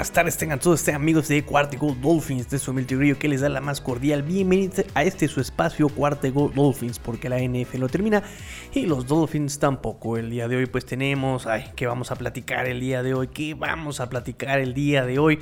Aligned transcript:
Buenas 0.00 0.12
tardes, 0.12 0.38
tengan 0.38 0.58
todos 0.58 0.80
ustedes 0.80 0.96
amigos 0.96 1.28
de 1.28 1.44
Cuarte 1.44 1.76
Gold 1.76 2.00
Dolphins, 2.00 2.48
de 2.48 2.58
su 2.58 2.70
humilde 2.70 2.96
Grillo 2.96 3.18
que 3.18 3.28
les 3.28 3.42
da 3.42 3.50
la 3.50 3.60
más 3.60 3.82
cordial 3.82 4.22
bienvenida 4.22 4.82
a 4.94 5.02
este 5.02 5.28
su 5.28 5.42
espacio 5.42 5.90
Cuarte 5.90 6.30
Gold 6.30 6.54
Dolphins, 6.54 6.98
porque 6.98 7.28
la 7.28 7.38
NFL 7.38 7.80
lo 7.80 7.88
termina 7.90 8.22
y 8.72 8.86
los 8.86 9.06
Dolphins 9.06 9.58
tampoco. 9.58 10.16
El 10.16 10.30
día 10.30 10.48
de 10.48 10.56
hoy 10.56 10.64
pues 10.64 10.86
tenemos, 10.86 11.46
ay, 11.46 11.66
¿qué 11.76 11.86
vamos 11.86 12.10
a 12.10 12.16
platicar 12.16 12.66
el 12.66 12.80
día 12.80 13.02
de 13.02 13.12
hoy? 13.12 13.28
¿Qué 13.28 13.52
vamos 13.52 14.00
a 14.00 14.08
platicar 14.08 14.58
el 14.58 14.72
día 14.72 15.04
de 15.04 15.18
hoy? 15.18 15.38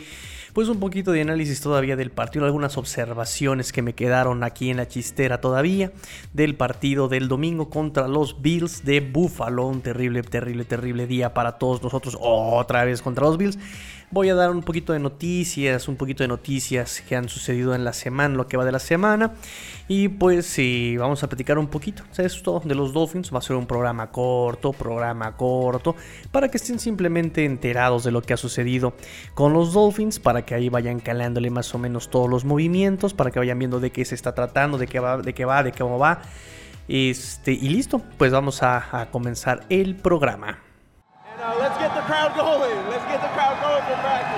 Pues 0.54 0.68
un 0.68 0.80
poquito 0.80 1.12
de 1.12 1.20
análisis 1.20 1.60
todavía 1.60 1.94
del 1.94 2.10
partido, 2.10 2.44
algunas 2.44 2.78
observaciones 2.78 3.70
que 3.70 3.82
me 3.82 3.94
quedaron 3.94 4.42
aquí 4.42 4.70
en 4.70 4.78
la 4.78 4.88
chistera 4.88 5.40
todavía 5.40 5.92
del 6.32 6.56
partido 6.56 7.06
del 7.06 7.28
domingo 7.28 7.70
contra 7.70 8.08
los 8.08 8.42
Bills 8.42 8.84
de 8.84 8.98
Buffalo, 8.98 9.66
un 9.66 9.82
terrible, 9.82 10.24
terrible, 10.24 10.64
terrible 10.64 11.06
día 11.06 11.32
para 11.32 11.58
todos 11.58 11.80
nosotros, 11.80 12.18
otra 12.20 12.84
vez 12.84 13.02
contra 13.02 13.24
los 13.27 13.38
Bills. 13.38 13.56
Voy 14.10 14.30
a 14.30 14.34
dar 14.34 14.50
un 14.50 14.62
poquito 14.62 14.94
de 14.94 15.00
noticias, 15.00 15.86
un 15.86 15.96
poquito 15.96 16.24
de 16.24 16.28
noticias 16.28 17.02
que 17.06 17.14
han 17.14 17.28
sucedido 17.28 17.74
en 17.74 17.84
la 17.84 17.92
semana, 17.92 18.34
lo 18.36 18.48
que 18.48 18.56
va 18.56 18.64
de 18.64 18.72
la 18.72 18.78
semana. 18.78 19.34
Y 19.86 20.08
pues 20.08 20.46
sí, 20.46 20.96
vamos 20.96 21.22
a 21.22 21.28
platicar 21.28 21.58
un 21.58 21.66
poquito. 21.66 22.04
O 22.10 22.14
sea, 22.14 22.24
esto 22.24 22.62
de 22.64 22.74
los 22.74 22.94
Dolphins 22.94 23.32
va 23.34 23.38
a 23.38 23.42
ser 23.42 23.56
un 23.56 23.66
programa 23.66 24.10
corto, 24.10 24.72
programa 24.72 25.36
corto, 25.36 25.94
para 26.33 26.48
que 26.48 26.56
estén 26.56 26.78
simplemente 26.78 27.44
enterados 27.44 28.02
de 28.02 28.10
lo 28.10 28.22
que 28.22 28.33
ha 28.33 28.38
sucedido 28.38 28.94
con 29.34 29.52
los 29.52 29.74
Dolphins, 29.74 30.18
para 30.18 30.40
que 30.40 30.55
ahí 30.55 30.70
vayan 30.70 31.00
calándole 31.00 31.50
más 31.50 31.74
o 31.74 31.78
menos 31.78 32.08
todos 32.08 32.30
los 32.30 32.46
movimientos, 32.46 33.12
para 33.12 33.30
que 33.30 33.40
vayan 33.40 33.58
viendo 33.58 33.78
de 33.78 33.92
qué 33.92 34.06
se 34.06 34.14
está 34.14 34.34
tratando, 34.34 34.78
de 34.78 34.86
qué 34.86 35.00
va, 35.00 35.18
de 35.18 35.34
qué 35.34 35.44
va, 35.44 35.62
de 35.62 35.72
cómo 35.72 35.98
va. 35.98 36.22
Este, 36.88 37.52
y 37.52 37.68
listo, 37.68 38.00
pues 38.16 38.33
vamos 38.33 38.62
a, 38.62 39.08
comenzar 39.12 39.64
el 39.68 39.96
programa. 39.96 40.61
Now 41.38 41.58
let's 41.61 41.78
get 41.78 41.92
the 41.94 42.00
crowd 42.00 42.34
going. 42.34 42.77
Let's 44.00 44.06
get 44.06 44.28
the 44.28 44.34
crowd 44.34 44.38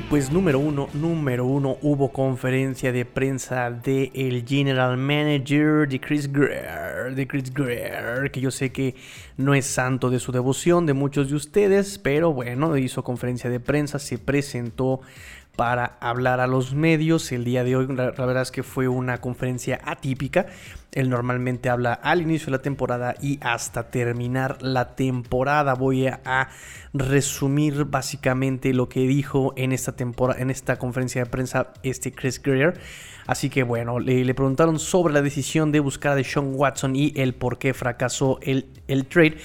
pues 0.00 0.30
número 0.30 0.58
uno, 0.58 0.88
número 0.94 1.44
uno, 1.44 1.76
hubo 1.82 2.12
conferencia 2.12 2.92
de 2.92 3.04
prensa 3.04 3.70
de 3.70 4.10
el 4.14 4.46
general 4.46 4.96
manager 4.96 5.88
de 5.88 6.00
Chris 6.00 6.32
Greer, 6.32 7.14
de 7.14 7.26
Chris 7.26 7.52
Greer, 7.52 8.30
que 8.30 8.40
yo 8.40 8.50
sé 8.50 8.70
que 8.70 8.94
no 9.36 9.54
es 9.54 9.66
santo 9.66 10.08
de 10.08 10.18
su 10.18 10.32
devoción 10.32 10.86
de 10.86 10.94
muchos 10.94 11.28
de 11.30 11.36
ustedes, 11.36 11.98
pero 11.98 12.32
bueno, 12.32 12.76
hizo 12.76 13.02
conferencia 13.02 13.50
de 13.50 13.60
prensa, 13.60 13.98
se 13.98 14.18
presentó 14.18 15.00
para 15.56 15.96
hablar 16.00 16.40
a 16.40 16.46
los 16.46 16.74
medios. 16.74 17.30
El 17.32 17.44
día 17.44 17.64
de 17.64 17.76
hoy, 17.76 17.86
la, 17.88 18.10
verdad 18.10 18.42
es 18.42 18.50
que 18.50 18.62
fue 18.62 18.88
una 18.88 19.20
conferencia 19.20 19.80
atípica. 19.84 20.46
Él 20.92 21.08
normalmente 21.08 21.70
habla 21.70 21.94
al 21.94 22.20
inicio 22.20 22.46
de 22.46 22.52
la 22.52 22.62
temporada 22.62 23.14
y 23.20 23.38
hasta 23.42 23.90
terminar 23.90 24.62
la 24.62 24.94
temporada. 24.94 25.74
Voy 25.74 26.06
a, 26.06 26.48
resumir 26.94 27.86
básicamente 27.86 28.74
lo 28.74 28.90
que 28.90 29.00
dijo 29.00 29.54
en 29.56 29.72
esta 29.72 29.92
temporada, 29.96 30.42
en 30.42 30.50
esta 30.50 30.78
conferencia 30.78 31.24
de 31.24 31.30
prensa, 31.30 31.72
este 31.82 32.12
Chris 32.12 32.42
Greer. 32.42 32.78
Así 33.26 33.48
que 33.48 33.62
bueno, 33.62 33.98
le, 33.98 34.24
le, 34.24 34.34
preguntaron 34.34 34.78
sobre 34.78 35.14
la 35.14 35.22
decisión 35.22 35.72
de 35.72 35.80
buscar 35.80 36.12
a 36.12 36.16
Deshaun 36.16 36.52
Watson 36.54 36.94
y 36.94 37.14
el 37.16 37.34
por 37.34 37.58
qué 37.58 37.72
fracasó 37.72 38.38
el, 38.42 38.66
el 38.88 39.06
trade. 39.06 39.38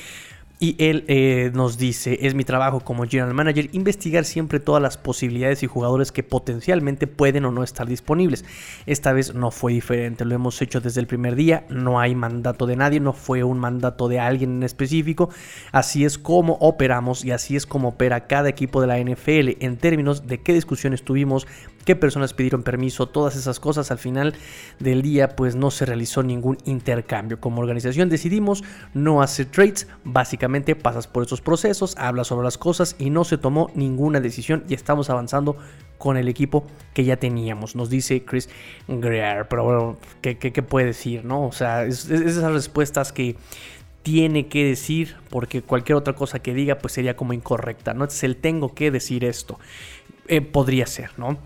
Y 0.60 0.76
él 0.80 1.06
eh, 1.08 1.52
nos 1.54 1.78
dice, 1.78 2.18
es 2.22 2.34
mi 2.34 2.44
trabajo 2.44 2.80
como 2.80 3.06
general 3.06 3.36
manager 3.36 3.70
investigar 3.74 4.26
siempre 4.26 4.60
todas 4.60 4.82
las 4.82 4.98
posibilidades 4.98 5.62
y 5.62 5.68
jugadores 5.68 6.12
que 6.12 6.24
potencialmente 6.24 7.06
pueden 7.06 7.46
o 7.46 7.52
no 7.52 7.64
estar 7.64 7.88
disponibles. 7.88 8.44
Esta 8.88 9.14
vez 9.14 9.36
no 9.36 9.52
fue 9.52 9.74
diferente, 9.74 10.26
lo 10.26 10.34
hemos 10.34 10.60
hecho 10.62 10.82
desde 10.82 11.00
el 11.00 11.06
primer 11.06 11.36
día, 11.36 11.66
no 11.70 12.00
hay 12.00 12.16
mandato 12.16 12.66
de 12.66 12.76
nadie, 12.76 13.00
no 13.00 13.14
fue 13.14 13.44
un 13.44 13.60
mandato 13.60 14.08
de 14.08 14.20
alguien 14.20 14.58
en 14.58 14.64
específico. 14.64 15.30
Así 15.72 16.06
es 16.06 16.18
como 16.18 16.54
operamos 16.54 17.24
y 17.24 17.32
así 17.32 17.56
es 17.56 17.68
como 17.68 17.90
opera 17.90 18.26
cada 18.26 18.50
equipo 18.50 18.82
de 18.82 18.88
la 18.88 19.00
NFL 19.00 19.64
en 19.64 19.78
términos 19.78 20.26
de 20.26 20.40
qué 20.40 20.54
discusiones 20.54 21.04
tuvimos, 21.04 21.46
qué 21.88 21.96
personas 21.96 22.34
pidieron 22.34 22.64
permiso, 22.64 23.08
todas 23.08 23.38
esas 23.38 23.62
cosas. 23.62 23.92
Al 23.92 23.98
final 23.98 24.34
del 24.78 25.02
día 25.02 25.38
pues 25.38 25.56
no 25.56 25.72
se 25.72 25.86
realizó 25.86 26.22
ningún 26.22 26.58
intercambio. 26.66 27.40
Como 27.40 27.62
organización 27.62 28.10
decidimos 28.10 28.62
no 28.94 29.22
hacer 29.22 29.46
trades, 29.46 29.88
básicamente 30.04 30.76
pasas 30.76 31.08
por 31.08 31.24
esos 31.24 31.40
procesos, 31.40 31.96
hablas 31.98 32.28
sobre 32.28 32.44
las 32.44 32.58
cosas 32.58 32.98
y 33.00 33.10
no 33.10 33.24
se 33.24 33.38
tomó 33.38 33.72
ninguna 33.74 34.20
decisión 34.20 34.66
y 34.68 34.74
estamos 34.74 35.10
avanzando 35.10 35.56
con 35.98 36.18
el 36.18 36.28
equipo 36.28 36.68
que 36.94 37.06
ya 37.06 37.16
teníamos, 37.16 37.74
nos 37.78 37.90
dice 37.90 38.26
Chris 38.26 38.50
Greer. 38.90 39.48
Pero 39.48 39.64
bueno, 39.64 39.98
¿qué, 40.22 40.36
puede 40.62 40.88
decir? 40.88 41.24
no? 41.24 41.48
O 41.48 41.54
sea, 41.54 41.86
es, 41.86 42.10
es 42.10 42.20
esas 42.20 42.52
respuestas 42.52 43.14
que 43.14 43.38
tiene 44.04 44.48
que 44.48 44.66
decir 44.66 45.16
porque 45.30 45.62
cualquier 45.62 45.96
otra 45.96 46.16
cosa 46.16 46.40
que 46.40 46.54
diga 46.54 46.80
pues 46.80 46.92
sería 46.92 47.16
como 47.16 47.32
incorrecta, 47.32 47.94
¿no? 47.94 48.04
Es 48.04 48.24
el 48.26 48.36
tengo 48.36 48.76
que 48.76 48.92
decir 48.92 49.24
esto. 49.24 49.58
Eh, 50.28 50.42
podría 50.42 50.86
ser, 50.86 51.12
¿no? 51.16 51.38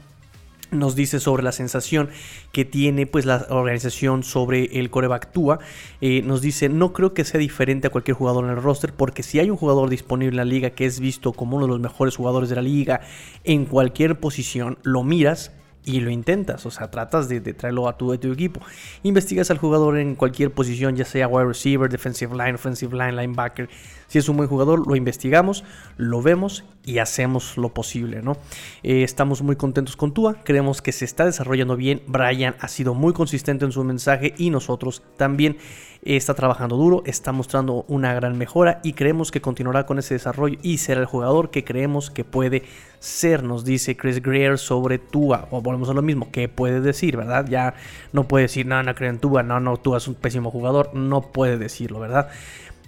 Nos 0.71 0.95
dice 0.95 1.19
sobre 1.19 1.43
la 1.43 1.51
sensación 1.51 2.09
que 2.51 2.65
tiene 2.65 3.05
pues 3.05 3.25
la 3.25 3.45
organización 3.49 4.23
sobre 4.23 4.79
el 4.79 4.89
coreback 4.89 5.31
Tua. 5.31 5.59
Eh, 5.99 6.21
nos 6.23 6.41
dice, 6.41 6.69
no 6.69 6.93
creo 6.93 7.13
que 7.13 7.25
sea 7.25 7.39
diferente 7.39 7.87
a 7.87 7.89
cualquier 7.89 8.17
jugador 8.17 8.45
en 8.45 8.51
el 8.51 8.61
roster, 8.61 8.93
porque 8.93 9.23
si 9.23 9.39
hay 9.39 9.49
un 9.49 9.57
jugador 9.57 9.89
disponible 9.89 10.31
en 10.31 10.37
la 10.37 10.45
liga 10.45 10.71
que 10.71 10.85
es 10.85 10.99
visto 10.99 11.33
como 11.33 11.57
uno 11.57 11.65
de 11.65 11.71
los 11.71 11.79
mejores 11.79 12.15
jugadores 12.15 12.49
de 12.49 12.55
la 12.55 12.61
liga 12.61 13.01
en 13.43 13.65
cualquier 13.65 14.19
posición, 14.19 14.77
lo 14.83 15.03
miras 15.03 15.51
y 15.83 15.99
lo 15.99 16.11
intentas, 16.11 16.65
o 16.65 16.71
sea, 16.71 16.91
tratas 16.91 17.27
de, 17.27 17.39
de 17.39 17.53
traerlo 17.53 17.87
a 17.87 17.97
tu, 17.97 18.13
a 18.13 18.19
tu, 18.19 18.31
equipo. 18.31 18.61
Investigas 19.03 19.49
al 19.49 19.57
jugador 19.57 19.97
en 19.97 20.15
cualquier 20.15 20.51
posición, 20.51 20.95
ya 20.95 21.05
sea 21.05 21.27
wide 21.27 21.45
receiver, 21.45 21.89
defensive 21.89 22.35
line, 22.35 22.53
offensive 22.53 22.95
line, 22.95 23.13
linebacker. 23.13 23.67
Si 24.07 24.19
es 24.19 24.29
un 24.29 24.37
buen 24.37 24.47
jugador, 24.47 24.87
lo 24.87 24.95
investigamos, 24.95 25.63
lo 25.97 26.21
vemos 26.21 26.65
y 26.83 26.99
hacemos 26.99 27.57
lo 27.57 27.73
posible, 27.73 28.21
¿no? 28.21 28.37
Eh, 28.83 29.03
estamos 29.03 29.41
muy 29.41 29.55
contentos 29.55 29.95
con 29.95 30.13
Tua, 30.13 30.35
creemos 30.43 30.81
que 30.81 30.91
se 30.91 31.05
está 31.05 31.25
desarrollando 31.25 31.75
bien. 31.75 32.03
Brian 32.07 32.55
ha 32.59 32.67
sido 32.67 32.93
muy 32.93 33.13
consistente 33.13 33.65
en 33.65 33.71
su 33.71 33.83
mensaje 33.83 34.33
y 34.37 34.49
nosotros 34.49 35.01
también. 35.17 35.57
Está 36.03 36.33
trabajando 36.33 36.77
duro, 36.77 37.03
está 37.05 37.31
mostrando 37.31 37.85
una 37.87 38.13
gran 38.15 38.35
mejora 38.35 38.79
y 38.83 38.93
creemos 38.93 39.29
que 39.29 39.39
continuará 39.39 39.85
con 39.85 39.99
ese 39.99 40.15
desarrollo 40.15 40.57
y 40.63 40.79
será 40.79 40.99
el 40.99 41.05
jugador 41.05 41.51
que 41.51 41.63
creemos 41.63 42.09
que 42.09 42.23
puede 42.23 42.63
ser, 42.97 43.43
nos 43.43 43.65
dice 43.65 43.95
Chris 43.95 44.19
Greer 44.19 44.57
sobre 44.57 44.97
Tua. 44.97 45.47
O 45.51 45.61
volvemos 45.61 45.89
a 45.89 45.93
lo 45.93 46.01
mismo, 46.01 46.29
¿qué 46.31 46.49
puede 46.49 46.81
decir, 46.81 47.17
verdad? 47.17 47.45
Ya 47.47 47.75
no 48.13 48.27
puede 48.27 48.45
decir, 48.45 48.65
no, 48.65 48.81
no 48.81 48.95
creo 48.95 49.11
en 49.11 49.19
Tua, 49.19 49.43
no, 49.43 49.59
no, 49.59 49.77
Tua 49.77 49.97
es 49.97 50.07
un 50.07 50.15
pésimo 50.15 50.49
jugador, 50.49 50.91
no 50.95 51.21
puede 51.21 51.59
decirlo, 51.59 51.99
¿verdad? 51.99 52.29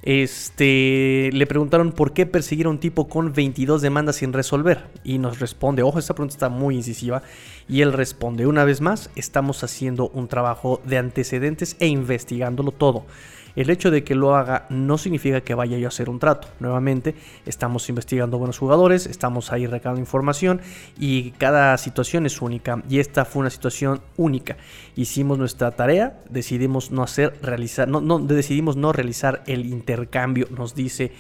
Este, 0.03 1.29
le 1.31 1.47
preguntaron 1.47 1.94
por 1.94 2.11
qué 2.11 2.25
perseguir 2.25 2.65
a 2.65 2.69
un 2.69 2.79
tipo 2.79 3.07
con 3.07 3.31
22 3.31 3.81
demandas 3.81 4.17
sin 4.17 4.33
resolver. 4.33 4.89
Y 5.03 5.17
nos 5.17 5.39
responde, 5.39 5.81
ojo, 5.81 5.97
esta 5.97 6.13
pregunta 6.13 6.35
está 6.35 6.50
muy 6.50 6.75
incisiva. 6.75 7.23
Y 7.69 7.81
él 7.81 7.94
responde, 7.94 8.45
una 8.45 8.65
vez 8.65 8.81
más, 8.81 9.09
estamos 9.15 9.63
haciendo 9.63 10.09
un 10.09 10.27
trabajo 10.27 10.81
de 10.85 10.97
antecedentes 10.97 11.77
e 11.79 11.88
investigándolo 11.88 12.71
todo. 12.71 13.05
El 13.55 13.69
hecho 13.69 13.91
de 13.91 14.03
que 14.03 14.15
lo 14.15 14.35
haga 14.35 14.65
no 14.69 14.97
significa 14.97 15.41
que 15.41 15.53
vaya 15.53 15.77
yo 15.77 15.88
a 15.88 15.89
hacer 15.89 16.09
un 16.09 16.19
trato. 16.19 16.47
Nuevamente, 16.59 17.15
estamos 17.45 17.88
investigando 17.89 18.38
buenos 18.38 18.57
jugadores, 18.57 19.05
estamos 19.05 19.51
ahí 19.51 19.67
recabando 19.67 20.00
información 20.00 20.61
y 21.00 21.31
cada 21.31 21.77
situación 21.77 22.25
es 22.25 22.41
única. 22.41 22.81
Y 22.89 23.00
esta 23.00 23.25
fue 23.25 23.41
una 23.41 23.50
situación 23.50 24.01
única. 24.17 24.57
Hicimos 24.95 25.38
nuestra 25.38 25.71
tarea, 25.71 26.19
decidimos 26.29 26.91
no 26.91 27.03
hacer, 27.03 27.38
realizar, 27.41 27.88
no, 27.88 28.19
decidimos 28.19 28.75
no 28.75 28.91
realizar 28.91 29.44
el 29.45 29.65
intercambio, 29.65 30.47
nos 30.50 30.73
dice 30.73 31.11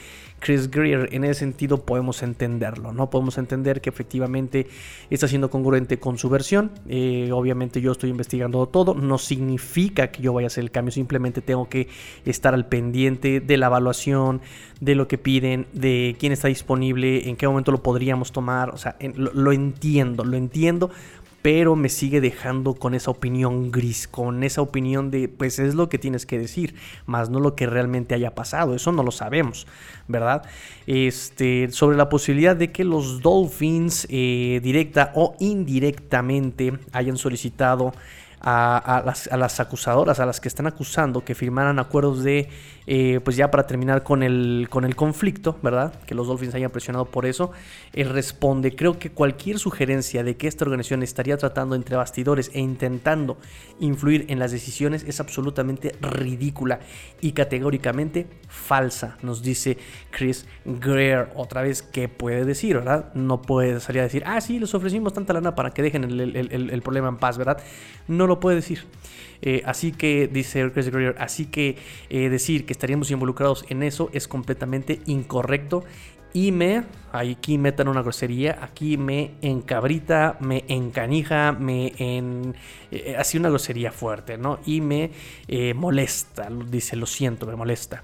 Chris 0.43 0.69
Greer. 0.69 1.07
En 1.13 1.23
ese 1.23 1.35
sentido 1.35 1.85
podemos 1.85 2.21
entenderlo, 2.21 2.91
¿no? 2.91 3.09
Podemos 3.09 3.37
entender 3.37 3.79
que 3.79 3.89
efectivamente 3.89 4.67
está 5.09 5.27
siendo 5.27 5.49
congruente 5.49 5.99
con 5.99 6.17
su 6.17 6.29
versión. 6.29 6.71
Eh, 6.87 7.29
obviamente 7.31 7.79
yo 7.79 7.93
estoy 7.93 8.09
investigando 8.09 8.67
todo. 8.67 8.93
No 8.93 9.17
significa 9.17 10.11
que 10.11 10.21
yo 10.21 10.33
vaya 10.33 10.47
a 10.47 10.47
hacer 10.47 10.65
el 10.65 10.71
cambio. 10.71 10.91
Simplemente 10.91 11.41
tengo 11.41 11.69
que 11.69 11.87
estar 12.25 12.53
al 12.53 12.67
pendiente 12.67 13.39
de 13.39 13.57
la 13.57 13.67
evaluación, 13.67 14.41
de 14.81 14.95
lo 14.95 15.07
que 15.07 15.17
piden, 15.17 15.65
de 15.71 16.17
quién 16.19 16.33
está 16.33 16.49
disponible, 16.49 17.29
en 17.29 17.37
qué 17.37 17.47
momento 17.47 17.71
lo 17.71 17.81
podríamos 17.81 18.33
tomar. 18.33 18.71
O 18.71 18.77
sea, 18.77 18.97
lo 19.15 19.53
entiendo, 19.53 20.25
lo 20.25 20.35
entiendo 20.35 20.91
pero 21.43 21.75
me 21.75 21.89
sigue 21.89 22.21
dejando 22.21 22.73
con 22.73 22.95
esa 22.95 23.11
opinión 23.11 23.69
gris, 23.69 24.07
con 24.07 24.43
esa 24.43 24.61
opinión 24.61 25.11
de, 25.11 25.27
pues 25.27 25.59
es 25.59 25.75
lo 25.75 25.89
que 25.89 25.99
tienes 25.99 26.25
que 26.25 26.39
decir, 26.39 26.73
más 27.05 27.29
no 27.29 27.41
lo 27.41 27.53
que 27.53 27.67
realmente 27.67 28.15
haya 28.15 28.33
pasado, 28.33 28.73
eso 28.73 28.93
no 28.93 29.03
lo 29.03 29.11
sabemos, 29.11 29.67
¿verdad? 30.07 30.43
Este, 30.87 31.69
sobre 31.69 31.97
la 31.97 32.07
posibilidad 32.07 32.55
de 32.55 32.71
que 32.71 32.85
los 32.85 33.21
Dolphins, 33.21 34.07
eh, 34.09 34.61
directa 34.63 35.11
o 35.15 35.35
indirectamente, 35.39 36.79
hayan 36.93 37.17
solicitado 37.17 37.91
a, 38.39 39.03
las, 39.05 39.27
a, 39.27 39.37
las, 39.37 39.59
acusadoras, 39.59 40.21
a 40.21 40.25
las 40.25 40.39
que 40.39 40.47
están 40.47 40.67
acusando, 40.67 41.25
que 41.25 41.35
firmaran 41.35 41.77
acuerdos 41.79 42.23
de 42.23 42.49
eh, 42.85 43.19
pues 43.23 43.37
ya 43.37 43.49
para 43.51 43.65
terminar 43.65 44.03
con 44.03 44.23
el, 44.23 44.67
con 44.69 44.83
el 44.83 44.95
conflicto, 44.95 45.57
¿verdad? 45.61 45.93
Que 46.05 46.15
los 46.15 46.27
Dolphins 46.27 46.55
hayan 46.55 46.71
presionado 46.71 47.05
por 47.05 47.25
eso. 47.25 47.51
Él 47.93 48.09
responde, 48.09 48.75
creo 48.75 48.99
que 48.99 49.11
cualquier 49.11 49.59
sugerencia 49.59 50.23
de 50.23 50.35
que 50.35 50.47
esta 50.47 50.65
organización 50.65 51.03
estaría 51.03 51.37
tratando 51.37 51.75
entre 51.75 51.95
bastidores 51.95 52.51
e 52.53 52.59
intentando 52.59 53.37
influir 53.79 54.25
en 54.29 54.39
las 54.39 54.51
decisiones 54.51 55.03
es 55.03 55.19
absolutamente 55.19 55.95
ridícula 56.01 56.79
y 57.21 57.31
categóricamente 57.31 58.27
falsa, 58.47 59.17
nos 59.21 59.41
dice 59.41 59.77
Chris 60.11 60.45
Greer. 60.65 61.29
Otra 61.35 61.61
vez, 61.61 61.81
¿qué 61.81 62.09
puede 62.09 62.45
decir, 62.45 62.75
verdad? 62.75 63.13
No 63.13 63.41
puede 63.41 63.79
salir 63.79 64.01
a 64.01 64.03
decir, 64.03 64.23
ah, 64.25 64.41
sí, 64.41 64.59
les 64.59 64.73
ofrecimos 64.73 65.13
tanta 65.13 65.33
lana 65.33 65.55
para 65.55 65.71
que 65.71 65.81
dejen 65.81 66.03
el, 66.03 66.35
el 66.35 66.81
problema 66.81 67.07
en 67.07 67.17
paz, 67.17 67.37
¿verdad? 67.37 67.61
No 68.07 68.27
lo 68.27 68.39
puede 68.39 68.57
decir. 68.57 68.85
Eh, 69.45 69.61
así 69.65 69.91
que, 69.91 70.29
dice 70.31 70.71
Chris 70.71 70.89
Greer, 70.89 71.15
así 71.19 71.47
que 71.47 71.75
eh, 72.09 72.29
decir 72.29 72.65
que 72.65 72.71
estaríamos 72.73 73.09
involucrados 73.11 73.65
en 73.69 73.83
eso 73.83 74.09
es 74.13 74.27
completamente 74.27 75.01
incorrecto. 75.05 75.83
Y 76.35 76.51
me, 76.51 76.83
aquí 77.11 77.59
metan 77.59 77.87
una 77.87 78.01
grosería, 78.01 78.57
aquí 78.61 78.97
me 78.97 79.35
encabrita, 79.41 80.37
me 80.39 80.65
encanija, 80.67 81.51
me 81.51 81.93
en... 81.99 82.55
Eh, 82.89 83.15
así 83.17 83.37
una 83.37 83.49
grosería 83.49 83.91
fuerte, 83.91 84.39
¿no? 84.39 84.59
Y 84.65 84.81
me 84.81 85.11
molesta, 85.75 86.49
dice, 86.69 86.95
lo 86.95 87.05
siento, 87.05 87.45
me 87.45 87.55
molesta. 87.55 88.03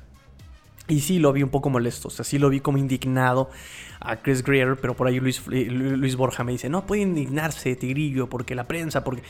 Y 0.90 1.00
sí 1.00 1.20
lo 1.20 1.32
vi 1.32 1.44
un 1.44 1.50
poco 1.50 1.70
molesto, 1.70 2.10
o 2.10 2.12
sea, 2.12 2.26
sí 2.26 2.38
lo 2.38 2.50
vi 2.50 2.60
como 2.60 2.78
indignado 2.78 3.50
a 4.02 4.18
Chris 4.18 4.44
Greer, 4.44 4.78
pero 4.82 4.96
por 4.96 5.08
ahí 5.08 5.20
Luis, 5.20 5.46
Luis 5.48 6.16
Borja 6.16 6.44
me 6.44 6.52
dice, 6.52 6.68
no 6.68 6.86
puede 6.86 7.04
indignarse, 7.04 7.76
Tigrillo, 7.76 8.28
porque 8.28 8.56
la 8.56 8.68
prensa, 8.68 9.04
porque... 9.04 9.24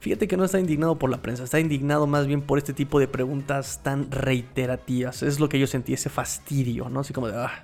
Fíjate 0.00 0.28
que 0.28 0.36
no 0.36 0.44
está 0.44 0.60
indignado 0.60 0.98
por 0.98 1.08
la 1.08 1.22
prensa, 1.22 1.44
está 1.44 1.60
indignado 1.60 2.06
más 2.06 2.26
bien 2.26 2.42
por 2.42 2.58
este 2.58 2.74
tipo 2.74 3.00
de 3.00 3.08
preguntas 3.08 3.80
tan 3.82 4.10
reiterativas. 4.10 5.22
Es 5.22 5.40
lo 5.40 5.48
que 5.48 5.58
yo 5.58 5.66
sentí, 5.66 5.94
ese 5.94 6.10
fastidio, 6.10 6.90
¿no? 6.90 7.00
Así 7.00 7.14
como 7.14 7.28
de... 7.28 7.36
Ah, 7.38 7.62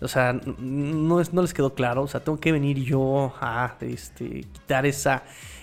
o 0.00 0.08
sea, 0.08 0.32
no, 0.32 1.22
no 1.32 1.42
les 1.42 1.54
quedó 1.54 1.74
claro. 1.74 2.02
O 2.02 2.08
sea, 2.08 2.22
tengo 2.22 2.38
que 2.38 2.52
venir 2.52 2.78
yo 2.84 3.32
a 3.40 3.76
este, 3.80 4.42
quitar 4.52 4.84
esa, 4.84 5.22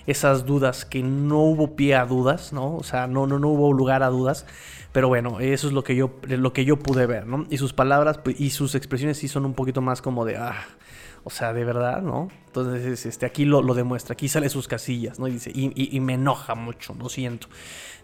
esas 0.09 0.45
dudas, 0.45 0.85
que 0.85 1.03
no 1.03 1.39
hubo 1.39 1.75
pie 1.75 1.95
a 1.95 2.05
dudas, 2.05 2.53
¿no? 2.53 2.75
O 2.75 2.83
sea, 2.83 3.07
no, 3.07 3.27
no, 3.27 3.39
no 3.39 3.49
hubo 3.49 3.73
lugar 3.73 4.03
a 4.03 4.07
dudas. 4.07 4.45
Pero 4.91 5.07
bueno, 5.07 5.39
eso 5.39 5.67
es 5.67 5.73
lo 5.73 5.83
que 5.83 5.95
yo, 5.95 6.11
lo 6.27 6.51
que 6.51 6.65
yo 6.65 6.77
pude 6.77 7.05
ver, 7.05 7.27
¿no? 7.27 7.45
Y 7.49 7.57
sus 7.57 7.73
palabras 7.73 8.17
pues, 8.17 8.39
y 8.39 8.49
sus 8.49 8.73
expresiones 8.73 9.17
sí 9.17 9.27
son 9.27 9.45
un 9.45 9.53
poquito 9.53 9.81
más 9.81 10.01
como 10.01 10.25
de... 10.25 10.37
Ah, 10.37 10.65
o 11.23 11.29
sea, 11.29 11.53
de 11.53 11.63
verdad, 11.65 12.01
¿no? 12.01 12.29
Entonces, 12.47 13.05
este, 13.05 13.25
aquí 13.25 13.45
lo, 13.45 13.61
demuestra, 13.73 14.13
aquí 14.13 14.27
sale 14.29 14.49
sus 14.49 14.67
casillas, 14.67 15.19
¿no? 15.19 15.27
Y, 15.27 15.33
dice, 15.33 15.51
y, 15.53 15.99
me 15.99 16.13
enoja 16.13 16.55
mucho, 16.55 16.95
lo 16.97 17.09
siento. 17.09 17.47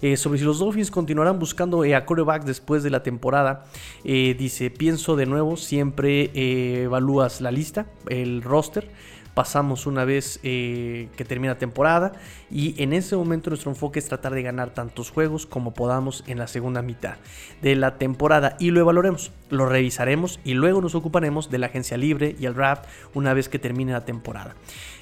Eh, 0.01 0.17
sobre 0.17 0.37
si 0.39 0.45
los 0.45 0.59
Dolphins 0.59 0.91
continuarán 0.91 1.39
buscando 1.39 1.83
eh, 1.85 1.95
a 1.95 2.05
coreback 2.05 2.43
después 2.43 2.83
de 2.83 2.89
la 2.89 3.03
temporada, 3.03 3.65
eh, 4.03 4.35
dice, 4.37 4.69
pienso 4.69 5.15
de 5.15 5.25
nuevo, 5.25 5.55
siempre 5.55 6.83
evalúas 6.83 7.41
la 7.41 7.51
lista, 7.51 7.87
el 8.09 8.41
roster 8.41 8.91
pasamos 9.35 9.85
una 9.85 10.05
vez 10.05 10.39
que 10.41 11.25
termina 11.27 11.59
temporada 11.59 12.13
y 12.49 12.81
en 12.81 12.93
ese 12.93 13.15
momento 13.15 13.51
nuestro 13.51 13.69
enfoque 13.69 13.99
es 13.99 14.07
tratar 14.07 14.33
de 14.33 14.41
ganar 14.41 14.71
tantos 14.71 15.11
juegos 15.11 15.45
como 15.45 15.73
podamos 15.73 16.23
en 16.25 16.39
la 16.39 16.47
segunda 16.47 16.81
mitad 16.81 17.17
de 17.61 17.75
la 17.75 17.97
temporada 17.97 18.55
y 18.59 18.71
lo 18.71 18.79
evaluaremos, 18.79 19.31
lo 19.49 19.67
revisaremos 19.67 20.39
y 20.43 20.53
luego 20.53 20.81
nos 20.81 20.95
ocuparemos 20.95 21.51
de 21.51 21.59
la 21.59 21.67
agencia 21.67 21.97
libre 21.97 22.35
y 22.39 22.45
el 22.45 22.55
draft 22.55 22.85
una 23.13 23.33
vez 23.33 23.49
que 23.49 23.59
termine 23.59 23.91
la 23.91 24.05
temporada. 24.05 24.55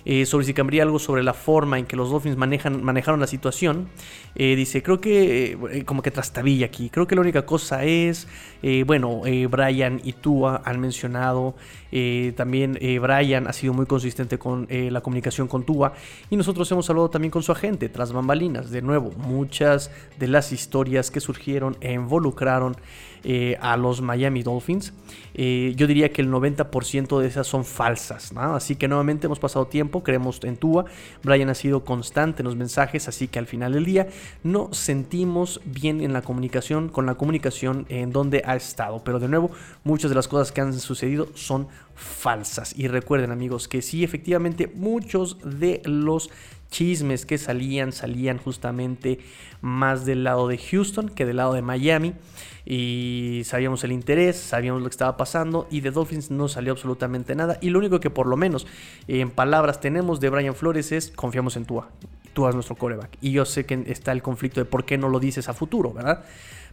Eh, 0.06 0.26
sobre 0.26 0.46
si 0.46 0.54
cambiaría 0.54 0.84
algo 0.84 1.00
sobre 1.00 1.24
la 1.24 1.34
forma 1.34 1.80
en 1.80 1.86
que 1.86 1.96
los 1.96 2.10
Dolphins 2.10 2.36
manejan, 2.36 2.84
manejaron 2.84 3.20
la 3.20 3.28
situación, 3.28 3.88
eh, 4.36 4.56
dice, 4.56 4.84
creo 4.84 5.00
que 5.00 5.58
eh, 5.72 5.86
como 5.86 6.02
que 6.02 6.12
trastabilla 6.12 6.66
aquí, 6.66 6.90
creo 6.90 7.08
que 7.08 7.16
la 7.16 7.22
única 7.22 7.46
cosa 7.46 7.84
es, 7.86 8.28
bueno, 8.86 9.22
Brian 9.50 10.00
y 10.04 10.14
Tua 10.14 10.62
han 10.64 10.80
mencionado, 10.80 11.56
también 12.38 12.80
Brian 13.02 13.46
ha 13.48 13.54
sido 13.54 13.74
muy 13.74 13.86
consistente 13.86 14.38
con 14.38 14.68
la 14.70 15.02
comunicación 15.02 15.50
con 15.50 15.66
Tua 15.66 15.94
y 16.30 16.38
nosotros 16.38 16.72
hemos 16.72 16.90
hablado 16.90 17.10
también 17.10 17.30
con 17.30 17.44
su 17.44 17.52
agente 17.52 17.90
tras 17.90 18.14
bambalinas. 18.14 18.72
De 18.72 18.82
nuevo, 18.82 19.12
muchas 19.18 19.92
de 20.18 20.28
las 20.30 20.54
historias 20.54 21.12
que 21.12 21.20
surgieron 21.20 21.76
e 21.82 21.92
involucraron 21.92 22.78
a 23.60 23.78
los 23.78 24.02
Miami 24.02 24.44
Dolphins. 24.44 24.94
Yo 25.36 25.88
diría 25.88 26.14
que 26.14 26.22
el 26.22 26.32
90% 26.32 27.20
de 27.20 27.28
esas 27.28 27.46
son 27.46 27.66
falsas. 27.66 28.32
Así 28.38 28.78
que 28.78 28.88
nuevamente 28.88 29.28
hemos 29.28 29.40
pasado 29.40 29.68
tiempo, 29.68 29.93
creemos 30.02 30.40
en 30.44 30.58
Tua. 30.58 30.86
Brian 31.22 31.50
ha 31.50 31.56
sido 31.56 31.84
constante 31.84 32.42
en 32.42 32.46
los 32.46 32.56
mensajes, 32.56 33.08
así 33.08 33.28
que 33.28 33.40
al 33.40 33.46
final 33.46 33.74
del 33.74 33.86
día 33.86 34.08
no 34.44 34.74
sentimos 34.74 35.62
bien 35.66 36.02
en 36.02 36.14
la 36.14 36.22
comunicación, 36.22 36.90
con 36.90 37.06
la 37.06 37.16
comunicación 37.16 37.86
en 37.90 38.12
donde 38.12 38.42
ha 38.46 38.56
estado. 38.56 39.04
Pero 39.04 39.20
de 39.20 39.28
nuevo, 39.28 39.52
muchas 39.84 40.10
de 40.10 40.16
las 40.16 40.28
cosas 40.28 40.52
que 40.52 40.62
han 40.62 40.74
sucedido 40.74 41.28
son 41.36 41.68
falsas. 41.96 42.74
Y 42.78 42.88
recuerden 42.88 43.32
amigos 43.32 43.68
que 43.68 43.82
sí, 43.82 44.04
efectivamente 44.04 44.72
muchos 44.74 45.38
de 45.44 45.82
los 45.86 46.30
chismes 46.74 47.26
que 47.26 47.38
salían, 47.38 47.94
salían 47.94 48.40
justamente 48.40 49.20
más 49.62 50.06
del 50.06 50.24
lado 50.24 50.48
de 50.48 50.58
Houston 50.58 51.08
que 51.08 51.26
del 51.26 51.38
lado 51.38 51.54
de 51.54 51.62
Miami. 51.62 52.14
Y 52.66 53.42
sabíamos 53.46 53.84
el 53.84 53.92
interés, 53.92 54.38
sabíamos 54.38 54.82
lo 54.82 54.90
que 54.90 54.94
estaba 54.94 55.16
pasando 55.16 55.68
y 55.70 55.82
de 55.82 55.92
Dolphins 55.92 56.32
no 56.32 56.48
salió 56.48 56.72
absolutamente 56.72 57.36
nada. 57.36 57.58
Y 57.62 57.70
lo 57.70 57.80
único 57.80 58.00
que 58.00 58.10
por 58.10 58.26
lo 58.26 58.36
menos 58.36 58.66
en 59.08 59.30
palabras 59.30 59.80
tenemos 59.80 60.20
de 60.20 60.30
Brian 60.30 60.56
Flores 60.56 60.92
es 60.92 61.12
confiamos 61.12 61.56
en 61.58 61.66
Tua. 61.66 61.90
Tua 62.34 62.50
es 62.50 62.56
nuestro 62.56 62.76
coreback. 62.76 63.18
Y 63.22 63.32
yo 63.32 63.46
sé 63.46 63.66
que 63.66 63.84
está 63.88 64.12
el 64.12 64.24
conflicto 64.24 64.60
de 64.60 64.66
por 64.66 64.86
qué 64.86 64.98
no 64.98 65.10
lo 65.10 65.20
dices 65.20 65.50
a 65.50 65.54
futuro, 65.54 65.94
¿verdad? 65.94 66.26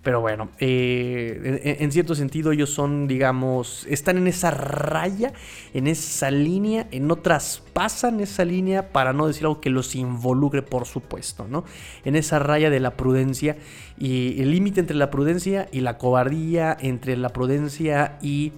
Pero 0.02 0.23
bueno, 0.23 0.49
eh, 0.61 1.76
en, 1.78 1.92
cierto 1.92 2.14
sentido 2.14 2.52
ellos 2.52 2.71
son, 2.71 3.07
digamos, 3.07 3.87
están 3.87 4.16
en 4.16 4.28
esa 4.28 4.50
raya, 4.50 5.35
en 5.75 5.87
esa 5.87 6.30
línea, 6.30 6.88
no 7.00 7.16
traspasan 7.16 8.21
esa 8.21 8.47
línea 8.47 8.92
para 8.92 9.12
no 9.12 9.26
decir 9.26 9.45
algo 9.45 9.61
que 9.61 9.69
los 9.69 9.95
involucre, 9.95 10.62
por 10.62 10.87
supuesto, 10.87 11.47
¿no? 11.47 11.64
En 12.07 12.16
esa 12.16 12.38
raya 12.38 12.71
de 12.71 12.80
la 12.80 12.97
prudencia 12.97 13.59
y 13.99 14.40
el 14.40 14.52
límite 14.52 14.80
entre 14.80 14.97
la 14.97 15.11
prudencia 15.11 15.69
y 15.71 15.80
la 15.80 15.99
cobardía, 15.99 16.75
entre 16.80 17.19
la 17.19 17.28
prudencia 17.28 18.19
y 18.23 18.54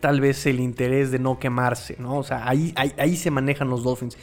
tal 0.00 0.22
vez 0.22 0.46
el 0.46 0.60
interés 0.60 1.10
de 1.10 1.18
no 1.18 1.38
quemarse, 1.38 1.96
¿no? 1.98 2.16
O 2.16 2.22
sea, 2.22 2.48
ahí, 2.48 2.72
ahí 2.74 3.16
se 3.16 3.30
manejan 3.30 3.68
los 3.68 3.82
Dolphins 3.84 4.16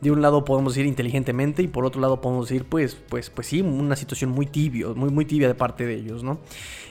de 0.00 0.10
un 0.10 0.22
lado 0.22 0.44
podemos 0.44 0.76
ir 0.76 0.86
inteligentemente 0.86 1.62
y 1.62 1.68
por 1.68 1.84
otro 1.84 2.00
lado 2.00 2.20
podemos 2.20 2.48
decir, 2.48 2.64
pues, 2.64 2.96
pues, 3.08 3.30
pues 3.30 3.46
sí, 3.46 3.60
una 3.60 3.96
situación 3.96 4.30
muy 4.30 4.46
tibio, 4.46 4.94
muy, 4.94 5.10
muy 5.10 5.24
tibia 5.24 5.48
de 5.48 5.54
parte 5.54 5.86
de 5.86 5.94
ellos, 5.94 6.22
¿no? 6.22 6.38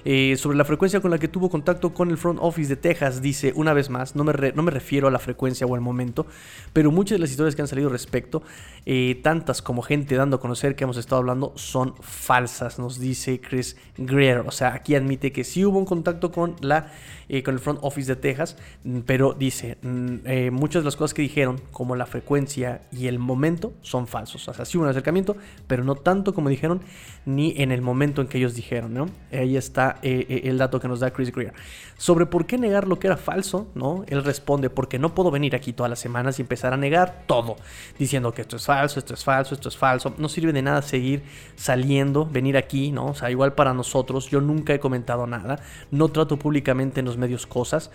Eh, 0.06 0.38
sobre 0.38 0.58
la 0.58 0.64
frecuencia 0.64 1.02
con 1.02 1.12
la 1.12 1.18
que 1.18 1.28
tuvo 1.28 1.50
contacto 1.50 1.94
con 1.94 2.10
el 2.10 2.18
front 2.18 2.40
office 2.42 2.70
de 2.70 2.78
Texas, 2.78 3.22
dice 3.22 3.52
una 3.56 3.74
vez 3.74 3.90
más, 3.90 4.16
no 4.16 4.24
me, 4.24 4.34
no 4.54 4.64
me 4.64 4.72
refiero 4.72 5.08
a 5.08 5.12
la 5.12 5.20
frecuencia 5.20 5.68
o 5.68 5.76
al 5.76 5.82
momento, 5.82 6.26
pero 6.72 6.92
muchas 6.92 7.18
de 7.18 7.20
las 7.20 7.32
historias 7.32 7.56
que 7.56 7.62
han 7.62 7.68
salido 7.68 7.90
respecto, 7.90 8.42
eh, 8.86 9.20
tantas 9.24 9.62
como 9.62 9.82
gente 9.82 10.16
dando 10.16 10.38
a 10.38 10.40
conocer 10.40 10.76
que 10.76 10.84
hemos 10.84 10.98
estado 10.98 11.20
hablando, 11.20 11.52
son 11.56 11.96
falsas, 12.00 12.80
nos 12.80 13.00
dice 13.00 13.42
Chris 13.42 13.76
Greer. 13.98 14.40
O 14.40 14.52
sea, 14.52 14.74
aquí 14.74 14.96
admite 14.96 15.32
que 15.32 15.44
sí 15.44 15.66
hubo 15.66 15.78
un 15.78 15.86
contacto 15.86 16.32
con, 16.32 16.56
la, 16.62 16.92
eh, 17.28 17.44
con 17.44 17.54
el 17.56 17.60
front 17.60 17.80
office 17.82 18.08
de 18.14 18.22
Texas, 18.22 18.58
pero 19.06 19.34
dice, 19.34 19.78
mm, 19.82 20.52
muchas 20.52 20.84
de 20.84 20.86
las 20.86 20.96
cosas 20.96 21.14
que 21.14 21.22
dijeron, 21.22 21.60
como 21.72 21.96
la 21.96 22.06
frecuencia 22.06 22.82
y 22.92 22.99
y 23.00 23.08
el 23.08 23.18
momento 23.18 23.72
son 23.82 24.08
falsos. 24.08 24.48
O 24.50 24.54
sea, 24.54 24.66
sí 24.66 24.78
un 24.78 24.88
acercamiento, 24.88 25.38
pero 25.68 25.86
no 25.86 25.96
tanto 25.96 26.34
como 26.34 26.50
dijeron, 26.50 26.82
ni 27.26 27.54
en 27.58 27.72
el 27.72 27.82
momento 27.82 28.22
en 28.22 28.28
que 28.28 28.38
ellos 28.38 28.56
dijeron. 28.56 29.10
Ahí 29.32 29.56
está 29.56 30.00
eh, 30.02 30.26
eh, 30.28 30.42
el 30.46 30.58
dato 30.58 30.82
que 30.82 30.90
nos 30.90 31.00
da 31.00 31.12
Chris 31.12 31.32
Greer. 31.32 31.54
Sobre 31.98 32.26
por 32.26 32.46
qué 32.46 32.58
negar 32.58 32.88
lo 32.88 33.00
que 33.00 33.08
era 33.08 33.16
falso. 33.16 33.68
Él 34.08 34.24
responde, 34.26 34.70
porque 34.70 35.00
no 35.00 35.16
puedo 35.16 35.32
venir 35.32 35.56
aquí 35.56 35.72
todas 35.72 35.90
las 35.90 36.00
semanas 36.00 36.40
y 36.40 36.42
empezar 36.42 36.74
a 36.74 36.78
negar 36.78 37.24
todo, 37.26 37.56
diciendo 37.98 38.34
que 38.34 38.42
esto 38.42 38.58
es 38.58 38.66
falso, 38.66 39.00
esto 39.00 39.14
es 39.14 39.24
falso, 39.24 39.56
esto 39.56 39.70
es 39.70 39.78
falso. 39.78 40.14
No 40.18 40.28
sirve 40.28 40.52
de 40.52 40.62
nada 40.62 40.82
seguir 40.82 41.24
saliendo, 41.56 42.26
venir 42.26 42.58
aquí, 42.58 42.92
¿no? 42.92 43.08
O 43.08 43.16
sea, 43.16 43.32
igual 43.32 43.54
para 43.54 43.74
nosotros, 43.74 44.30
yo 44.30 44.42
nunca 44.42 44.74
he 44.74 44.80
comentado 44.80 45.26
nada, 45.26 45.60
no 45.92 46.10
trato 46.10 46.38
públicamente 46.38 47.00
en 47.00 47.06
los 47.06 47.18
medios 47.18 47.48
cosas, 47.48 47.92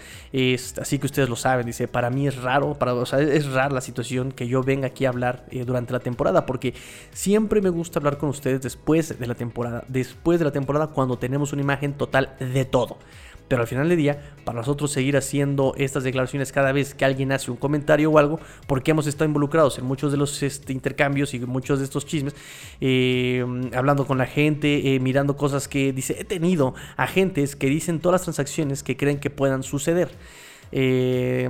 así 0.81 0.99
que 0.99 1.07
ustedes 1.07 1.29
lo 1.29 1.37
saben, 1.37 1.67
dice, 1.67 1.89
para 1.89 2.11
mí 2.11 2.27
es 2.27 2.37
raro, 2.37 2.77
es 3.19 3.47
rara 3.53 3.75
la 3.75 3.81
situación 3.81 4.33
que 4.33 4.47
yo 4.47 4.63
venga 4.63 4.87
aquí 4.95 5.05
hablar 5.05 5.45
eh, 5.51 5.65
durante 5.65 5.93
la 5.93 6.01
temporada, 6.01 6.47
porque 6.47 6.75
siempre 7.13 7.61
me 7.61 7.71
gusta 7.71 7.99
hablar 7.99 8.17
con 8.17 8.29
ustedes 8.29 8.63
después 8.63 9.19
de 9.19 9.27
la 9.27 9.35
temporada, 9.35 9.85
después 9.89 10.39
de 10.39 10.45
la 10.45 10.53
temporada 10.53 10.87
cuando 10.89 11.19
tenemos 11.19 11.53
una 11.53 11.63
imagen 11.63 11.95
total 11.95 12.35
de 12.39 12.65
todo. 12.65 12.99
Pero 13.49 13.61
al 13.61 13.69
final 13.69 13.89
del 13.89 13.99
día, 13.99 14.23
para 14.45 14.59
nosotros 14.59 14.91
seguir 14.91 15.19
haciendo 15.19 15.75
estas 15.77 16.03
declaraciones 16.03 16.51
cada 16.51 16.73
vez 16.73 16.95
que 16.95 17.05
alguien 17.05 17.31
hace 17.31 17.51
un 17.51 17.59
comentario 17.59 18.11
o 18.11 18.19
algo, 18.19 18.41
porque 18.67 18.93
hemos 18.93 19.07
estado 19.07 19.27
involucrados 19.27 19.79
en 19.79 19.85
muchos 19.85 20.13
de 20.13 20.19
los 20.19 20.43
este, 20.43 20.73
intercambios 20.73 21.35
y 21.35 21.41
muchos 21.41 21.79
de 21.79 21.85
estos 21.85 22.07
chismes, 22.07 22.35
eh, 22.81 23.45
hablando 23.75 24.07
con 24.07 24.17
la 24.17 24.25
gente, 24.25 24.95
eh, 24.95 25.01
mirando 25.01 25.37
cosas 25.37 25.69
que 25.69 25.93
dice, 25.93 26.17
he 26.19 26.25
tenido 26.25 26.75
agentes 26.97 27.55
que 27.55 27.67
dicen 27.67 28.01
todas 28.01 28.21
las 28.21 28.23
transacciones 28.23 28.83
que 28.83 28.97
creen 28.97 29.19
que 29.21 29.29
puedan 29.29 29.63
suceder. 29.63 30.11
Eh, 30.73 31.49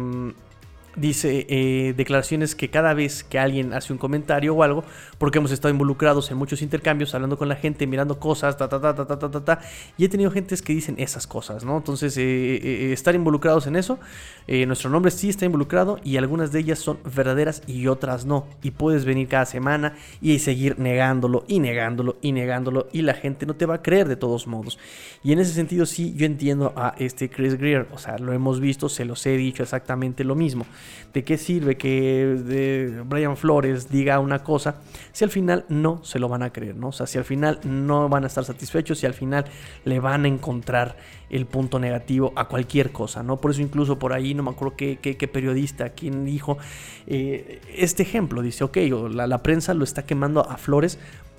dice 0.97 1.47
eh, 1.49 1.95
declaraciones 1.97 2.55
que 2.55 2.71
cada 2.71 2.95
vez 2.95 3.25
que 3.25 3.39
alguien 3.39 3.73
hace 3.73 3.93
un 3.93 3.99
comentario 3.99 4.55
o 4.55 4.63
algo, 4.63 4.85
porque 5.19 5.39
hemos 5.39 5.51
estado 5.51 5.73
involucrados 5.73 6.31
en 6.31 6.37
muchos 6.37 6.63
intercambios, 6.63 7.15
hablando 7.15 7.37
con 7.39 7.49
la 7.49 7.57
gente, 7.57 7.87
mirando 7.87 8.19
cosas, 8.19 8.57
ta, 8.57 8.69
ta, 8.69 8.81
ta, 8.81 8.95
ta, 8.95 9.07
ta, 9.07 9.31
ta, 9.31 9.45
ta, 9.45 9.61
y 9.97 10.05
he 10.05 10.09
tenido 10.09 10.31
gentes 10.31 10.63
que 10.63 10.73
dicen 10.73 10.97
esas 10.99 11.27
cosas, 11.27 11.65
¿no? 11.65 11.77
Entonces, 11.77 12.17
eh, 12.17 12.23
eh, 12.23 12.93
estar 12.93 13.15
involucrados 13.15 13.67
en 13.67 13.77
eso, 13.77 13.99
nuestro 14.47 14.91
nombre 14.91 15.11
sí 15.11 15.31
está 15.31 15.47
involucrado 15.47 15.99
y 16.05 16.19
algunas 16.19 16.53
de 16.53 16.61
ellas 16.61 16.79
son 16.79 16.99
verdaderas 17.15 17.63
y 17.67 17.87
otras 17.87 18.27
no, 18.27 18.47
y 18.63 18.73
puedes 18.73 19.07
venir 19.07 19.27
cada 19.27 19.47
semana 19.47 19.95
y 20.21 20.39
seguir 20.39 20.79
negándolo 20.79 21.45
y 21.49 21.61
negándolo 21.61 22.17
y 22.21 22.33
negándolo 22.33 22.89
y 22.93 23.03
la 23.03 23.15
gente 23.15 23.47
no 23.47 23.57
te 23.57 23.67
va 23.67 23.77
a 23.77 23.83
creer 23.83 24.07
de 24.07 24.17
todos 24.17 24.47
modos. 24.47 24.79
Y 25.23 25.33
en 25.33 25.39
ese 25.39 25.53
sentido 25.55 25.87
sí, 25.87 26.15
yo 26.17 26.27
entiendo 26.27 26.73
a 26.77 26.95
este 26.99 27.31
Chris 27.31 27.57
Greer, 27.59 27.89
o 27.93 27.99
sea, 27.99 28.19
lo 28.19 28.33
hemos 28.33 28.61
visto, 28.61 28.89
se 28.89 29.05
los 29.05 29.25
he 29.27 29.37
dicho 29.37 29.63
exactamente 29.63 30.25
lo 30.25 30.35
mismo. 30.35 30.67
¿De 31.13 31.25
qué 31.25 31.39
sirve 31.39 31.77
que 31.77 33.03
Brian 33.07 33.37
Flores 33.37 33.91
diga 33.91 34.19
una 34.19 34.43
cosa 34.43 34.81
si 35.13 35.25
al 35.25 35.31
final 35.31 35.65
no 35.69 36.03
se 36.05 36.19
lo 36.19 36.29
van 36.29 36.43
a 36.43 36.53
creer, 36.53 36.77
¿no? 36.77 36.89
O 36.89 36.93
sea, 36.93 37.07
si 37.07 37.19
al 37.19 37.25
final 37.25 37.61
no 37.65 38.09
van 38.09 38.25
a 38.25 38.27
estar 38.27 38.45
satisfechos, 38.45 38.99
si 38.99 39.07
al 39.07 39.15
final 39.15 39.45
le 39.85 40.01
van 40.01 40.25
a 40.25 40.29
encontrar 40.29 40.97
el 41.31 41.47
punto 41.47 41.79
negativo 41.79 42.33
a 42.37 42.49
cualquier 42.49 42.91
cosa, 42.91 43.23
¿no? 43.23 43.37
Por 43.41 43.53
eso 43.53 43.63
incluso 43.63 43.99
por 43.99 44.13
ahí, 44.13 44.35
no 44.35 44.43
me 44.43 44.51
acuerdo 44.51 44.77
qué, 44.77 45.31
periodista, 45.33 45.91
quien 45.91 46.25
dijo 46.25 46.59
eh, 47.07 47.61
este 47.77 48.03
ejemplo, 48.03 48.43
dice, 48.43 48.65
ok, 48.65 48.77
la, 49.11 49.27
la 49.27 49.43
prensa 49.43 49.75
lo 49.75 49.85
está 49.85 50.05
quemando 50.05 50.49
a 50.49 50.57
Flores 50.57 50.99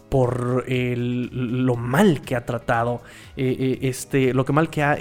por 0.09 0.69
lo 0.69 1.75
mal 1.75 2.21
que 2.21 2.35
ha 2.35 2.45
tratado, 2.45 3.01
eh, 3.35 3.55
eh, 3.59 3.79
este, 3.81 4.33
lo 4.33 4.45
que 4.45 4.53
mal 4.53 4.69
que 4.69 4.83
ha 4.83 4.97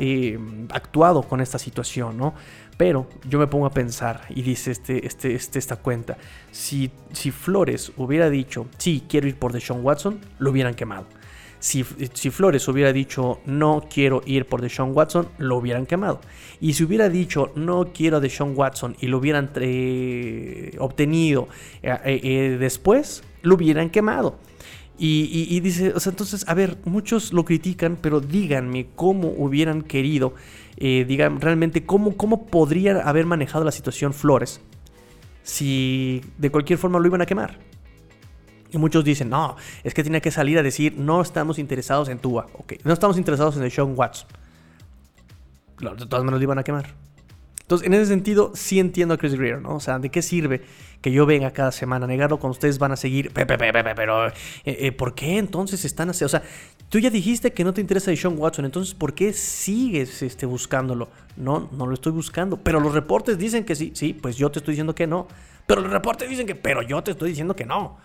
actuado 0.70 1.22
con 1.22 1.40
esta 1.40 1.58
situación, 1.58 2.16
¿no? 2.16 2.34
Pero 2.76 3.06
yo 3.28 3.38
me 3.38 3.46
pongo 3.46 3.66
a 3.66 3.70
pensar 3.70 4.22
y 4.30 4.42
dice 4.42 4.72
este, 4.72 5.06
este, 5.06 5.34
este, 5.34 5.58
esta 5.58 5.76
cuenta, 5.76 6.16
si, 6.50 6.90
si 7.12 7.30
Flores 7.30 7.92
hubiera 7.96 8.30
dicho, 8.30 8.66
sí, 8.78 9.04
quiero 9.08 9.28
ir 9.28 9.36
por 9.36 9.52
Deshaun 9.52 9.84
Watson, 9.84 10.18
lo 10.38 10.50
hubieran 10.50 10.74
quemado. 10.74 11.06
Si, 11.60 11.82
si, 12.12 12.28
Flores 12.28 12.68
hubiera 12.68 12.92
dicho 12.92 13.40
no 13.46 13.86
quiero 13.88 14.22
ir 14.26 14.44
por 14.44 14.60
Deshaun 14.60 14.90
Watson, 14.92 15.28
lo 15.38 15.56
hubieran 15.56 15.86
quemado. 15.86 16.20
Y 16.60 16.74
si 16.74 16.84
hubiera 16.84 17.08
dicho 17.08 17.52
no 17.54 17.86
quiero 17.94 18.20
Deshaun 18.20 18.52
Watson 18.54 18.96
y 19.00 19.06
lo 19.06 19.16
hubieran 19.18 19.50
eh, 19.54 20.76
obtenido 20.78 21.48
eh, 21.82 21.96
eh, 22.04 22.56
después, 22.60 23.22
lo 23.40 23.54
hubieran 23.54 23.88
quemado. 23.88 24.36
Y, 24.98 25.48
y, 25.50 25.58
dice, 25.58 25.92
o 25.92 25.98
sea, 25.98 26.10
entonces, 26.10 26.44
a 26.46 26.54
ver, 26.54 26.76
muchos 26.84 27.32
lo 27.32 27.44
critican, 27.44 27.98
pero 28.00 28.20
díganme 28.20 28.86
cómo 28.94 29.28
hubieran 29.28 29.82
querido 29.82 30.34
eh, 30.76 31.04
digan 31.06 31.40
realmente 31.40 31.84
cómo, 31.84 32.16
cómo 32.16 32.46
podría 32.46 33.00
haber 33.00 33.26
manejado 33.26 33.64
la 33.64 33.72
situación 33.72 34.12
Flores 34.12 34.60
si 35.42 36.22
de 36.38 36.50
cualquier 36.50 36.78
forma 36.78 36.98
lo 36.98 37.06
iban 37.06 37.22
a 37.22 37.26
quemar. 37.26 37.58
Y 38.70 38.78
muchos 38.78 39.04
dicen, 39.04 39.28
no, 39.28 39.56
es 39.84 39.94
que 39.94 40.02
tiene 40.02 40.20
que 40.20 40.32
salir 40.32 40.58
a 40.58 40.62
decir, 40.62 40.94
no 40.98 41.20
estamos 41.20 41.58
interesados 41.60 42.08
en 42.08 42.18
Tua, 42.18 42.46
ok, 42.54 42.74
no 42.82 42.92
estamos 42.92 43.16
interesados 43.18 43.56
en 43.56 43.62
el 43.62 43.70
Sean 43.70 43.94
Watts. 43.96 44.26
De 45.78 46.06
todas 46.06 46.24
maneras 46.24 46.40
lo 46.40 46.42
iban 46.42 46.58
a 46.58 46.64
quemar. 46.64 47.03
Entonces, 47.64 47.86
en 47.86 47.94
ese 47.94 48.06
sentido, 48.06 48.52
sí 48.54 48.78
entiendo 48.78 49.14
a 49.14 49.16
Chris 49.16 49.34
Greer, 49.34 49.62
¿no? 49.62 49.76
O 49.76 49.80
sea, 49.80 49.98
¿de 49.98 50.10
qué 50.10 50.20
sirve 50.20 50.60
que 51.00 51.10
yo 51.10 51.24
venga 51.24 51.50
cada 51.50 51.72
semana 51.72 52.04
a 52.04 52.08
negarlo 52.08 52.38
cuando 52.38 52.52
ustedes 52.52 52.78
van 52.78 52.92
a 52.92 52.96
seguir? 52.96 53.32
pero, 53.32 54.26
eh, 54.26 54.32
eh, 54.64 54.92
¿por 54.92 55.14
qué 55.14 55.38
entonces 55.38 55.82
están 55.86 56.10
así? 56.10 56.24
O 56.24 56.28
sea, 56.28 56.42
tú 56.90 56.98
ya 56.98 57.08
dijiste 57.08 57.54
que 57.54 57.64
no 57.64 57.72
te 57.72 57.80
interesa 57.80 58.10
de 58.10 58.18
Sean 58.18 58.38
Watson, 58.38 58.66
entonces, 58.66 58.94
¿por 58.94 59.14
qué 59.14 59.32
sigues 59.32 60.20
este, 60.20 60.44
buscándolo? 60.44 61.08
No, 61.38 61.70
no 61.72 61.86
lo 61.86 61.94
estoy 61.94 62.12
buscando. 62.12 62.58
Pero 62.58 62.80
los 62.80 62.92
reportes 62.92 63.38
dicen 63.38 63.64
que 63.64 63.74
sí, 63.74 63.92
sí, 63.94 64.12
pues 64.12 64.36
yo 64.36 64.50
te 64.50 64.58
estoy 64.58 64.72
diciendo 64.72 64.94
que 64.94 65.06
no. 65.06 65.26
Pero 65.66 65.80
los 65.80 65.90
reportes 65.90 66.28
dicen 66.28 66.46
que, 66.46 66.54
pero 66.54 66.82
yo 66.82 67.02
te 67.02 67.12
estoy 67.12 67.30
diciendo 67.30 67.56
que 67.56 67.64
no. 67.64 67.96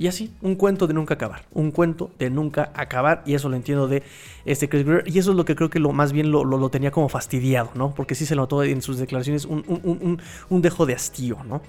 Y 0.00 0.06
así, 0.06 0.32
un 0.40 0.54
cuento 0.54 0.86
de 0.86 0.94
nunca 0.94 1.12
acabar. 1.12 1.42
Un 1.52 1.72
cuento 1.72 2.10
de 2.18 2.30
nunca 2.30 2.72
acabar. 2.74 3.22
Y 3.26 3.34
eso 3.34 3.50
lo 3.50 3.56
entiendo 3.56 3.86
de 3.86 4.02
este 4.46 4.66
Chris 4.66 4.86
Greer. 4.86 5.04
Y 5.06 5.18
eso 5.18 5.32
es 5.32 5.36
lo 5.36 5.44
que 5.44 5.54
creo 5.54 5.68
que 5.68 5.78
lo 5.78 5.92
más 5.92 6.14
bien 6.14 6.30
lo, 6.30 6.70
tenía 6.70 6.90
como 6.90 7.10
fastidiado, 7.10 7.70
¿no? 7.74 7.94
Porque 7.94 8.14
sí 8.14 8.24
se 8.24 8.34
notó 8.34 8.64
en 8.64 8.80
sus 8.80 8.96
declaraciones 8.96 9.44
un, 9.44 10.18
dejo 10.48 10.86
de 10.86 10.94
hastío, 10.94 11.36
¿no? 11.46 11.60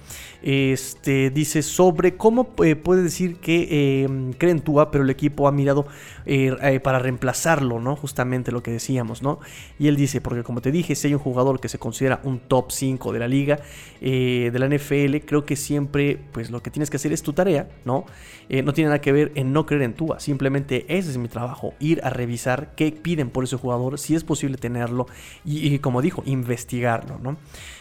Este 0.42 1.28
dice 1.28 1.60
sobre 1.60 2.16
cómo 2.16 2.54
eh, 2.64 2.74
puede 2.74 3.02
decir 3.02 3.36
que 3.36 3.68
eh, 3.70 4.34
cree 4.38 4.52
en 4.52 4.60
Tua, 4.60 4.90
pero 4.90 5.04
el 5.04 5.10
equipo 5.10 5.46
ha 5.46 5.52
mirado 5.52 5.86
eh, 6.24 6.80
para 6.82 6.98
reemplazarlo, 7.00 7.80
¿no? 7.80 7.96
Justamente 7.96 8.50
lo 8.50 8.62
que 8.62 8.70
decíamos, 8.70 9.20
¿no? 9.20 9.40
Y 9.78 9.88
él 9.88 9.96
dice, 9.96 10.22
porque 10.22 10.42
como 10.42 10.62
te 10.62 10.72
dije, 10.72 10.94
si 10.94 11.08
hay 11.08 11.12
un 11.12 11.20
jugador 11.20 11.60
que 11.60 11.68
se 11.68 11.78
considera 11.78 12.22
un 12.24 12.38
top 12.38 12.72
5 12.72 13.12
de 13.12 13.18
la 13.18 13.28
liga, 13.28 13.60
de 14.00 14.58
la 14.58 14.68
NFL, 14.68 15.26
creo 15.26 15.44
que 15.44 15.54
siempre, 15.54 16.18
pues 16.32 16.50
lo 16.50 16.62
que 16.62 16.70
tienes 16.70 16.88
que 16.88 16.96
hacer 16.96 17.12
es 17.12 17.22
tu 17.22 17.34
tarea, 17.34 17.68
¿no? 17.84 18.06
Eh, 18.48 18.62
no 18.62 18.72
tiene 18.72 18.88
nada 18.88 19.00
que 19.00 19.12
ver 19.12 19.32
en 19.34 19.52
no 19.52 19.66
creer 19.66 19.82
en 19.82 19.94
Tua. 19.94 20.20
Simplemente 20.20 20.84
ese 20.88 21.10
es 21.10 21.18
mi 21.18 21.28
trabajo, 21.28 21.74
ir 21.78 22.00
a 22.04 22.10
revisar 22.10 22.74
qué 22.76 22.92
piden 22.92 23.30
por 23.30 23.44
ese 23.44 23.56
jugador, 23.56 23.98
si 23.98 24.14
es 24.14 24.24
posible 24.24 24.56
tenerlo 24.56 25.06
y, 25.44 25.78
como 25.78 26.02
dijo, 26.02 26.22
investigarlo. 26.26 27.18
¿no? 27.18 27.36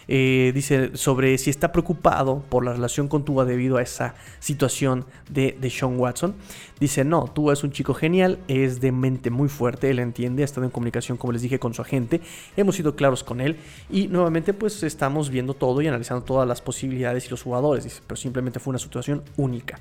Eh, 0.08 0.52
dice 0.54 0.98
sobre 0.98 1.38
si 1.38 1.50
está 1.50 1.72
preocupado 1.72 2.44
por 2.50 2.66
la 2.66 2.74
relación 2.74 3.08
con 3.08 3.24
Tua 3.24 3.46
debido 3.46 3.78
a 3.78 3.82
esa 3.82 4.16
situación 4.40 5.06
de, 5.30 5.58
de 5.60 5.70
Sean 5.70 5.98
Watson. 6.00 6.36
Dice, 6.80 7.06
no, 7.06 7.26
Tua 7.26 7.54
es 7.54 7.64
un 7.64 7.72
chico 7.72 7.94
genial, 7.94 8.40
es 8.48 8.82
de 8.82 8.92
mente 8.92 9.30
muy 9.30 9.50
fuerte, 9.50 9.90
él 9.90 10.00
entiende, 10.00 10.42
ha 10.42 10.46
estado 10.46 10.66
en 10.66 10.72
comunicación, 10.72 11.18
como 11.18 11.34
les 11.34 11.42
dije, 11.42 11.60
con 11.60 11.74
su 11.74 11.82
agente, 11.82 12.22
hemos 12.58 12.76
sido 12.76 12.96
claros 12.96 13.24
con 13.24 13.40
él 13.40 13.58
y 13.90 14.08
nuevamente 14.08 14.54
pues 14.54 14.82
estamos 14.84 15.30
viendo 15.30 15.54
todo 15.54 15.82
y 15.82 15.88
analizando 15.88 16.26
todas 16.26 16.48
las 16.48 16.62
posibilidades 16.62 17.28
y 17.28 17.30
los 17.30 17.44
jugadores, 17.44 17.84
dice, 17.84 18.02
pero 18.08 18.16
simplemente 18.16 18.60
fue 18.60 18.72
una 18.72 18.80
situación 18.80 19.24
única. 19.38 19.80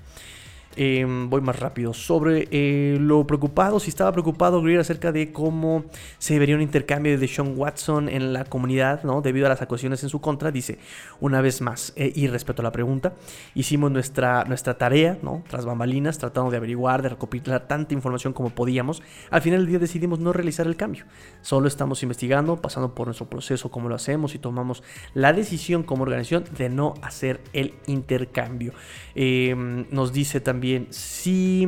Em, 0.76 1.28
voy 1.28 1.40
más 1.40 1.58
rápido. 1.58 1.92
Sobre 1.92 2.46
eh, 2.52 2.96
lo 3.00 3.26
preocupado, 3.26 3.80
si 3.80 3.90
estaba 3.90 4.12
preocupado 4.12 4.62
Greer 4.62 4.78
acerca 4.78 5.10
de 5.10 5.32
cómo 5.32 5.84
se 6.18 6.38
vería 6.38 6.54
un 6.54 6.62
intercambio 6.62 7.18
de 7.18 7.26
Sean 7.26 7.54
Watson 7.56 8.08
en 8.08 8.32
la 8.32 8.44
comunidad, 8.44 9.02
¿no? 9.02 9.20
Debido 9.20 9.46
a 9.46 9.48
las 9.48 9.62
acusaciones 9.62 10.04
en 10.04 10.10
su 10.10 10.20
contra, 10.20 10.52
dice, 10.52 10.78
una 11.18 11.40
vez 11.40 11.60
más, 11.60 11.92
eh, 11.96 12.12
y 12.14 12.28
respecto 12.28 12.62
a 12.62 12.64
la 12.64 12.70
pregunta, 12.70 13.14
hicimos 13.56 13.90
nuestra, 13.90 14.44
nuestra 14.44 14.78
tarea, 14.78 15.18
¿no? 15.22 15.42
Tras 15.48 15.64
bambalinas, 15.64 16.18
tratando 16.18 16.52
de 16.52 16.58
averiguar, 16.58 17.02
de 17.02 17.08
recopilar 17.08 17.66
tanta 17.66 17.92
información 17.92 18.32
como 18.32 18.50
podíamos. 18.50 19.02
Al 19.30 19.42
final 19.42 19.60
del 19.60 19.68
día 19.70 19.78
decidimos 19.80 20.20
no 20.20 20.32
realizar 20.32 20.68
el 20.68 20.76
cambio. 20.76 21.04
Solo 21.42 21.66
estamos 21.66 22.04
investigando, 22.04 22.56
pasando 22.56 22.94
por 22.94 23.08
nuestro 23.08 23.28
proceso, 23.28 23.72
como 23.72 23.88
lo 23.88 23.96
hacemos, 23.96 24.36
y 24.36 24.38
tomamos 24.38 24.84
la 25.14 25.32
decisión 25.32 25.82
como 25.82 26.04
organización 26.04 26.44
de 26.56 26.68
no 26.68 26.94
hacer 27.02 27.40
el 27.52 27.74
intercambio. 27.88 28.72
Em, 29.16 29.86
nos 29.90 30.12
dice 30.12 30.40
también 30.40 30.59
también 30.60 30.88
si, 30.90 31.66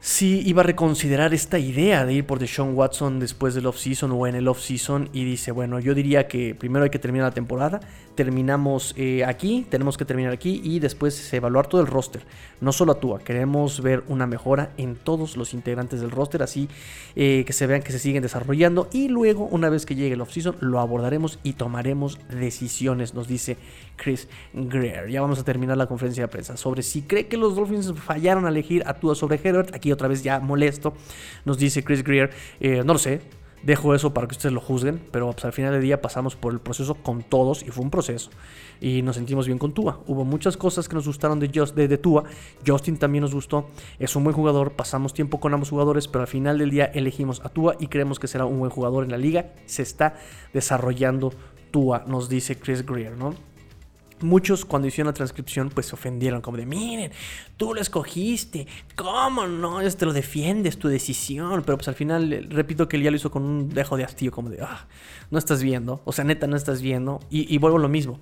si 0.00 0.40
iba 0.48 0.62
a 0.62 0.64
reconsiderar 0.64 1.32
esta 1.32 1.60
idea 1.60 2.04
de 2.04 2.14
ir 2.14 2.26
por 2.26 2.40
Deshaun 2.40 2.74
Watson 2.74 3.20
después 3.20 3.54
del 3.54 3.66
off-season 3.66 4.10
o 4.10 4.26
en 4.26 4.34
el 4.34 4.48
off-season 4.48 5.10
y 5.12 5.22
dice, 5.24 5.52
bueno, 5.52 5.78
yo 5.78 5.94
diría 5.94 6.26
que 6.26 6.56
primero 6.56 6.82
hay 6.82 6.90
que 6.90 6.98
terminar 6.98 7.28
la 7.28 7.34
temporada, 7.34 7.78
terminamos 8.16 8.94
eh, 8.96 9.24
aquí, 9.24 9.66
tenemos 9.68 9.96
que 9.96 10.04
terminar 10.04 10.32
aquí 10.32 10.60
y 10.64 10.80
después 10.80 11.32
evaluar 11.32 11.68
todo 11.68 11.80
el 11.80 11.86
roster. 11.86 12.22
No 12.60 12.72
solo 12.72 12.92
a 12.92 13.00
Tua, 13.00 13.20
queremos 13.20 13.82
ver 13.82 14.02
una 14.08 14.26
mejora 14.26 14.72
en 14.78 14.96
todos 14.96 15.36
los 15.36 15.54
integrantes 15.54 16.00
del 16.00 16.10
roster, 16.10 16.42
así 16.42 16.68
eh, 17.14 17.44
que 17.46 17.52
se 17.52 17.66
vean 17.66 17.82
que 17.82 17.92
se 17.92 17.98
siguen 17.98 18.22
desarrollando. 18.22 18.88
Y 18.92 19.08
luego, 19.08 19.44
una 19.44 19.68
vez 19.68 19.86
que 19.86 19.94
llegue 19.94 20.14
el 20.14 20.20
offseason, 20.22 20.56
lo 20.60 20.80
abordaremos 20.80 21.38
y 21.42 21.52
tomaremos 21.52 22.18
decisiones, 22.30 23.14
nos 23.14 23.28
dice 23.28 23.58
Chris 23.96 24.28
Greer. 24.54 25.08
Ya 25.10 25.20
vamos 25.20 25.38
a 25.38 25.44
terminar 25.44 25.76
la 25.76 25.86
conferencia 25.86 26.24
de 26.24 26.28
prensa 26.28 26.56
sobre 26.56 26.82
si 26.82 27.02
cree 27.02 27.28
que 27.28 27.36
los 27.36 27.54
Dolphins 27.54 27.92
fallaron 27.94 28.46
a 28.46 28.48
elegir 28.48 28.82
a 28.86 28.94
Tua 28.94 29.14
sobre 29.14 29.38
Herbert. 29.42 29.74
Aquí 29.74 29.92
otra 29.92 30.08
vez 30.08 30.22
ya 30.22 30.40
molesto, 30.40 30.94
nos 31.44 31.58
dice 31.58 31.84
Chris 31.84 32.02
Greer. 32.02 32.30
Eh, 32.60 32.82
no 32.84 32.94
lo 32.94 32.98
sé, 32.98 33.20
Dejo 33.66 33.96
eso 33.96 34.14
para 34.14 34.28
que 34.28 34.32
ustedes 34.32 34.52
lo 34.52 34.60
juzguen, 34.60 35.02
pero 35.10 35.32
pues, 35.32 35.44
al 35.44 35.52
final 35.52 35.72
del 35.72 35.82
día 35.82 36.00
pasamos 36.00 36.36
por 36.36 36.52
el 36.52 36.60
proceso 36.60 36.94
con 36.94 37.24
todos 37.24 37.64
y 37.64 37.72
fue 37.72 37.82
un 37.82 37.90
proceso. 37.90 38.30
Y 38.80 39.02
nos 39.02 39.16
sentimos 39.16 39.48
bien 39.48 39.58
con 39.58 39.72
Tua. 39.72 39.98
Hubo 40.06 40.24
muchas 40.24 40.56
cosas 40.56 40.88
que 40.88 40.94
nos 40.94 41.04
gustaron 41.04 41.40
de, 41.40 41.50
Just, 41.52 41.74
de, 41.74 41.98
Tua. 41.98 42.22
Justin 42.64 42.96
también 42.96 43.22
nos 43.22 43.34
gustó. 43.34 43.68
Es 43.98 44.14
un 44.14 44.22
buen 44.22 44.36
jugador. 44.36 44.74
Pasamos 44.74 45.14
tiempo 45.14 45.40
con 45.40 45.52
ambos 45.52 45.70
jugadores, 45.70 46.06
pero 46.06 46.22
al 46.22 46.28
final 46.28 46.58
del 46.58 46.70
día 46.70 46.84
elegimos 46.84 47.44
a 47.44 47.48
Tua 47.48 47.74
y 47.80 47.88
creemos 47.88 48.20
que 48.20 48.28
será 48.28 48.44
un 48.44 48.60
buen 48.60 48.70
jugador 48.70 49.02
en 49.02 49.10
la 49.10 49.18
liga. 49.18 49.52
Se 49.66 49.82
está 49.82 50.14
desarrollando 50.52 51.32
Tua, 51.72 52.04
nos 52.06 52.28
dice 52.28 52.60
Chris 52.60 52.86
Greer, 52.86 53.16
¿no? 53.16 53.34
Muchos 54.20 54.64
cuando 54.64 54.88
hicieron 54.88 55.08
la 55.08 55.14
transcripción 55.14 55.68
pues 55.68 55.86
se 55.86 55.94
ofendieron 55.94 56.40
como 56.40 56.56
de 56.56 56.64
miren, 56.64 57.12
tú 57.56 57.74
lo 57.74 57.80
escogiste, 57.82 58.66
¿cómo 58.94 59.46
no? 59.46 59.78
Te 59.90 60.06
lo 60.06 60.14
defiendes, 60.14 60.78
tu 60.78 60.88
decisión, 60.88 61.62
pero 61.66 61.76
pues 61.76 61.88
al 61.88 61.94
final 61.94 62.46
repito 62.48 62.88
que 62.88 62.96
él 62.96 63.02
ya 63.02 63.10
lo 63.10 63.16
hizo 63.16 63.30
con 63.30 63.42
un 63.42 63.68
dejo 63.68 63.96
de 63.96 64.04
hastío 64.04 64.32
como 64.32 64.48
de, 64.48 64.62
ah, 64.62 64.86
no 65.30 65.38
estás 65.38 65.62
viendo, 65.62 66.00
o 66.04 66.12
sea, 66.12 66.24
neta 66.24 66.46
no 66.46 66.56
estás 66.56 66.80
viendo 66.80 67.20
y, 67.28 67.58
vuelvo 67.58 67.76
a 67.76 67.80
lo 67.80 67.88
mismo, 67.90 68.18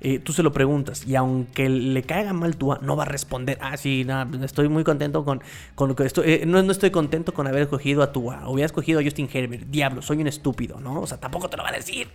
eh, 0.00 0.18
tú 0.18 0.34
se 0.34 0.42
lo 0.42 0.52
preguntas 0.52 1.06
y 1.06 1.16
aunque 1.16 1.68
le 1.68 2.02
caiga 2.02 2.34
mal 2.34 2.56
tú, 2.56 2.74
no 2.82 2.96
va 2.96 3.04
a 3.04 3.06
responder, 3.06 3.58
ah, 3.62 3.76
sí, 3.78 4.04
no, 4.04 4.22
estoy 4.44 4.68
muy 4.68 4.84
contento 4.84 5.24
con, 5.24 5.42
con 5.74 5.88
lo 5.88 5.96
que 5.96 6.04
estoy, 6.04 6.30
eh, 6.30 6.42
no, 6.46 6.62
no, 6.62 6.72
estoy 6.72 6.90
contento 6.90 7.32
con 7.32 7.46
haber 7.46 7.62
escogido 7.62 8.02
a 8.02 8.12
Tua, 8.12 8.48
hubiera 8.48 8.66
escogido 8.66 9.00
a 9.00 9.02
Justin 9.02 9.30
Herbert, 9.32 9.64
diablo, 9.68 10.02
soy 10.02 10.18
un 10.18 10.26
estúpido, 10.26 10.78
¿no? 10.78 11.00
O 11.00 11.06
sea, 11.06 11.18
tampoco 11.18 11.48
te 11.48 11.56
lo 11.56 11.62
va 11.62 11.70
a 11.70 11.72
decir, 11.72 12.08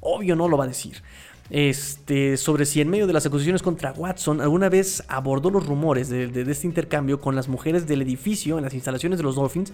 obvio 0.00 0.34
no 0.34 0.48
lo 0.48 0.56
va 0.56 0.64
a 0.64 0.68
decir 0.68 1.02
este, 1.50 2.36
sobre 2.36 2.64
si 2.64 2.80
en 2.80 2.88
medio 2.88 3.06
de 3.06 3.12
las 3.12 3.26
acusaciones 3.26 3.62
contra 3.62 3.92
Watson 3.92 4.40
alguna 4.40 4.68
vez 4.68 5.02
abordó 5.08 5.50
los 5.50 5.66
rumores 5.66 6.08
de, 6.08 6.26
este 6.48 6.66
intercambio 6.66 7.20
con 7.20 7.34
las 7.34 7.48
mujeres 7.48 7.86
del 7.86 8.02
edificio 8.02 8.56
en 8.56 8.64
las 8.64 8.74
instalaciones 8.74 9.18
de 9.18 9.24
los 9.24 9.34
Dolphins 9.34 9.72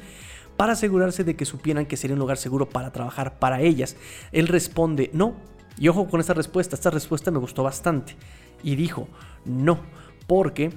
para 0.56 0.72
asegurarse 0.72 1.22
de 1.22 1.36
que 1.36 1.44
supieran 1.44 1.84
que 1.84 1.98
sería 1.98 2.14
un 2.14 2.20
lugar 2.20 2.38
seguro 2.38 2.68
para 2.68 2.92
trabajar 2.92 3.38
para 3.38 3.60
ellas. 3.60 3.96
Él 4.32 4.48
responde 4.48 5.10
no. 5.12 5.34
Y 5.78 5.88
ojo 5.88 6.08
con 6.08 6.20
esta 6.20 6.32
respuesta, 6.32 6.74
esta 6.74 6.90
respuesta 6.90 7.30
me 7.30 7.38
gustó 7.38 7.62
bastante. 7.62 8.16
Y 8.62 8.76
dijo, 8.76 9.08
no, 9.44 9.80
porque 10.26 10.72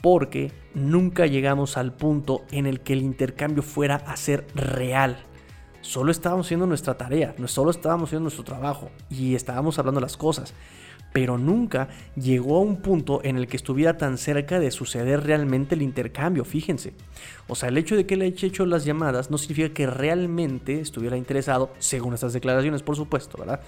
porque 0.00 0.52
nunca 0.74 1.26
llegamos 1.26 1.78
al 1.78 1.94
punto 1.94 2.44
en 2.50 2.66
el 2.66 2.80
que 2.80 2.92
el 2.92 3.00
intercambio 3.00 3.62
fuera 3.62 3.96
a 3.96 4.18
ser 4.18 4.46
real 4.54 5.24
solo 5.84 6.10
estábamos 6.10 6.46
haciendo 6.46 6.66
nuestra 6.66 6.94
tarea, 6.94 7.34
solo 7.46 7.70
estábamos 7.70 8.08
haciendo 8.08 8.24
nuestro 8.24 8.42
trabajo 8.42 8.90
y 9.10 9.34
estábamos 9.34 9.78
hablando 9.78 10.00
las 10.00 10.16
cosas, 10.16 10.54
pero 11.12 11.36
nunca 11.36 11.88
llegó 12.16 12.56
a 12.56 12.60
un 12.60 12.78
punto 12.78 13.20
en 13.22 13.36
el 13.36 13.46
que 13.46 13.56
estuviera 13.56 13.98
tan 13.98 14.16
cerca 14.16 14.58
de 14.58 14.70
suceder 14.70 15.24
realmente 15.24 15.74
el 15.74 15.82
intercambio, 15.82 16.44
fíjense. 16.44 16.94
O 17.48 17.54
sea, 17.54 17.68
el 17.68 17.76
hecho 17.76 17.96
de 17.96 18.06
que 18.06 18.16
le 18.16 18.24
haya 18.24 18.48
hecho 18.48 18.64
las 18.64 18.84
llamadas 18.86 19.30
no 19.30 19.36
significa 19.36 19.72
que 19.74 19.86
realmente 19.86 20.80
estuviera 20.80 21.18
interesado, 21.18 21.70
según 21.78 22.14
estas 22.14 22.32
declaraciones, 22.32 22.82
por 22.82 22.96
supuesto, 22.96 23.38
¿verdad? 23.38 23.60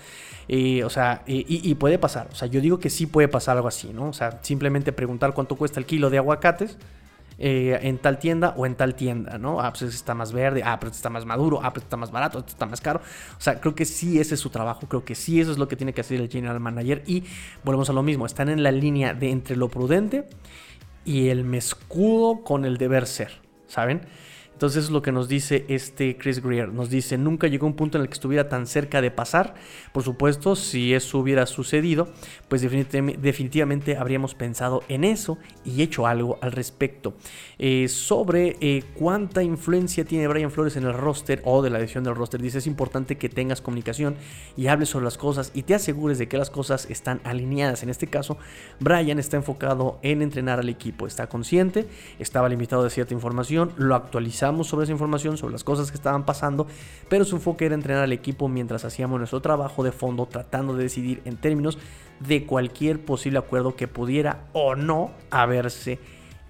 o 0.84 0.90
sea, 0.90 1.22
y, 1.26 1.74
puede 1.74 1.98
pasar, 1.98 2.28
o 2.32 2.34
sea, 2.34 2.48
yo 2.48 2.60
digo 2.62 2.78
que 2.78 2.88
sí 2.88 3.06
puede 3.06 3.28
pasar 3.28 3.56
algo 3.56 3.68
así, 3.68 3.92
¿no? 3.92 4.08
O 4.08 4.12
sea, 4.14 4.40
simplemente 4.42 4.90
preguntar 4.90 5.34
cuánto 5.34 5.56
cuesta 5.56 5.78
el 5.78 5.86
kilo 5.86 6.08
de 6.08 6.18
aguacates 6.18 6.78
eh, 7.38 7.78
en 7.82 7.98
tal 7.98 8.18
tienda 8.18 8.54
o 8.56 8.64
en 8.64 8.74
tal 8.76 8.94
tienda, 8.94 9.36
¿no? 9.38 9.60
Ah, 9.60 9.70
pues 9.70 9.82
este 9.82 9.96
está 9.96 10.14
más 10.14 10.32
verde, 10.32 10.62
ah, 10.64 10.78
pero 10.78 10.88
este 10.88 10.98
está 10.98 11.10
más 11.10 11.26
maduro, 11.26 11.58
ah, 11.62 11.70
pero 11.72 11.80
este 11.80 11.86
está 11.86 11.96
más 11.96 12.10
barato, 12.10 12.38
está 12.38 12.66
más 12.66 12.80
caro. 12.80 13.00
O 13.36 13.40
sea, 13.40 13.60
creo 13.60 13.74
que 13.74 13.84
sí 13.84 14.18
ese 14.18 14.34
es 14.34 14.40
su 14.40 14.50
trabajo, 14.50 14.86
creo 14.88 15.04
que 15.04 15.14
sí 15.14 15.40
eso 15.40 15.52
es 15.52 15.58
lo 15.58 15.68
que 15.68 15.76
tiene 15.76 15.92
que 15.92 16.00
hacer 16.00 16.20
el 16.20 16.30
general 16.30 16.60
manager 16.60 17.02
y 17.06 17.24
volvemos 17.62 17.90
a 17.90 17.92
lo 17.92 18.02
mismo, 18.02 18.26
están 18.26 18.48
en 18.48 18.62
la 18.62 18.72
línea 18.72 19.12
de 19.12 19.30
entre 19.30 19.56
lo 19.56 19.68
prudente 19.68 20.26
y 21.04 21.28
el 21.28 21.44
mescudo 21.44 22.42
con 22.42 22.64
el 22.64 22.78
deber 22.78 23.06
ser, 23.06 23.32
¿saben? 23.66 24.02
Entonces 24.56 24.84
es 24.84 24.90
lo 24.90 25.02
que 25.02 25.12
nos 25.12 25.28
dice 25.28 25.66
este 25.68 26.16
Chris 26.16 26.42
Greer. 26.42 26.72
Nos 26.72 26.88
dice, 26.88 27.18
nunca 27.18 27.46
llegó 27.46 27.66
un 27.66 27.74
punto 27.74 27.98
en 27.98 28.02
el 28.02 28.08
que 28.08 28.14
estuviera 28.14 28.48
tan 28.48 28.66
cerca 28.66 29.02
de 29.02 29.10
pasar. 29.10 29.52
Por 29.92 30.02
supuesto, 30.02 30.56
si 30.56 30.94
eso 30.94 31.18
hubiera 31.18 31.44
sucedido, 31.44 32.08
pues 32.48 32.62
definitivamente, 32.62 33.98
habríamos 33.98 34.34
pensado 34.34 34.82
en 34.88 35.04
eso 35.04 35.36
y 35.62 35.82
hecho 35.82 36.06
algo 36.06 36.38
al 36.40 36.52
respecto. 36.52 37.12
Eh, 37.58 37.88
sobre 37.88 38.56
eh, 38.62 38.82
cuánta 38.94 39.42
influencia 39.42 40.06
tiene 40.06 40.26
Brian 40.26 40.50
Flores 40.50 40.76
en 40.76 40.84
el 40.84 40.94
roster 40.94 41.42
o 41.44 41.60
de 41.60 41.68
la 41.68 41.78
edición 41.78 42.02
del 42.02 42.14
roster, 42.14 42.40
dice, 42.40 42.56
es 42.56 42.66
importante 42.66 43.18
que 43.18 43.28
tengas 43.28 43.60
comunicación 43.60 44.16
y 44.56 44.68
hables 44.68 44.88
sobre 44.88 45.04
las 45.04 45.18
cosas 45.18 45.50
y 45.52 45.64
te 45.64 45.74
asegures 45.74 46.16
de 46.16 46.28
que 46.28 46.38
las 46.38 46.48
cosas 46.48 46.88
están 46.88 47.20
alineadas. 47.24 47.82
En 47.82 47.90
este 47.90 48.06
caso, 48.06 48.38
Brian 48.80 49.18
está 49.18 49.36
enfocado 49.36 49.98
en 50.00 50.22
entrenar 50.22 50.60
al 50.60 50.70
equipo. 50.70 51.06
Está 51.06 51.26
consciente, 51.26 51.86
estaba 52.18 52.48
limitado 52.48 52.84
de 52.84 52.88
cierta 52.88 53.12
información, 53.12 53.72
lo 53.76 53.94
actualizaba 53.94 54.45
sobre 54.64 54.84
esa 54.84 54.92
información, 54.92 55.36
sobre 55.36 55.52
las 55.52 55.64
cosas 55.64 55.90
que 55.90 55.96
estaban 55.96 56.24
pasando, 56.24 56.66
pero 57.08 57.24
su 57.24 57.36
enfoque 57.36 57.66
era 57.66 57.74
entrenar 57.74 58.04
al 58.04 58.12
equipo 58.12 58.48
mientras 58.48 58.84
hacíamos 58.84 59.18
nuestro 59.18 59.40
trabajo 59.40 59.84
de 59.84 59.92
fondo 59.92 60.26
tratando 60.26 60.74
de 60.74 60.84
decidir 60.84 61.22
en 61.24 61.36
términos 61.36 61.78
de 62.20 62.44
cualquier 62.46 63.04
posible 63.04 63.38
acuerdo 63.38 63.76
que 63.76 63.88
pudiera 63.88 64.44
o 64.52 64.74
no 64.74 65.10
haberse 65.30 65.98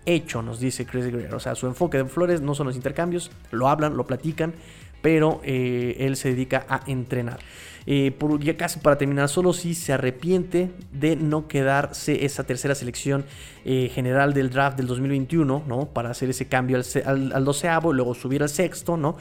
hecho, 0.07 0.41
nos 0.43 0.61
dice 0.61 0.87
Chris 0.87 1.07
Greer. 1.07 1.35
O 1.35 1.41
sea, 1.41 1.55
su 1.55 1.67
enfoque 1.67 1.99
de 1.99 2.05
Flores 2.07 2.41
no 2.41 2.55
son 2.55 2.69
los 2.69 2.77
intercambios, 2.77 3.31
lo 3.51 3.69
hablan, 3.69 3.97
lo 3.97 4.07
platican, 4.07 4.55
pero 5.03 5.41
eh, 5.45 5.97
él 6.01 6.17
se 6.17 6.31
dedica 6.31 6.65
a 6.69 6.81
entrenar. 6.87 7.41
Eh, 7.89 8.11
por, 8.11 8.41
ya 8.43 8.57
casi 8.57 8.81
para 8.81 8.99
terminar, 8.99 9.29
solo 9.29 9.53
si 9.53 9.75
se 9.75 9.93
arrepiente 9.93 10.73
de 10.93 11.15
no 11.15 11.47
quedarse 11.47 12.25
esa 12.25 12.45
tercera 12.45 12.75
selección 12.75 13.25
eh, 13.65 13.91
general 13.95 14.35
del 14.35 14.51
draft 14.51 14.77
del 14.77 14.89
2021, 14.89 15.63
¿no? 15.67 15.87
Para 15.87 16.11
hacer 16.11 16.29
ese 16.31 16.49
cambio 16.49 16.79
al, 17.05 17.33
al, 17.33 17.45
doceavo 17.45 17.93
y 17.93 17.97
luego 17.97 18.15
subir 18.15 18.43
al 18.43 18.49
sexto, 18.49 18.97
¿no? 18.97 19.17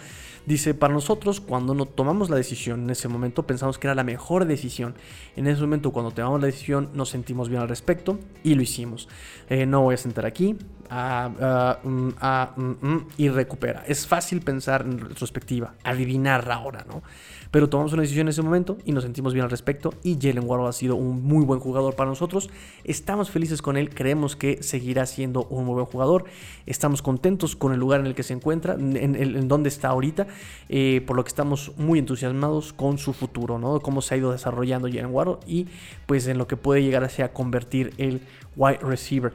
Dice, 0.48 0.76
para 0.76 0.94
nosotros, 0.94 1.42
cuando 1.42 1.74
no 1.74 1.88
tomamos 1.88 2.30
la 2.30 2.36
decisión 2.36 2.84
en 2.84 2.92
ese 2.92 3.08
momento, 3.08 3.48
pensamos 3.48 3.80
que 3.80 3.88
era 3.88 3.96
la 3.96 4.04
mejor 4.04 4.46
decisión. 4.46 4.94
En 5.36 5.48
ese 5.48 5.62
momento, 5.62 5.92
cuando 5.92 6.12
tomamos 6.12 6.40
la 6.40 6.48
decisión, 6.48 6.90
nos 6.94 7.10
sentimos 7.10 7.50
bien 7.50 7.62
al 7.62 7.70
respecto 7.70 8.20
y 8.44 8.54
lo 8.54 8.62
hicimos. 8.62 9.10
Eh, 9.50 9.66
no 9.66 9.82
voy 9.82 9.96
a 9.96 9.98
sentar 9.98 10.26
aquí 10.28 10.54
mm, 10.54 11.88
mm, 11.88 12.88
mm, 12.88 13.08
y 13.18 13.30
recupera. 13.30 13.84
Es 13.88 14.06
fácil 14.06 14.42
pensar 14.42 14.84
en 14.84 15.00
retrospectiva, 15.00 15.74
adivinar 15.84 16.50
ahora, 16.52 16.86
¿no? 16.88 17.02
Pero 17.56 17.70
tomamos 17.70 17.94
una 17.94 18.02
decisión 18.02 18.28
en 18.28 18.32
ese 18.32 18.42
momento 18.42 18.80
y 18.84 18.92
nos 18.92 19.06
sentimos 19.06 19.34
bien 19.34 19.46
al 19.46 19.50
respecto. 19.50 19.94
Y 20.04 20.18
Jalen 20.22 20.44
Warhol 20.46 20.68
ha 20.68 20.74
sido 20.74 20.98
un 20.98 21.24
muy 21.24 21.46
buen 21.46 21.62
jugador 21.62 21.96
para 21.96 22.10
nosotros. 22.10 22.50
Estamos 22.84 23.32
felices 23.32 23.62
con 23.62 23.78
él, 23.78 23.92
creemos 23.92 24.36
que 24.36 24.62
seguirá 24.62 25.06
siendo 25.06 25.46
un 25.46 25.64
muy 25.64 25.76
buen 25.76 25.86
jugador. 25.86 26.26
Estamos 26.66 27.02
contentos 27.02 27.56
con 27.56 27.72
el 27.72 27.80
lugar 27.80 28.02
en 28.02 28.08
el 28.08 28.14
que 28.14 28.24
se 28.24 28.34
encuentra, 28.34 28.74
en, 28.74 29.48
donde 29.48 29.70
está 29.70 29.88
ahorita, 29.88 30.28
eh, 30.68 31.02
por 31.08 31.16
lo 31.16 31.24
que 31.24 31.30
estamos 31.30 31.72
muy 31.78 31.98
entusiasmados 31.98 32.74
con 32.74 32.98
su 32.98 33.14
futuro, 33.14 33.58
¿no? 33.58 33.80
Cómo 33.80 34.02
se 34.02 34.16
ha 34.16 34.18
ido 34.18 34.34
desarrollando 34.34 34.90
Jalen 34.90 35.14
Warhol 35.14 35.40
y 35.48 35.68
pues 36.08 36.28
en 36.28 36.38
lo 36.38 36.48
que 36.48 36.58
puede 36.58 36.84
llegar 36.84 37.06
a 37.06 37.28
convertir 37.32 37.94
el 37.98 38.20
wide 38.58 38.80
receiver. 38.80 39.32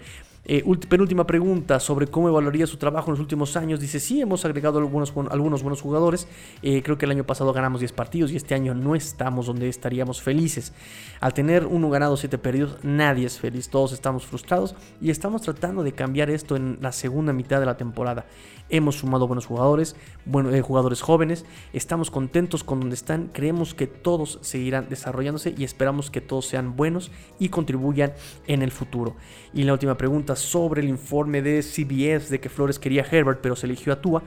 Eh, 0.47 0.65
penúltima 0.89 1.27
pregunta 1.27 1.79
sobre 1.81 2.07
cómo 2.07 2.29
evaluaría 2.29 2.67
su 2.67 2.79
trabajo 2.79 3.11
en 3.11 3.13
los 3.13 3.21
últimos 3.21 3.57
años. 3.57 3.79
Dice, 3.79 4.01
sí, 4.01 4.21
hemos 4.21 4.45
agregado 4.45 4.79
algunos, 4.79 5.13
buenos 5.13 5.81
jugadores. 5.81 6.27
Eh, 6.63 6.83
creo 6.83 6.97
que 6.97 7.05
el 7.05 7.11
año 7.11 7.25
pasado 7.25 7.53
ganamos 7.53 7.81
10 7.81 7.93
partidos 7.93 8.33
y 8.33 8.37
este 8.37 8.55
año 8.55 8.75
no 8.75 8.95
estamos 8.95 9.47
donde 9.47 9.69
estaríamos 9.69 10.23
felices. 10.23 10.73
Al 11.21 11.35
tener 11.35 11.67
uno 11.67 11.91
ganado, 11.91 12.17
7 12.17 12.39
perdidos, 12.39 12.79
nadie 12.83 13.27
es 13.27 13.39
feliz. 13.39 13.69
Todos 13.69 13.93
estamos 13.93 14.25
frustrados 14.25 14.75
y 15.01 15.11
estamos 15.11 15.43
tratando 15.43 15.83
de 15.83 15.93
cambiar 15.93 16.31
esto 16.31 16.57
en 16.57 16.79
la 16.81 16.93
segunda 16.93 17.33
mitad 17.33 17.61
de 17.61 17.67
la 17.67 17.77
temporada. 17.77 18.25
Hemos 18.71 18.97
sumado 18.97 19.27
buenos 19.27 19.47
jugadores, 19.47 19.97
bueno, 20.25 20.51
eh, 20.51 20.63
jugadores 20.63 21.03
jóvenes. 21.03 21.45
Estamos 21.73 22.11
contentos 22.11 22.63
con 22.63 22.81
donde 22.81 22.95
están. 22.95 23.29
Creemos 23.33 23.75
que 23.75 23.87
todos 23.87 24.39
seguirán 24.43 24.89
desarrollándose 24.89 25.55
y 25.57 25.65
esperamos 25.65 26.11
que 26.11 26.21
todos 26.21 26.47
sean 26.47 26.77
buenos 26.77 27.11
y 27.39 27.49
contribuyan 27.49 28.13
en 28.47 28.63
el 28.63 28.71
futuro. 28.71 29.17
Y 29.53 29.65
la 29.65 29.73
última 29.73 29.97
pregunta 29.97 30.37
sobre 30.37 30.83
el 30.83 30.89
informe 30.89 31.43
de 31.43 31.63
CBS 31.63 32.31
de 32.31 32.41
que 32.41 32.49
Flores 32.49 32.79
quería 32.79 33.03
a 33.03 33.07
Herbert 33.07 33.41
pero 33.43 33.57
se 33.57 33.67
eligió 33.67 33.93
a 33.93 34.01
Tua. 34.01 34.23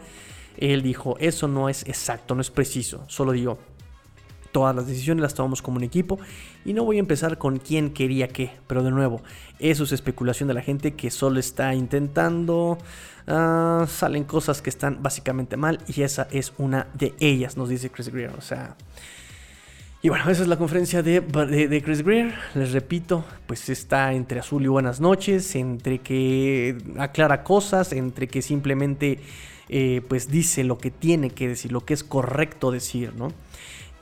Él 0.57 0.81
dijo, 0.83 1.15
eso 1.19 1.47
no 1.47 1.69
es 1.69 1.83
exacto, 1.87 2.35
no 2.35 2.41
es 2.41 2.51
preciso. 2.51 3.03
Solo 3.07 3.31
digo, 3.31 3.57
todas 4.53 4.73
las 4.73 4.87
decisiones 4.87 5.21
las 5.21 5.33
tomamos 5.33 5.61
como 5.61 5.77
un 5.77 5.83
equipo 5.83 6.19
y 6.63 6.71
no 6.71 6.85
voy 6.85 6.97
a 6.97 6.99
empezar 6.99 7.37
con 7.37 7.57
quién 7.57 7.89
quería 7.89 8.29
qué, 8.29 8.51
pero 8.67 8.83
de 8.83 8.91
nuevo, 8.91 9.21
eso 9.59 9.83
es 9.83 9.91
especulación 9.91 10.47
de 10.47 10.53
la 10.53 10.61
gente 10.61 10.93
que 10.93 11.11
solo 11.11 11.39
está 11.39 11.73
intentando 11.73 12.77
Ah, 13.27 13.85
salen 13.87 14.25
cosas 14.25 14.61
que 14.61 14.69
están 14.69 15.01
básicamente 15.01 15.55
mal 15.55 15.79
y 15.87 16.01
esa 16.01 16.27
es 16.31 16.53
una 16.57 16.87
de 16.93 17.13
ellas, 17.19 17.55
nos 17.55 17.69
dice 17.69 17.89
Chris 17.89 18.09
Greer. 18.09 18.31
O 18.37 18.41
sea, 18.41 18.75
Y 20.01 20.09
bueno, 20.09 20.29
esa 20.29 20.41
es 20.41 20.49
la 20.49 20.57
conferencia 20.57 21.01
de, 21.01 21.21
de, 21.21 21.81
Chris 21.81 22.03
Greer. 22.03 22.33
Les 22.55 22.73
repito, 22.73 23.23
pues 23.47 23.69
está 23.69 24.11
entre 24.11 24.39
azul 24.39 24.63
y 24.63 24.67
buenas 24.67 24.99
noches, 24.99 25.55
entre 25.55 25.99
que 25.99 26.77
aclara 26.99 27.43
cosas, 27.43 27.93
entre 27.93 28.27
que 28.27 28.41
simplemente 28.41 29.19
eh, 29.69 30.01
pues 30.09 30.29
dice 30.29 30.65
lo 30.65 30.77
que 30.77 30.91
tiene 30.91 31.29
que 31.29 31.47
decir, 31.47 31.71
lo 31.71 31.85
que 31.85 31.93
es 31.93 32.03
correcto 32.03 32.69
decir, 32.71 33.13
¿no? 33.15 33.29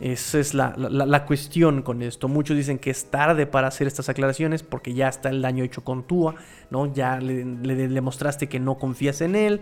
Esa 0.02 0.40
es 0.40 0.54
la, 0.54 0.74
la, 0.78 1.26
cuestión 1.26 1.84
con 1.84 2.02
esto. 2.02 2.28
Muchos 2.28 2.58
dicen 2.58 2.80
que 2.80 2.90
es 2.90 3.06
tarde 3.12 3.46
para 3.46 3.68
hacer 3.68 3.86
estas 3.86 4.10
aclaraciones 4.10 4.64
porque 4.64 4.94
ya 4.94 5.08
está 5.08 5.30
el 5.30 5.42
daño 5.42 5.64
hecho 5.64 5.84
con 5.84 6.04
Tua, 6.08 6.36
¿no? 6.72 6.92
Ya 6.92 7.20
le, 7.20 7.46
le 7.46 7.88
demostraste 7.88 8.50
que 8.50 8.60
no 8.60 8.80
confías 8.80 9.22
en 9.22 9.36
él. 9.36 9.62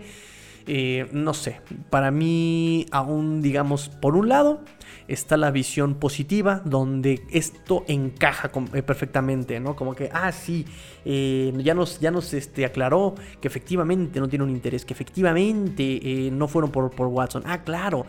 Eh, 0.66 1.08
no 1.12 1.32
sé, 1.34 1.60
para 1.88 2.10
mí 2.10 2.86
aún 2.90 3.40
digamos, 3.40 3.88
por 3.88 4.14
un 4.14 4.28
lado 4.28 4.60
está 5.08 5.36
la 5.36 5.50
visión 5.50 5.94
positiva 5.94 6.60
donde 6.64 7.22
esto 7.30 7.84
encaja 7.88 8.50
eh, 8.74 8.82
perfectamente, 8.82 9.58
¿no? 9.58 9.74
Como 9.74 9.94
que, 9.94 10.10
ah, 10.12 10.30
sí, 10.32 10.66
eh, 11.04 11.52
ya 11.58 11.74
nos, 11.74 11.98
ya 11.98 12.10
nos 12.10 12.32
este, 12.34 12.64
aclaró 12.64 13.14
que 13.40 13.48
efectivamente 13.48 14.20
no 14.20 14.28
tiene 14.28 14.44
un 14.44 14.50
interés, 14.50 14.84
que 14.84 14.92
efectivamente 14.92 16.30
no 16.32 16.46
fueron 16.46 16.70
por, 16.70 16.90
por, 16.90 17.08
Watson. 17.08 17.42
Ah, 17.46 17.62
claro. 17.64 18.06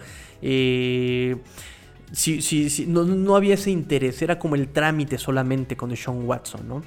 Sí, 2.11 2.41
sí, 2.41 2.85
no, 2.87 3.03
no, 3.03 3.35
había 3.35 3.53
ese 3.53 3.71
interés, 3.71 4.21
era 4.21 4.37
como 4.37 4.55
el 4.55 4.67
trámite 4.67 5.17
solamente 5.17 5.77
con 5.77 5.95
Sean 5.95 6.23
Watson, 6.27 6.67
¿no? 6.67 6.81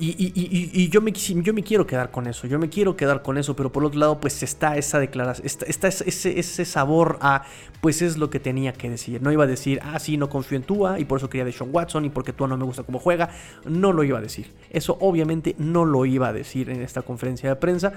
Y, 0.00 0.88
yo, 0.90 1.00
me, 1.00 1.10
yo 1.10 1.52
me 1.52 1.64
quiero 1.64 1.84
quedar 1.84 2.12
con 2.12 2.28
eso, 2.28 2.46
yo 2.46 2.60
me 2.60 2.68
quiero 2.68 2.96
quedar 2.96 3.20
con 3.20 3.36
eso, 3.36 3.56
pero 3.56 3.72
por 3.72 3.84
otro 3.84 3.98
lado, 3.98 4.20
pues 4.20 4.44
está 4.44 4.76
esa 4.76 5.00
declaración, 5.00 5.44
está, 5.44 5.88
ese, 5.88 6.38
ese, 6.38 6.64
sabor 6.64 7.18
a, 7.20 7.42
pues 7.80 8.00
es 8.00 8.16
lo 8.16 8.30
que 8.30 8.38
tenía 8.38 8.72
que 8.72 8.88
decir. 8.88 9.20
No 9.20 9.32
iba 9.32 9.42
a 9.42 9.48
decir, 9.48 9.80
ah, 9.82 9.98
sí, 9.98 10.16
no 10.16 10.30
confío 10.30 10.56
en 10.56 10.62
Tua 10.62 11.00
y 11.00 11.04
por 11.04 11.18
eso 11.18 11.28
quería 11.28 11.44
de 11.44 11.50
Sean 11.50 11.70
Watson 11.72 12.04
y 12.04 12.10
porque 12.10 12.32
Tua 12.32 12.46
no 12.46 12.56
me 12.56 12.64
gusta 12.64 12.84
cómo 12.84 13.00
juega. 13.00 13.30
No 13.64 13.92
lo 13.92 14.04
iba 14.04 14.18
a 14.18 14.22
decir. 14.22 14.52
Eso 14.70 14.96
obviamente 15.00 15.56
no 15.58 15.84
lo 15.84 16.06
iba 16.06 16.28
a 16.28 16.32
decir 16.32 16.70
en 16.70 16.80
esta 16.80 17.02
conferencia 17.02 17.48
de 17.48 17.56
prensa. 17.56 17.92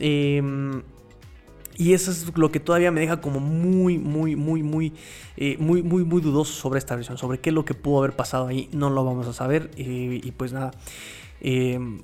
Em, 0.00 0.82
y 1.78 1.92
eso 1.92 2.10
es 2.10 2.36
lo 2.36 2.50
que 2.50 2.60
todavía 2.60 2.90
me 2.90 3.00
deja 3.00 3.20
como 3.20 3.40
muy, 3.40 3.98
muy, 3.98 4.34
muy, 4.34 4.62
muy, 4.62 4.92
eh, 5.36 5.56
muy, 5.58 5.82
muy, 5.82 6.04
muy 6.04 6.22
dudoso 6.22 6.52
sobre 6.52 6.78
esta 6.78 6.96
versión. 6.96 7.18
Sobre 7.18 7.38
qué 7.38 7.50
es 7.50 7.54
lo 7.54 7.64
que 7.64 7.74
pudo 7.74 7.98
haber 7.98 8.16
pasado 8.16 8.46
ahí, 8.46 8.68
no 8.72 8.88
lo 8.88 9.04
vamos 9.04 9.26
a 9.26 9.32
saber. 9.32 9.70
Eh, 9.76 10.20
y 10.22 10.30
pues 10.32 10.52
nada. 10.52 10.70
Em, 11.40 12.02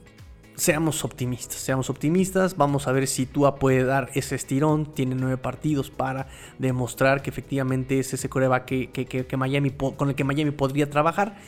seamos 0.56 1.04
optimistas, 1.04 1.56
seamos 1.56 1.88
optimistas. 1.88 2.56
Vamos 2.56 2.86
a 2.86 2.92
ver 2.92 3.06
si 3.06 3.24
Tua 3.24 3.56
puede 3.56 3.84
dar 3.84 4.10
ese 4.14 4.34
estirón. 4.34 4.92
Tiene 4.92 5.14
nueve 5.14 5.38
partidos 5.38 5.90
para 5.90 6.28
demostrar 6.58 7.22
que 7.22 7.30
efectivamente 7.30 7.98
es 7.98 8.12
ese 8.12 8.28
coreba 8.28 8.66
que, 8.66 8.90
que, 8.90 9.36
Miami, 9.38 9.70
con 9.70 10.10
el 10.10 10.14
que 10.14 10.24
Miami 10.24 10.50
podría 10.50 10.90
trabajar. 10.90 11.38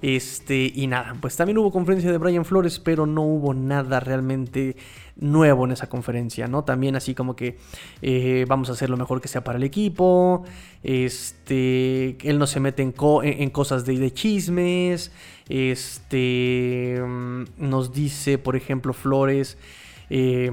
Este, 0.00 0.70
y 0.72 0.86
nada, 0.86 1.16
pues 1.20 1.36
también 1.36 1.58
hubo 1.58 1.72
conferencia 1.72 2.12
de 2.12 2.18
Brian 2.18 2.44
Flores, 2.44 2.78
pero 2.78 3.04
no 3.06 3.22
hubo 3.22 3.52
nada 3.52 3.98
realmente 3.98 4.76
nuevo 5.16 5.64
en 5.64 5.72
esa 5.72 5.88
conferencia, 5.88 6.46
¿no? 6.46 6.62
También 6.62 6.94
así 6.94 7.14
como 7.14 7.34
que 7.34 7.56
eh, 8.00 8.44
vamos 8.46 8.68
a 8.70 8.72
hacer 8.72 8.90
lo 8.90 8.96
mejor 8.96 9.20
que 9.20 9.26
sea 9.26 9.42
para 9.42 9.58
el 9.58 9.64
equipo, 9.64 10.44
este, 10.84 12.16
él 12.22 12.38
no 12.38 12.46
se 12.46 12.60
mete 12.60 12.82
en, 12.82 13.50
cosas 13.50 13.84
de, 13.84 13.98
de, 13.98 14.12
chismes, 14.12 15.10
este, 15.48 17.02
mm, 17.04 17.44
nos 17.58 17.92
dice, 17.92 18.38
por 18.38 18.54
ejemplo, 18.54 18.92
Flores, 18.92 19.58
eh, 20.10 20.48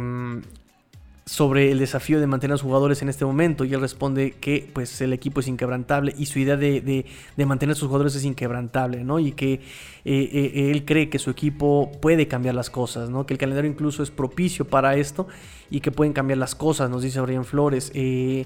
sobre 1.25 1.71
el 1.71 1.79
desafío 1.79 2.19
de 2.19 2.27
mantener 2.27 2.51
a 2.51 2.55
los 2.55 2.61
jugadores 2.61 3.01
en 3.01 3.09
este 3.09 3.25
momento 3.25 3.65
y 3.65 3.73
él 3.73 3.81
responde 3.81 4.35
que 4.39 4.69
pues 4.71 5.01
el 5.01 5.11
equipo 5.11 5.39
es 5.39 5.47
inquebrantable 5.47 6.13
y 6.15 6.27
su 6.27 6.37
idea 6.37 6.55
de, 6.55 7.05
mantener 7.37 7.73
a 7.73 7.75
sus 7.75 7.87
jugadores 7.87 8.13
es 8.15 8.25
inquebrantable, 8.25 9.03
¿no? 9.03 9.17
Y 9.17 9.31
que 9.31 9.53
eh, 9.53 9.59
eh, 10.05 10.71
él 10.71 10.85
cree 10.85 11.09
que 11.09 11.17
su 11.17 11.31
equipo 11.31 11.91
puede 11.99 12.27
cambiar 12.27 12.53
las 12.53 12.69
cosas, 12.69 13.09
¿no? 13.09 13.25
Que 13.25 13.33
el 13.33 13.39
calendario 13.39 13.71
incluso 13.71 14.03
es 14.03 14.11
propicio 14.11 14.65
para 14.65 14.97
esto 14.97 15.27
y 15.71 15.79
que 15.79 15.89
pueden 15.89 16.13
cambiar 16.13 16.37
las 16.37 16.53
cosas, 16.53 16.91
nos 16.91 17.01
dice 17.01 17.19
Brian 17.21 17.45
Flores. 17.45 17.91
Eh, 17.95 18.45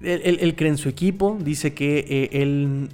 él, 0.00 0.54
cree 0.56 0.70
en 0.70 0.78
su 0.78 0.88
equipo, 0.88 1.36
dice 1.40 1.74
que 1.74 2.28
él 2.32 2.88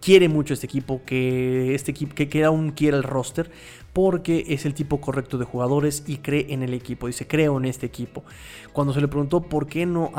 quiere 0.00 0.28
mucho 0.28 0.54
este 0.54 0.66
equipo, 0.66 1.02
que 1.04 1.74
este 1.74 1.90
equipo, 1.90 2.14
que, 2.14 2.28
que 2.28 2.44
aún 2.44 2.70
quiere 2.70 2.96
el 2.96 3.02
roster, 3.02 3.50
porque 3.92 4.46
es 4.48 4.64
el 4.64 4.74
tipo 4.74 5.00
correcto 5.00 5.36
de 5.38 5.44
jugadores 5.44 6.04
y 6.06 6.18
cree 6.18 6.46
en 6.50 6.62
el 6.62 6.72
equipo. 6.72 7.06
Dice, 7.06 7.26
creo 7.26 7.58
en 7.58 7.66
este 7.66 7.86
equipo. 7.86 8.24
Cuando 8.72 8.92
se 8.92 9.00
le 9.00 9.08
preguntó 9.08 9.42
por 9.42 9.66
qué 9.66 9.84
no, 9.84 10.10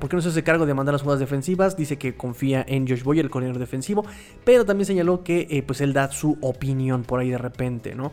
por 0.00 0.08
qué 0.08 0.16
no 0.16 0.22
se 0.22 0.28
hace 0.28 0.44
cargo 0.44 0.66
de 0.66 0.74
mandar 0.74 0.92
las 0.92 1.02
jugadas 1.02 1.20
defensivas, 1.20 1.76
dice 1.76 1.96
que 1.98 2.14
confía 2.14 2.64
en 2.68 2.86
Josh 2.86 3.02
Boyer, 3.02 3.24
el 3.24 3.30
coordinador 3.30 3.60
defensivo, 3.60 4.04
pero 4.44 4.64
también 4.64 4.86
señaló 4.86 5.24
que 5.24 5.46
eh, 5.50 5.62
pues 5.62 5.80
él 5.80 5.92
da 5.92 6.10
su 6.12 6.36
opinión 6.42 7.04
por 7.04 7.20
ahí 7.20 7.30
de 7.30 7.38
repente, 7.38 7.94
¿no? 7.94 8.12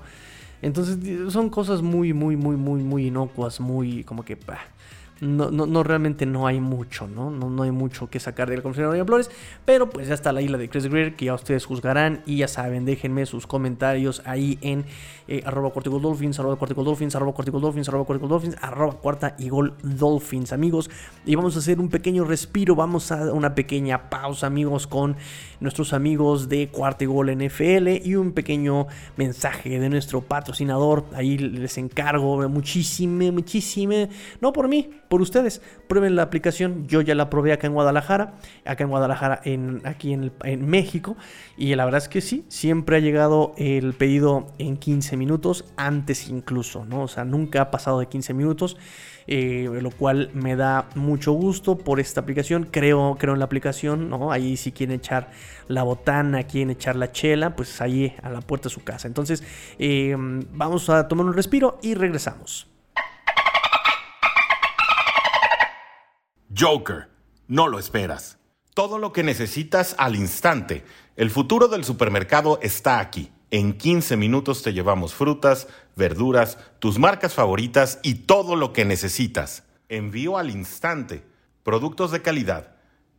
Entonces 0.61 0.97
son 1.33 1.49
cosas 1.49 1.81
muy, 1.81 2.13
muy, 2.13 2.37
muy, 2.37 2.55
muy, 2.55 2.81
muy 2.81 3.07
inocuas, 3.07 3.59
muy 3.59 4.05
como 4.05 4.23
que 4.23 4.37
no, 5.23 5.49
no, 5.51 5.83
realmente 5.83 6.25
no 6.25 6.47
hay 6.47 6.59
mucho, 6.59 7.07
¿no? 7.07 7.31
¿no? 7.31 7.49
No, 7.49 7.63
hay 7.63 7.71
mucho 7.71 8.09
que 8.09 8.19
sacar 8.19 8.49
de 8.49 8.57
la 8.57 8.63
conferencia 8.63 8.97
de 8.97 9.05
Flores, 9.05 9.31
pero 9.65 9.89
pues 9.89 10.07
ya 10.07 10.13
está 10.13 10.31
la 10.31 10.41
isla 10.41 10.57
de 10.57 10.69
Chris 10.69 10.87
Greer, 10.87 11.15
que 11.15 11.25
ya 11.25 11.33
ustedes 11.33 11.65
juzgarán 11.65 12.21
y 12.25 12.37
ya 12.37 12.47
saben, 12.47 12.85
déjenme 12.85 13.25
sus 13.25 13.47
comentarios 13.47 14.21
ahí 14.25 14.57
en 14.61 14.85
eh, 15.27 15.41
arroba 15.45 15.71
Dolphins, 15.73 16.39
arroba 16.39 16.55
Dolphins, 16.55 17.15
arroba 17.15 17.33
Dolphins, 17.33 17.87
arroba 17.87 18.17
Dolphins, 18.27 18.57
arroba 18.61 18.93
cuarta 18.93 19.35
y 19.39 19.49
gol 19.49 19.75
Dolphins, 19.81 20.51
amigos. 20.51 20.89
Y 21.25 21.35
vamos 21.35 21.55
a 21.55 21.59
hacer 21.59 21.79
un 21.79 21.89
pequeño 21.89 22.25
respiro, 22.25 22.75
vamos 22.75 23.11
a 23.11 23.31
una 23.33 23.55
pequeña 23.55 24.09
pausa, 24.09 24.47
amigos, 24.47 24.87
con 24.87 25.15
nuestros 25.59 25.93
amigos 25.93 26.49
de 26.49 26.67
cuarta 26.67 27.05
y 27.05 27.07
gol 27.07 27.31
NFL 27.35 27.87
y 28.03 28.15
un 28.15 28.33
pequeño 28.33 28.87
mensaje 29.15 29.79
de 29.79 29.89
nuestro 29.89 30.21
patrocinador. 30.21 31.05
Ahí 31.13 31.37
les 31.37 31.77
encargo 31.77 32.47
muchísimo, 32.49 33.31
muchísimo, 33.31 34.09
no 34.41 34.51
por 34.51 34.67
mí, 34.67 34.89
por 35.13 35.21
ustedes. 35.21 35.61
Prueben 35.87 36.15
la 36.15 36.23
aplicación, 36.23 36.87
yo 36.87 36.99
ya 37.01 37.13
la 37.13 37.29
probé 37.29 37.53
acá 37.53 37.67
en 37.67 37.73
Guadalajara, 37.73 38.33
acá 38.65 38.83
en 38.83 38.89
Guadalajara, 38.89 39.41
en, 39.43 39.79
aquí 39.83 40.11
en, 40.11 40.65
México. 40.67 41.15
Y 41.55 41.75
la 41.75 41.85
verdad 41.85 42.01
es 42.01 42.09
que 42.09 42.19
sí, 42.19 42.45
siempre 42.47 42.97
ha 42.97 42.99
llegado 42.99 43.53
el 43.57 43.93
pedido 43.93 44.47
en 44.57 44.75
15 44.75 45.15
minutos, 45.15 45.65
antes 45.77 46.29
incluso, 46.29 46.83
¿no? 46.85 47.03
O 47.03 47.07
sea, 47.07 47.25
nunca 47.25 47.61
ha 47.61 47.69
pasado 47.69 47.99
de 47.99 48.07
15 48.07 48.33
minutos. 48.33 48.75
Eh, 49.27 49.69
lo 49.81 49.91
cual 49.91 50.31
me 50.33 50.55
da 50.55 50.89
mucho 50.95 51.31
gusto 51.31 51.77
por 51.77 51.99
esta 51.99 52.21
aplicación. 52.21 52.67
Creo, 52.71 53.15
creo 53.19 53.33
en 53.33 53.39
la 53.39 53.45
aplicación, 53.45 54.09
¿no? 54.09 54.31
Ahí 54.31 54.57
si 54.57 54.71
quieren 54.71 54.95
echar 54.95 55.29
la 55.67 55.83
botana, 55.83 56.41
quieren 56.43 56.71
echar 56.71 56.95
la 56.95 57.11
chela, 57.11 57.55
pues 57.55 57.81
ahí 57.81 58.15
a 58.23 58.31
la 58.31 58.41
puerta 58.41 58.67
de 58.67 58.73
su 58.73 58.83
casa. 58.83 59.07
Entonces, 59.07 59.43
eh, 59.77 60.15
vamos 60.17 60.89
a 60.89 61.07
tomar 61.07 61.27
un 61.27 61.33
respiro 61.33 61.77
y 61.83 61.93
regresamos. 61.93 62.72
Joker, 66.55 67.09
no 67.47 67.67
lo 67.67 67.79
esperas. 67.79 68.37
Todo 68.75 68.99
lo 68.99 69.11
que 69.11 69.23
necesitas 69.23 69.95
al 69.97 70.15
instante. 70.15 70.83
El 71.15 71.31
futuro 71.31 71.67
del 71.67 71.83
supermercado 71.83 72.59
está 72.61 72.99
aquí. 72.99 73.31
En 73.49 73.77
15 73.77 74.17
minutos 74.17 74.61
te 74.61 74.73
llevamos 74.73 75.13
frutas, 75.13 75.67
verduras, 75.95 76.57
tus 76.79 76.99
marcas 76.99 77.33
favoritas 77.33 77.99
y 78.03 78.15
todo 78.15 78.55
lo 78.55 78.71
que 78.71 78.85
necesitas. 78.85 79.63
Envío 79.89 80.37
al 80.37 80.51
instante. 80.51 81.23
Productos 81.63 82.11
de 82.11 82.21
calidad, 82.21 82.75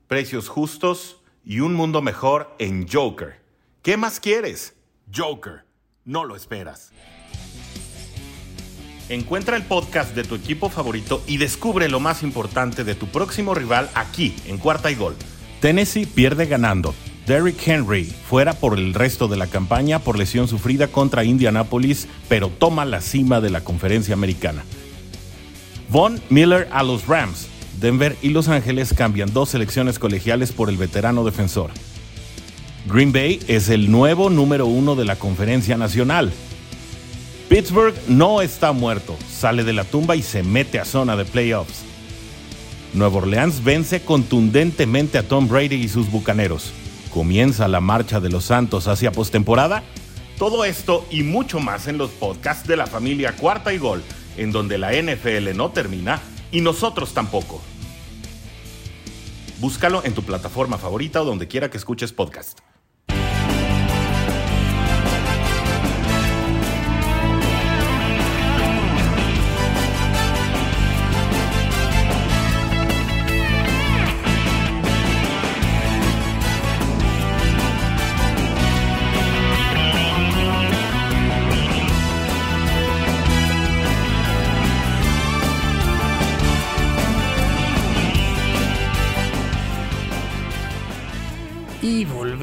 precios 0.06 0.48
justos 0.48 1.20
y 1.44 1.60
un 1.60 1.74
mundo 1.74 2.02
mejor 2.02 2.54
en 2.58 2.86
Joker. 2.88 3.40
¿Qué 3.82 3.96
más 3.96 4.20
quieres? 4.20 4.74
Joker, 5.12 5.64
no 6.04 6.24
lo 6.24 6.36
esperas. 6.36 6.92
Encuentra 9.10 9.56
el 9.58 9.64
podcast 9.64 10.14
de 10.14 10.24
tu 10.24 10.34
equipo 10.34 10.70
favorito 10.70 11.22
y 11.26 11.36
descubre 11.36 11.90
lo 11.90 12.00
más 12.00 12.22
importante 12.22 12.84
de 12.84 12.94
tu 12.94 13.06
próximo 13.06 13.54
rival 13.54 13.90
aquí, 13.94 14.34
en 14.46 14.56
Cuarta 14.56 14.90
y 14.90 14.94
Gol. 14.94 15.14
Tennessee 15.60 16.06
pierde 16.06 16.46
ganando. 16.46 16.94
Derrick 17.26 17.66
Henry 17.66 18.04
fuera 18.04 18.54
por 18.54 18.78
el 18.78 18.94
resto 18.94 19.28
de 19.28 19.36
la 19.36 19.46
campaña 19.46 19.98
por 19.98 20.18
lesión 20.18 20.48
sufrida 20.48 20.88
contra 20.88 21.24
Indianapolis, 21.24 22.08
pero 22.28 22.48
toma 22.48 22.86
la 22.86 23.02
cima 23.02 23.42
de 23.42 23.50
la 23.50 23.62
conferencia 23.62 24.14
americana. 24.14 24.64
Von 25.90 26.20
Miller 26.30 26.68
a 26.72 26.82
los 26.82 27.06
Rams. 27.06 27.48
Denver 27.80 28.16
y 28.22 28.30
Los 28.30 28.48
Ángeles 28.48 28.94
cambian 28.94 29.32
dos 29.32 29.50
selecciones 29.50 29.98
colegiales 29.98 30.52
por 30.52 30.70
el 30.70 30.76
veterano 30.78 31.24
defensor. 31.24 31.70
Green 32.86 33.12
Bay 33.12 33.40
es 33.48 33.68
el 33.68 33.90
nuevo 33.90 34.30
número 34.30 34.66
uno 34.66 34.94
de 34.94 35.04
la 35.04 35.16
conferencia 35.16 35.76
nacional. 35.76 36.32
Pittsburgh 37.54 37.94
no 38.08 38.42
está 38.42 38.72
muerto, 38.72 39.16
sale 39.30 39.62
de 39.62 39.72
la 39.72 39.84
tumba 39.84 40.16
y 40.16 40.24
se 40.24 40.42
mete 40.42 40.80
a 40.80 40.84
zona 40.84 41.14
de 41.14 41.24
playoffs. 41.24 41.84
Nueva 42.94 43.18
Orleans 43.18 43.62
vence 43.62 44.02
contundentemente 44.02 45.18
a 45.18 45.22
Tom 45.22 45.46
Brady 45.46 45.76
y 45.76 45.86
sus 45.86 46.10
bucaneros. 46.10 46.72
Comienza 47.12 47.68
la 47.68 47.80
marcha 47.80 48.18
de 48.18 48.28
los 48.28 48.46
Santos 48.46 48.88
hacia 48.88 49.12
postemporada. 49.12 49.84
Todo 50.36 50.64
esto 50.64 51.06
y 51.12 51.22
mucho 51.22 51.60
más 51.60 51.86
en 51.86 51.96
los 51.96 52.10
podcasts 52.10 52.66
de 52.66 52.76
la 52.76 52.88
familia 52.88 53.36
Cuarta 53.36 53.72
y 53.72 53.78
Gol, 53.78 54.02
en 54.36 54.50
donde 54.50 54.76
la 54.76 54.90
NFL 54.90 55.56
no 55.56 55.70
termina 55.70 56.20
y 56.50 56.60
nosotros 56.60 57.14
tampoco. 57.14 57.62
Búscalo 59.60 60.04
en 60.04 60.12
tu 60.12 60.24
plataforma 60.24 60.76
favorita 60.76 61.22
o 61.22 61.24
donde 61.24 61.46
quiera 61.46 61.70
que 61.70 61.78
escuches 61.78 62.12
podcast. 62.12 62.58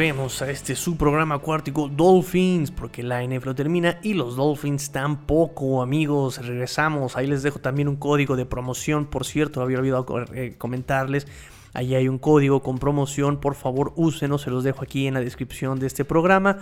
Volvemos 0.02 0.42
a 0.42 0.50
este 0.50 0.76
su 0.76 0.98
programa 0.98 1.38
cuártico 1.38 1.88
Dolphins, 1.88 2.72
porque 2.72 3.04
la 3.04 3.24
NFL 3.24 3.52
termina 3.52 4.00
y 4.02 4.16
los 4.16 4.36
Dolphins 4.36 4.92
tampoco, 4.92 5.84
amigos. 5.84 6.44
Regresamos, 6.44 7.16
ahí 7.16 7.28
les 7.28 7.44
dejo 7.44 7.60
también 7.60 7.88
un 7.88 7.98
código 7.98 8.36
de 8.36 8.48
promoción, 8.48 9.06
por 9.06 9.26
cierto, 9.26 9.62
había 9.62 9.78
olvidado 9.78 10.08
eh, 10.34 10.56
comentarles. 10.58 11.28
Ahí 11.74 11.96
hay 11.96 12.08
un 12.08 12.18
código 12.18 12.62
con 12.62 12.78
promoción, 12.78 13.40
por 13.40 13.56
favor 13.56 13.94
úsenlo, 13.96 14.38
se 14.38 14.50
los 14.50 14.64
dejo 14.64 14.84
aquí 14.84 15.08
en 15.08 15.14
la 15.14 15.22
descripción 15.22 15.80
de 15.80 15.88
este 15.88 16.06
programa. 16.06 16.58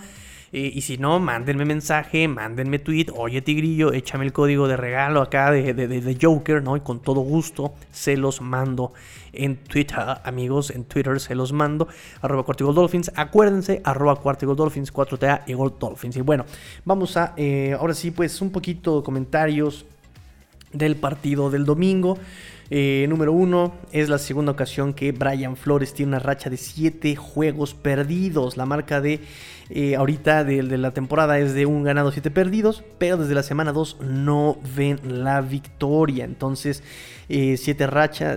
Eh, 0.52 0.72
y 0.74 0.80
si 0.80 0.98
no, 0.98 1.20
mándenme 1.20 1.64
mensaje, 1.64 2.26
mándenme 2.26 2.80
tweet, 2.80 3.06
oye 3.14 3.40
Tigrillo, 3.40 3.92
échame 3.92 4.24
el 4.24 4.32
código 4.32 4.66
de 4.66 4.76
regalo 4.76 5.22
acá 5.22 5.52
de, 5.52 5.74
de, 5.74 6.18
Joker, 6.20 6.60
¿no? 6.60 6.76
Y 6.76 6.80
con 6.80 6.98
todo 6.98 7.20
gusto 7.20 7.72
se 7.92 8.16
los 8.16 8.40
mando 8.40 8.92
en 9.32 9.58
Twitter, 9.58 9.98
amigos, 10.24 10.70
en 10.70 10.84
Twitter 10.84 11.20
se 11.20 11.36
los 11.36 11.52
mando, 11.52 11.86
arroba 12.20 12.44
acuérdense, 13.14 13.80
arroba 13.84 14.16
Cuartigo 14.16 14.56
Dolphins, 14.56 14.92
4TA 14.92 15.42
y 15.46 15.52
Gold 15.52 15.78
Dolphins. 15.78 16.16
Y 16.16 16.20
bueno, 16.20 16.44
vamos 16.84 17.16
a, 17.16 17.32
eh, 17.36 17.76
ahora 17.78 17.94
sí, 17.94 18.10
pues 18.10 18.40
un 18.40 18.50
poquito 18.50 18.98
de 18.98 19.04
comentarios 19.04 19.86
del 20.72 20.96
partido 20.96 21.48
del 21.48 21.64
domingo. 21.64 22.18
Eh, 22.72 23.06
número 23.08 23.32
uno, 23.32 23.74
es 23.90 24.08
la 24.08 24.18
segunda 24.18 24.52
ocasión 24.52 24.94
que 24.94 25.10
Brian 25.10 25.56
Flores 25.56 25.92
tiene 25.92 26.10
una 26.10 26.18
racha 26.20 26.48
de 26.50 26.56
7 26.56 27.16
juegos 27.16 27.74
perdidos. 27.74 28.56
La 28.56 28.64
marca 28.64 29.00
de 29.00 29.20
eh, 29.70 29.96
ahorita 29.96 30.44
de, 30.44 30.62
la 30.62 30.92
temporada 30.92 31.38
es 31.40 31.52
de 31.52 31.66
un 31.66 31.82
ganado, 31.82 32.12
7 32.12 32.30
perdidos, 32.30 32.84
pero 32.98 33.16
desde 33.16 33.34
la 33.34 33.42
semana 33.42 33.72
2 33.72 33.98
no 34.02 34.56
ven 34.76 35.00
la 35.24 35.40
victoria. 35.40 36.24
Entonces, 36.24 36.84
7 37.28 37.28
eh, 37.28 37.56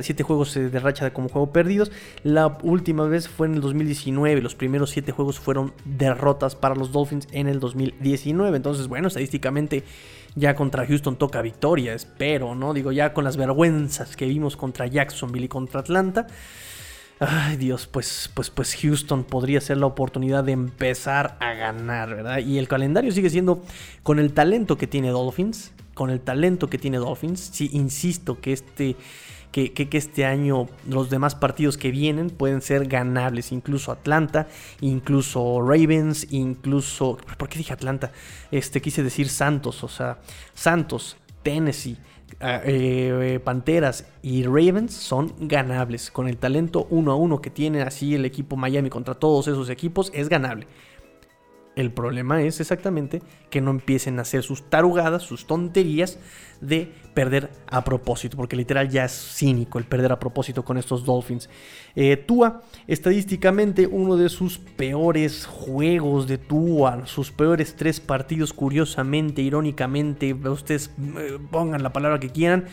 siete 0.01 0.23
juegos 0.23 0.53
de 0.55 0.79
racha 0.79 1.13
como 1.13 1.29
juego 1.29 1.51
perdidos. 1.51 1.91
La 2.23 2.57
última 2.63 3.05
vez 3.05 3.27
fue 3.27 3.45
en 3.45 3.53
el 3.53 3.61
2019. 3.61 4.41
Los 4.41 4.55
primeros 4.55 4.89
7 4.89 5.11
juegos 5.11 5.39
fueron 5.39 5.73
derrotas 5.85 6.55
para 6.55 6.75
los 6.75 6.91
Dolphins 6.91 7.27
en 7.31 7.47
el 7.47 7.59
2019. 7.59 8.57
Entonces, 8.57 8.87
bueno, 8.87 9.09
estadísticamente 9.09 9.83
ya 10.35 10.55
contra 10.55 10.85
Houston 10.85 11.15
toca 11.15 11.41
victoria, 11.41 11.93
espero, 11.93 12.55
¿no? 12.55 12.73
Digo, 12.73 12.91
ya 12.91 13.13
con 13.13 13.23
las 13.23 13.37
vergüenzas 13.37 14.15
que 14.15 14.25
vimos 14.25 14.57
contra 14.57 14.87
Jacksonville 14.87 15.45
y 15.45 15.49
contra 15.49 15.81
Atlanta. 15.81 16.27
Ay 17.19 17.57
Dios, 17.57 17.87
pues, 17.87 18.29
pues, 18.33 18.49
pues 18.49 18.75
Houston 18.81 19.23
podría 19.23 19.61
ser 19.61 19.77
la 19.77 19.85
oportunidad 19.85 20.43
de 20.43 20.51
empezar 20.51 21.37
a 21.39 21.53
ganar, 21.53 22.09
¿verdad? 22.09 22.39
Y 22.39 22.57
el 22.57 22.67
calendario 22.67 23.11
sigue 23.11 23.29
siendo 23.29 23.63
con 24.01 24.19
el 24.19 24.33
talento 24.33 24.77
que 24.77 24.87
tiene 24.87 25.09
Dolphins, 25.09 25.71
con 25.93 26.09
el 26.09 26.19
talento 26.19 26.69
que 26.69 26.77
tiene 26.77 26.97
Dolphins. 26.97 27.39
Sí, 27.53 27.69
insisto 27.71 28.41
que 28.41 28.53
este 28.53 28.95
que, 29.53 29.87
este 29.91 30.25
año 30.25 30.67
los 30.89 31.11
demás 31.11 31.35
partidos 31.35 31.77
que 31.77 31.91
vienen 31.91 32.31
pueden 32.31 32.61
ser 32.61 32.87
ganables. 32.87 33.51
Incluso 33.51 33.91
Atlanta, 33.91 34.47
incluso 34.81 35.61
Ravens, 35.61 36.27
incluso... 36.31 37.17
¿Por 37.37 37.47
qué 37.47 37.59
dije 37.59 37.71
Atlanta? 37.71 38.11
Este, 38.51 38.81
quise 38.81 39.03
decir 39.03 39.29
Santos, 39.29 39.83
o 39.83 39.87
sea, 39.87 40.17
Santos, 40.53 41.17
Tennessee. 41.43 41.97
Ah, 42.39 42.61
eh, 42.65 43.39
Panteras 43.43 44.07
y 44.23 44.43
Ravens 44.43 44.93
son 44.93 45.33
ganables. 45.39 46.09
Con 46.09 46.27
el 46.27 46.37
talento 46.37 46.87
uno 46.89 47.11
a 47.11 47.15
uno 47.15 47.39
que 47.39 47.51
tiene 47.51 47.83
así 47.83 48.15
el 48.15 48.25
equipo 48.25 48.55
Miami 48.55 48.89
contra 48.89 49.13
todos 49.13 49.47
esos 49.47 49.69
equipos, 49.69 50.11
es 50.15 50.29
ganable. 50.29 50.65
El 51.75 51.91
problema 51.91 52.43
es 52.43 52.59
exactamente 52.59 53.21
que 53.49 53.59
no 53.59 53.71
empiecen 53.71 54.19
a 54.19 54.21
hacer 54.21 54.43
sus 54.43 54.69
tarugadas, 54.69 55.23
sus 55.23 55.47
tonterías 55.47 56.19
de 56.61 56.91
perder 57.15 57.49
a 57.67 57.83
propósito, 57.83 58.37
porque 58.37 58.55
literal 58.55 58.89
ya 58.89 59.05
es 59.05 59.11
cínico 59.11 59.79
el 59.79 59.85
perder 59.85 60.11
a 60.11 60.19
propósito 60.19 60.63
con 60.63 60.77
estos 60.77 61.03
Dolphins. 61.03 61.49
Eh, 61.95 62.15
Tua, 62.17 62.61
estadísticamente, 62.87 63.87
uno 63.87 64.17
de 64.17 64.29
sus 64.29 64.59
peores 64.59 65.45
juegos 65.45 66.27
de 66.27 66.37
Tua, 66.37 67.05
sus 67.05 67.31
peores 67.31 67.75
tres 67.75 67.99
partidos, 67.99 68.53
curiosamente, 68.53 69.41
irónicamente, 69.41 70.33
ustedes 70.33 70.91
eh, 71.17 71.39
pongan 71.51 71.81
la 71.81 71.91
palabra 71.91 72.19
que 72.19 72.29
quieran, 72.29 72.65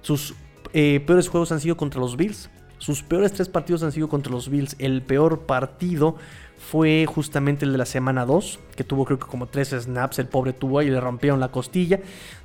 sus 0.00 0.34
eh, 0.72 1.00
peores 1.06 1.28
juegos 1.28 1.52
han 1.52 1.60
sido 1.60 1.76
contra 1.76 2.00
los 2.00 2.16
Bills. 2.16 2.50
Sus 2.78 3.02
peores 3.02 3.32
tres 3.32 3.48
partidos 3.48 3.82
han 3.82 3.92
sido 3.92 4.08
contra 4.08 4.30
los 4.30 4.50
Bills. 4.50 4.76
El 4.78 5.02
peor 5.02 5.46
partido 5.46 6.16
fue 6.58 7.06
justamente 7.06 7.64
el 7.64 7.72
de 7.72 7.78
la 7.78 7.86
semana 7.86 8.24
2, 8.24 8.58
que 8.74 8.84
tuvo 8.84 9.04
creo 9.04 9.18
que 9.18 9.26
como 9.26 9.46
3 9.46 9.82
snaps, 9.82 10.18
el 10.18 10.26
pobre 10.26 10.52
tuvo 10.52 10.78
ahí, 10.78 10.90
le 10.90 11.00
rompieron 11.00 11.38
la 11.38 11.48
costilla, 11.48 12.00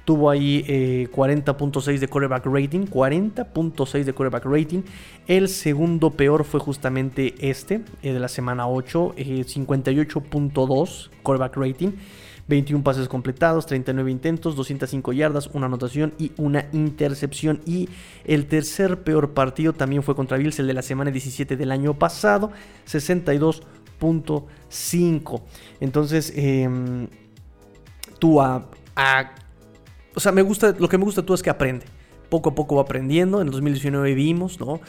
tuvo 0.06 0.30
ahí 0.30 0.64
40.6 1.12 1.88
eh, 1.90 2.00
de 2.00 2.08
quarterback 2.08 2.46
rating, 2.46 2.86
40.6 2.86 4.04
de 4.04 4.14
quarterback 4.14 4.46
rating, 4.46 4.82
el 5.28 5.48
segundo 5.50 6.12
peor 6.12 6.44
fue 6.44 6.60
justamente 6.60 7.36
este, 7.40 7.82
eh, 8.04 8.14
de 8.14 8.20
la 8.20 8.28
semana 8.28 8.68
8, 8.68 9.16
58.2 9.16 11.08
eh, 11.08 11.16
quarterback 11.24 11.58
rating. 11.58 11.92
21 12.48 12.84
pases 12.84 13.08
completados, 13.08 13.66
39 13.66 14.12
intentos, 14.12 14.58
205 14.58 15.14
yardas, 15.14 15.48
una 15.54 15.68
anotación 15.68 16.14
y 16.18 16.34
una 16.36 16.66
intercepción. 16.74 17.62
Y 17.66 17.88
el 18.26 18.48
tercer 18.48 19.04
peor 19.04 19.30
partido 19.30 19.72
también 19.72 20.04
fue 20.04 20.16
contra 20.16 20.38
Bills, 20.38 20.60
el 20.60 20.68
de 20.68 20.74
la 20.74 20.82
semana 20.82 21.12
17 21.12 21.56
del 21.56 21.72
año 21.72 21.98
pasado, 21.98 22.52
62 22.86 23.64
5 24.70 25.42
Entonces, 25.80 26.34
eh, 26.36 26.68
tú 28.20 28.42
a, 28.42 28.68
O 30.14 30.20
sea, 30.20 30.32
me 30.32 30.42
gusta, 30.42 30.76
lo 30.78 30.90
que 30.90 30.98
me 30.98 31.06
gusta 31.06 31.24
tú 31.24 31.34
es 31.34 31.42
que 31.42 31.50
aprende. 31.50 31.86
Poco 32.32 32.52
a 32.52 32.56
poco 32.56 32.78
va 32.78 32.84
aprendiendo. 32.84 33.42
En 33.42 33.48
el 33.48 33.52
2019 33.52 34.14
vimos, 34.16 34.62
¿no? 34.62 34.80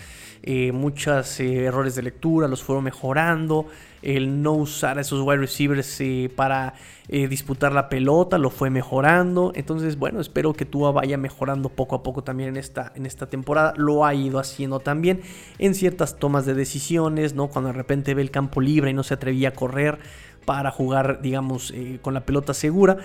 Eh, 0.45 0.71
muchos 0.73 1.39
eh, 1.41 1.65
errores 1.65 1.97
de 1.97 2.03
lectura, 2.03 2.47
los 2.47 2.63
fueron 2.63 2.85
mejorando. 2.85 3.67
El 4.01 4.43
no 4.43 4.53
usar 4.53 4.99
a 4.99 5.01
esos 5.01 5.21
wide 5.25 5.39
receivers 5.39 6.01
eh, 6.01 6.31
para 6.35 6.75
disputar 7.09 7.73
la 7.73 7.89
pelota 7.89 8.39
lo 8.39 8.51
fue 8.51 8.71
mejorando. 8.71 9.51
Entonces, 9.57 9.99
bueno, 9.99 10.21
espero 10.21 10.53
que 10.53 10.65
Tua 10.65 10.93
vaya 10.93 11.19
mejorando 11.19 11.69
poco 11.69 11.97
a 11.97 12.05
poco 12.05 12.23
también 12.23 12.51
en 12.51 12.57
esta, 12.59 12.93
en 12.95 13.07
esta 13.07 13.27
temporada. 13.27 13.75
Lo 13.77 14.07
ha 14.07 14.15
ido 14.15 14.39
haciendo 14.39 14.79
también 14.79 15.21
en 15.59 15.75
ciertas 15.75 16.17
tomas 16.17 16.47
de 16.47 16.55
decisiones, 16.55 17.35
¿no? 17.35 17.49
Cuando 17.49 17.71
de 17.71 17.75
repente 17.75 18.15
ve 18.15 18.23
el 18.23 18.31
campo 18.31 18.61
libre 18.61 18.93
y 18.93 18.95
no 18.95 19.03
se 19.03 19.15
atrevía 19.15 19.49
a 19.49 19.53
correr 19.53 19.99
para 20.45 20.71
jugar, 20.71 21.21
digamos, 21.23 21.75
con 22.03 22.15
la 22.15 22.25
pelota 22.25 22.55
segura, 22.55 22.99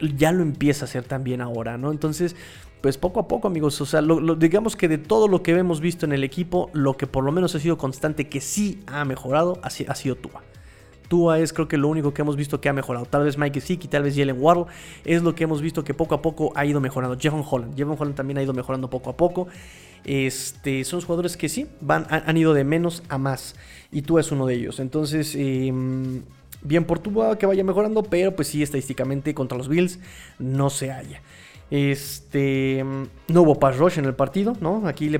ya 0.00 0.32
lo 0.32 0.42
empieza 0.42 0.84
a 0.84 0.88
hacer 0.88 1.04
también 1.04 1.40
ahora, 1.40 1.78
¿no? 1.78 1.92
Entonces, 1.92 2.36
pues 2.82 2.98
poco 2.98 3.20
a 3.20 3.28
poco, 3.28 3.46
amigos. 3.48 3.80
O 3.80 3.86
sea, 3.86 4.02
digamos 4.36 4.76
que 4.76 4.88
de 4.88 4.98
todo 4.98 5.28
lo 5.28 5.42
que 5.42 5.52
hemos 5.52 5.80
visto 5.80 6.04
en 6.04 6.12
el 6.12 6.24
equipo, 6.24 6.68
lo 6.72 6.96
que 6.96 7.06
por 7.06 7.24
lo 7.24 7.30
menos 7.30 7.54
ha 7.54 7.60
sido 7.60 7.78
constante, 7.78 8.28
que 8.28 8.40
sí 8.40 8.80
ha 8.86 9.04
mejorado, 9.04 9.60
ha, 9.62 9.70
sido 9.70 10.16
Tua. 10.16 10.42
Tua 11.08 11.38
es 11.38 11.52
creo 11.52 11.68
que 11.68 11.76
lo 11.76 11.88
único 11.88 12.12
que 12.12 12.22
hemos 12.22 12.36
visto 12.36 12.60
que 12.60 12.68
ha 12.68 12.72
mejorado. 12.72 13.06
Tal 13.06 13.22
vez 13.24 13.38
Mike 13.38 13.60
Siki, 13.60 13.86
tal 13.86 14.02
vez 14.02 14.16
Jalen 14.16 14.36
Waddle. 14.38 14.64
Es 15.04 15.22
lo 15.22 15.34
que 15.34 15.44
hemos 15.44 15.62
visto 15.62 15.84
que 15.84 15.94
poco 15.94 16.16
a 16.16 16.22
poco 16.22 16.52
ha 16.56 16.66
ido 16.66 16.80
mejorando. 16.80 17.16
Jevon 17.16 17.44
Holland. 17.48 17.76
Jevon 17.76 17.96
Holland 17.98 18.16
también 18.16 18.38
ha 18.38 18.42
ido 18.42 18.52
mejorando 18.52 18.90
poco 18.90 19.10
a 19.10 19.16
poco. 19.16 19.46
Este, 20.04 20.82
son 20.82 21.00
jugadores 21.00 21.36
que 21.36 21.48
sí, 21.48 21.68
van, 21.80 22.06
han, 22.10 22.36
ido 22.36 22.52
de 22.52 22.64
menos 22.64 23.04
a 23.08 23.16
más. 23.18 23.54
Y 23.92 24.02
Tua 24.02 24.22
es 24.22 24.32
uno 24.32 24.46
de 24.46 24.54
ellos. 24.54 24.80
Entonces, 24.80 25.36
em, 25.36 26.22
bien 26.62 26.84
por 26.84 26.98
Tua 26.98 27.38
que 27.38 27.46
vaya 27.46 27.62
mejorando, 27.62 28.02
pero 28.02 28.34
pues 28.34 28.48
sí, 28.48 28.60
estadísticamente 28.60 29.34
contra 29.34 29.56
los 29.56 29.68
Bills 29.68 30.00
no 30.40 30.68
se 30.68 30.90
halla. 30.90 31.22
Este, 31.72 32.84
no 33.28 33.42
hubo 33.42 33.58
pass 33.58 33.78
rush 33.78 33.98
en 33.98 34.04
el 34.04 34.14
partido, 34.14 34.54
¿no? 34.60 34.86
Aquí 34.86 35.08
le, 35.08 35.18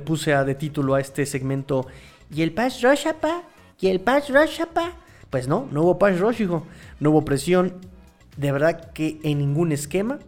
puse 0.00 0.32
a, 0.32 0.44
de 0.44 0.54
título 0.54 0.94
a 0.94 1.00
este 1.00 1.26
segmento. 1.26 1.88
¿Y 2.34 2.40
el 2.40 2.54
pass 2.54 2.80
rush, 2.80 3.06
apa? 3.06 3.42
¿Y 3.78 3.88
el 3.88 4.00
pass 4.00 4.30
rush, 4.30 4.62
apa? 4.62 4.94
Pues 5.28 5.46
no, 5.46 5.68
no 5.70 5.82
hubo 5.82 5.98
pass 5.98 6.18
rush, 6.18 6.40
hijo. 6.40 6.66
No 7.00 7.10
hubo 7.10 7.26
presión. 7.26 7.74
De 8.38 8.50
verdad 8.50 8.92
que 8.94 9.20
en 9.24 9.40
ningún 9.40 9.72
esquema, 9.72 10.20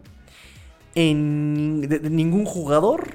en 0.93 1.81
ningún 2.15 2.45
jugador, 2.45 3.07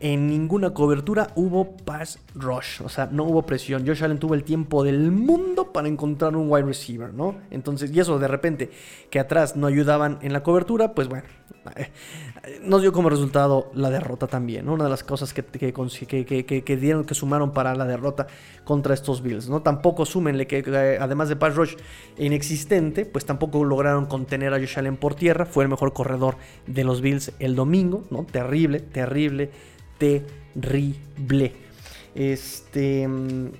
en 0.00 0.26
ninguna 0.26 0.74
cobertura 0.74 1.28
hubo 1.36 1.76
pass 1.76 2.18
rush. 2.34 2.82
O 2.82 2.88
sea, 2.88 3.08
no 3.10 3.24
hubo 3.24 3.42
presión. 3.46 3.86
Josh 3.86 4.04
Allen 4.04 4.18
tuvo 4.18 4.34
el 4.34 4.44
tiempo 4.44 4.84
del 4.84 5.10
mundo 5.10 5.72
para 5.72 5.88
encontrar 5.88 6.36
un 6.36 6.50
wide 6.50 6.66
receiver, 6.66 7.12
¿no? 7.14 7.36
Entonces, 7.50 7.90
y 7.92 8.00
eso 8.00 8.18
de 8.18 8.28
repente, 8.28 8.70
que 9.10 9.18
atrás 9.18 9.56
no 9.56 9.66
ayudaban 9.66 10.18
en 10.22 10.32
la 10.32 10.42
cobertura, 10.42 10.94
pues 10.94 11.08
bueno, 11.08 11.24
eh, 11.76 11.90
nos 12.62 12.82
dio 12.82 12.92
como 12.92 13.08
resultado 13.08 13.70
la 13.74 13.90
derrota 13.90 14.26
también, 14.26 14.68
Una 14.68 14.84
de 14.84 14.90
las 14.90 15.02
cosas 15.02 15.32
que, 15.32 15.44
que, 15.44 16.62
que, 16.64 16.76
dieron, 16.76 17.04
que 17.04 17.14
sumaron 17.14 17.52
para 17.52 17.74
la 17.74 17.86
derrota 17.86 18.26
contra 18.64 18.94
estos 18.94 19.22
Bills, 19.22 19.48
¿no? 19.48 19.62
Tampoco 19.62 20.04
súmenle 20.04 20.46
que, 20.46 20.98
además 21.00 21.28
de 21.28 21.36
Pass 21.36 21.56
Rush 21.56 21.76
inexistente, 22.18 23.06
pues 23.06 23.24
tampoco 23.24 23.64
lograron 23.64 24.06
contener 24.06 24.52
a 24.54 24.58
Josh 24.58 24.78
Allen 24.78 24.96
por 24.96 25.14
tierra, 25.14 25.46
fue 25.46 25.64
el 25.64 25.70
mejor 25.70 25.92
corredor 25.92 26.36
de 26.66 26.84
los 26.84 27.00
Bills 27.00 27.32
el 27.38 27.56
domingo, 27.56 28.04
¿no? 28.10 28.24
Terrible, 28.24 28.80
terrible, 28.80 29.50
terrible. 29.98 31.52
Este... 32.14 33.06
Mm, 33.06 33.50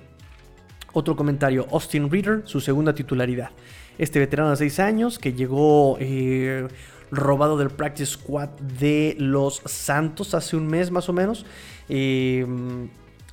otro 0.93 1.15
comentario, 1.15 1.67
Austin 1.71 2.09
Reader, 2.09 2.41
su 2.45 2.59
segunda 2.59 2.95
titularidad. 2.95 3.51
Este 3.99 4.19
veterano 4.19 4.49
de 4.49 4.57
6 4.57 4.79
años 4.79 5.19
que 5.19 5.33
llegó... 5.33 5.97
Eh, 5.99 6.67
robado 7.11 7.57
del 7.57 7.69
practice 7.69 8.13
squad 8.13 8.49
de 8.59 9.15
los 9.19 9.61
Santos 9.65 10.33
hace 10.33 10.55
un 10.55 10.67
mes 10.67 10.91
más 10.91 11.09
o 11.09 11.13
menos. 11.13 11.45
Em, 11.89 12.89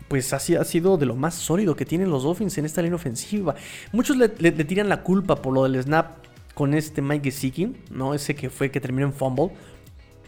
pues 0.09 0.33
ha 0.33 0.39
sido 0.39 0.97
de 0.97 1.07
lo 1.07 1.17
más 1.17 1.35
sólido 1.35 1.75
que 1.75 1.85
tienen 1.85 2.11
los 2.11 2.23
Dolphins 2.23 2.59
en 2.59 2.67
esta 2.67 2.83
línea 2.83 2.97
ofensiva. 2.97 3.55
Muchos 3.93 4.17
le, 4.17 4.29
tiran 4.29 4.89
la 4.89 5.03
culpa 5.03 5.37
por 5.37 5.53
lo 5.53 5.65
del 5.65 5.83
snap 5.83 6.19
con 6.55 6.75
este 6.75 7.03
Mike 7.03 7.31
Gesicki, 7.31 7.75
¿no? 7.91 8.15
Ese 8.15 8.35
que 8.35 8.51
fue 8.51 8.71
que 8.71 8.81
terminó 8.81 9.07
en 9.07 9.13
fumble. 9.13 9.51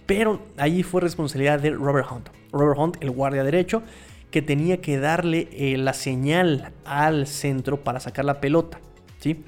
Pero 0.07 0.41
ahí 0.57 0.83
fue 0.83 1.01
responsabilidad 1.01 1.61
de 1.61 1.71
Robert 1.71 2.07
Hunt. 2.11 2.29
Robert 2.53 2.79
Hunt, 2.79 2.97
el 3.01 3.11
guardia 3.11 3.45
derecho, 3.45 3.83
que 4.31 4.43
tenía 4.43 4.81
que 4.81 4.99
darle 4.99 5.49
eh, 5.53 5.77
la 5.77 5.93
señal 5.93 6.73
al 6.85 7.27
centro 7.27 7.83
para 7.83 8.01
sacar 8.01 8.25
la 8.25 8.41
pelota, 8.41 8.81
¿sí? 9.19 9.45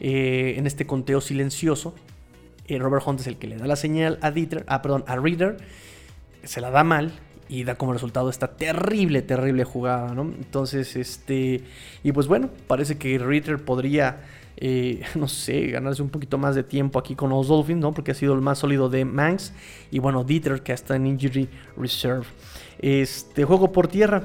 Eh, 0.00 0.54
en 0.56 0.66
este 0.66 0.86
conteo 0.86 1.20
silencioso 1.20 1.94
eh, 2.68 2.78
Robert 2.78 3.06
Hunt 3.06 3.20
es 3.20 3.26
el 3.26 3.36
que 3.36 3.46
le 3.46 3.56
da 3.56 3.66
la 3.66 3.76
señal 3.76 4.18
a 4.22 4.30
Dieter, 4.30 4.64
ah, 4.66 4.82
perdón, 4.82 5.04
a 5.06 5.16
Reader, 5.16 5.58
se 6.42 6.60
la 6.60 6.70
da 6.70 6.82
mal 6.82 7.12
y 7.48 7.62
da 7.62 7.76
como 7.76 7.92
resultado 7.92 8.28
esta 8.28 8.56
terrible, 8.56 9.22
terrible 9.22 9.64
jugada, 9.64 10.14
¿no? 10.14 10.22
Entonces, 10.22 10.96
este, 10.96 11.62
y 12.02 12.12
pues 12.12 12.26
bueno, 12.26 12.50
parece 12.66 12.98
que 12.98 13.18
Reader 13.18 13.64
podría, 13.64 14.20
eh, 14.56 15.02
no 15.14 15.28
sé, 15.28 15.66
ganarse 15.68 16.02
un 16.02 16.10
poquito 16.10 16.38
más 16.38 16.54
de 16.54 16.62
tiempo 16.62 16.98
aquí 16.98 17.14
con 17.14 17.30
los 17.30 17.48
Dolphins, 17.48 17.80
¿no? 17.80 17.92
Porque 17.92 18.12
ha 18.12 18.14
sido 18.14 18.34
el 18.34 18.40
más 18.40 18.58
sólido 18.58 18.88
de 18.88 19.04
Manx 19.04 19.52
y 19.90 19.98
bueno, 19.98 20.24
Dieter 20.24 20.62
que 20.62 20.72
está 20.72 20.96
en 20.96 21.06
Injury 21.06 21.48
Reserve. 21.76 22.26
Este 22.78 23.44
juego 23.44 23.72
por 23.72 23.88
tierra, 23.88 24.22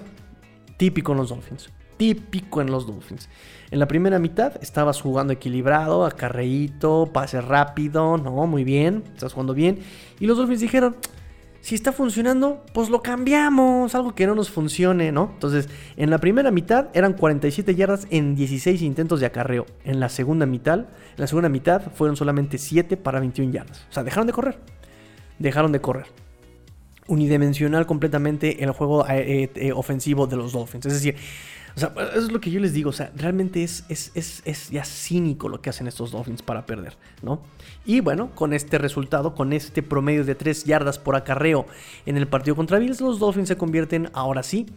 típico 0.77 1.11
en 1.11 1.19
los 1.19 1.29
Dolphins, 1.29 1.69
típico 1.97 2.61
en 2.61 2.71
los 2.71 2.87
Dolphins. 2.87 3.29
En 3.69 3.79
la 3.79 3.87
primera 3.87 4.19
mitad 4.19 4.53
estabas 4.61 5.01
jugando 5.01 5.31
equilibrado, 5.31 6.05
acarreíto, 6.05 7.09
pase 7.13 7.39
rápido, 7.39 8.17
no, 8.17 8.47
muy 8.47 8.63
bien, 8.63 9.03
estás 9.13 9.33
jugando 9.33 9.53
bien. 9.53 9.79
Y 10.19 10.25
los 10.25 10.37
Dolphins 10.37 10.61
dijeron, 10.61 10.95
si 11.61 11.75
está 11.75 11.91
funcionando, 11.91 12.63
pues 12.73 12.89
lo 12.89 13.01
cambiamos, 13.01 13.95
algo 13.95 14.13
que 14.13 14.27
no 14.27 14.35
nos 14.35 14.49
funcione, 14.49 15.11
¿no? 15.11 15.29
Entonces, 15.33 15.69
en 15.95 16.09
la 16.09 16.17
primera 16.17 16.51
mitad 16.51 16.89
eran 16.93 17.13
47 17.13 17.75
yardas 17.75 18.07
en 18.09 18.35
16 18.35 18.81
intentos 18.81 19.19
de 19.19 19.27
acarreo. 19.27 19.65
En 19.83 19.99
la 19.99 20.09
segunda 20.09 20.45
mitad, 20.45 20.79
en 20.79 20.87
la 21.17 21.27
segunda 21.27 21.49
mitad 21.49 21.81
fueron 21.93 22.17
solamente 22.17 22.57
7 22.57 22.97
para 22.97 23.19
21 23.19 23.53
yardas. 23.53 23.85
O 23.89 23.93
sea, 23.93 24.03
dejaron 24.03 24.27
de 24.27 24.33
correr. 24.33 24.59
Dejaron 25.39 25.71
de 25.71 25.81
correr 25.81 26.07
unidimensional 27.07 27.85
completamente 27.85 28.63
el 28.63 28.71
juego 28.71 29.05
eh, 29.09 29.49
eh, 29.55 29.71
ofensivo 29.73 30.27
de 30.27 30.37
los 30.37 30.53
Dolphins. 30.53 30.85
Es 30.85 30.93
decir, 30.93 31.15
o 31.75 31.79
sea, 31.79 31.93
eso 32.11 32.25
es 32.25 32.31
lo 32.31 32.41
que 32.41 32.51
yo 32.51 32.59
les 32.59 32.73
digo. 32.73 32.89
O 32.89 32.93
sea, 32.93 33.11
realmente 33.15 33.63
es, 33.63 33.85
es, 33.89 34.69
ya 34.69 34.83
cínico 34.83 35.49
lo 35.49 35.61
que 35.61 35.69
hacen 35.69 35.87
estos 35.87 36.11
Dolphins 36.11 36.41
para 36.41 36.65
perder, 36.65 36.97
¿no? 37.21 37.41
Y 37.85 38.01
bueno, 38.01 38.31
con 38.35 38.53
este 38.53 38.77
resultado, 38.77 39.35
con 39.35 39.53
este 39.53 39.81
promedio 39.81 40.25
de 40.25 40.35
3 40.35 40.65
yardas 40.65 40.99
por 40.99 41.15
acarreo 41.15 41.65
en 42.05 42.17
el 42.17 42.27
partido 42.27 42.55
contra 42.55 42.79
Bills, 42.79 43.01
los 43.01 43.19
Dolphins 43.19 43.47
se 43.47 43.57
convierten 43.57 44.09
ahora 44.13 44.43
sí, 44.43 44.67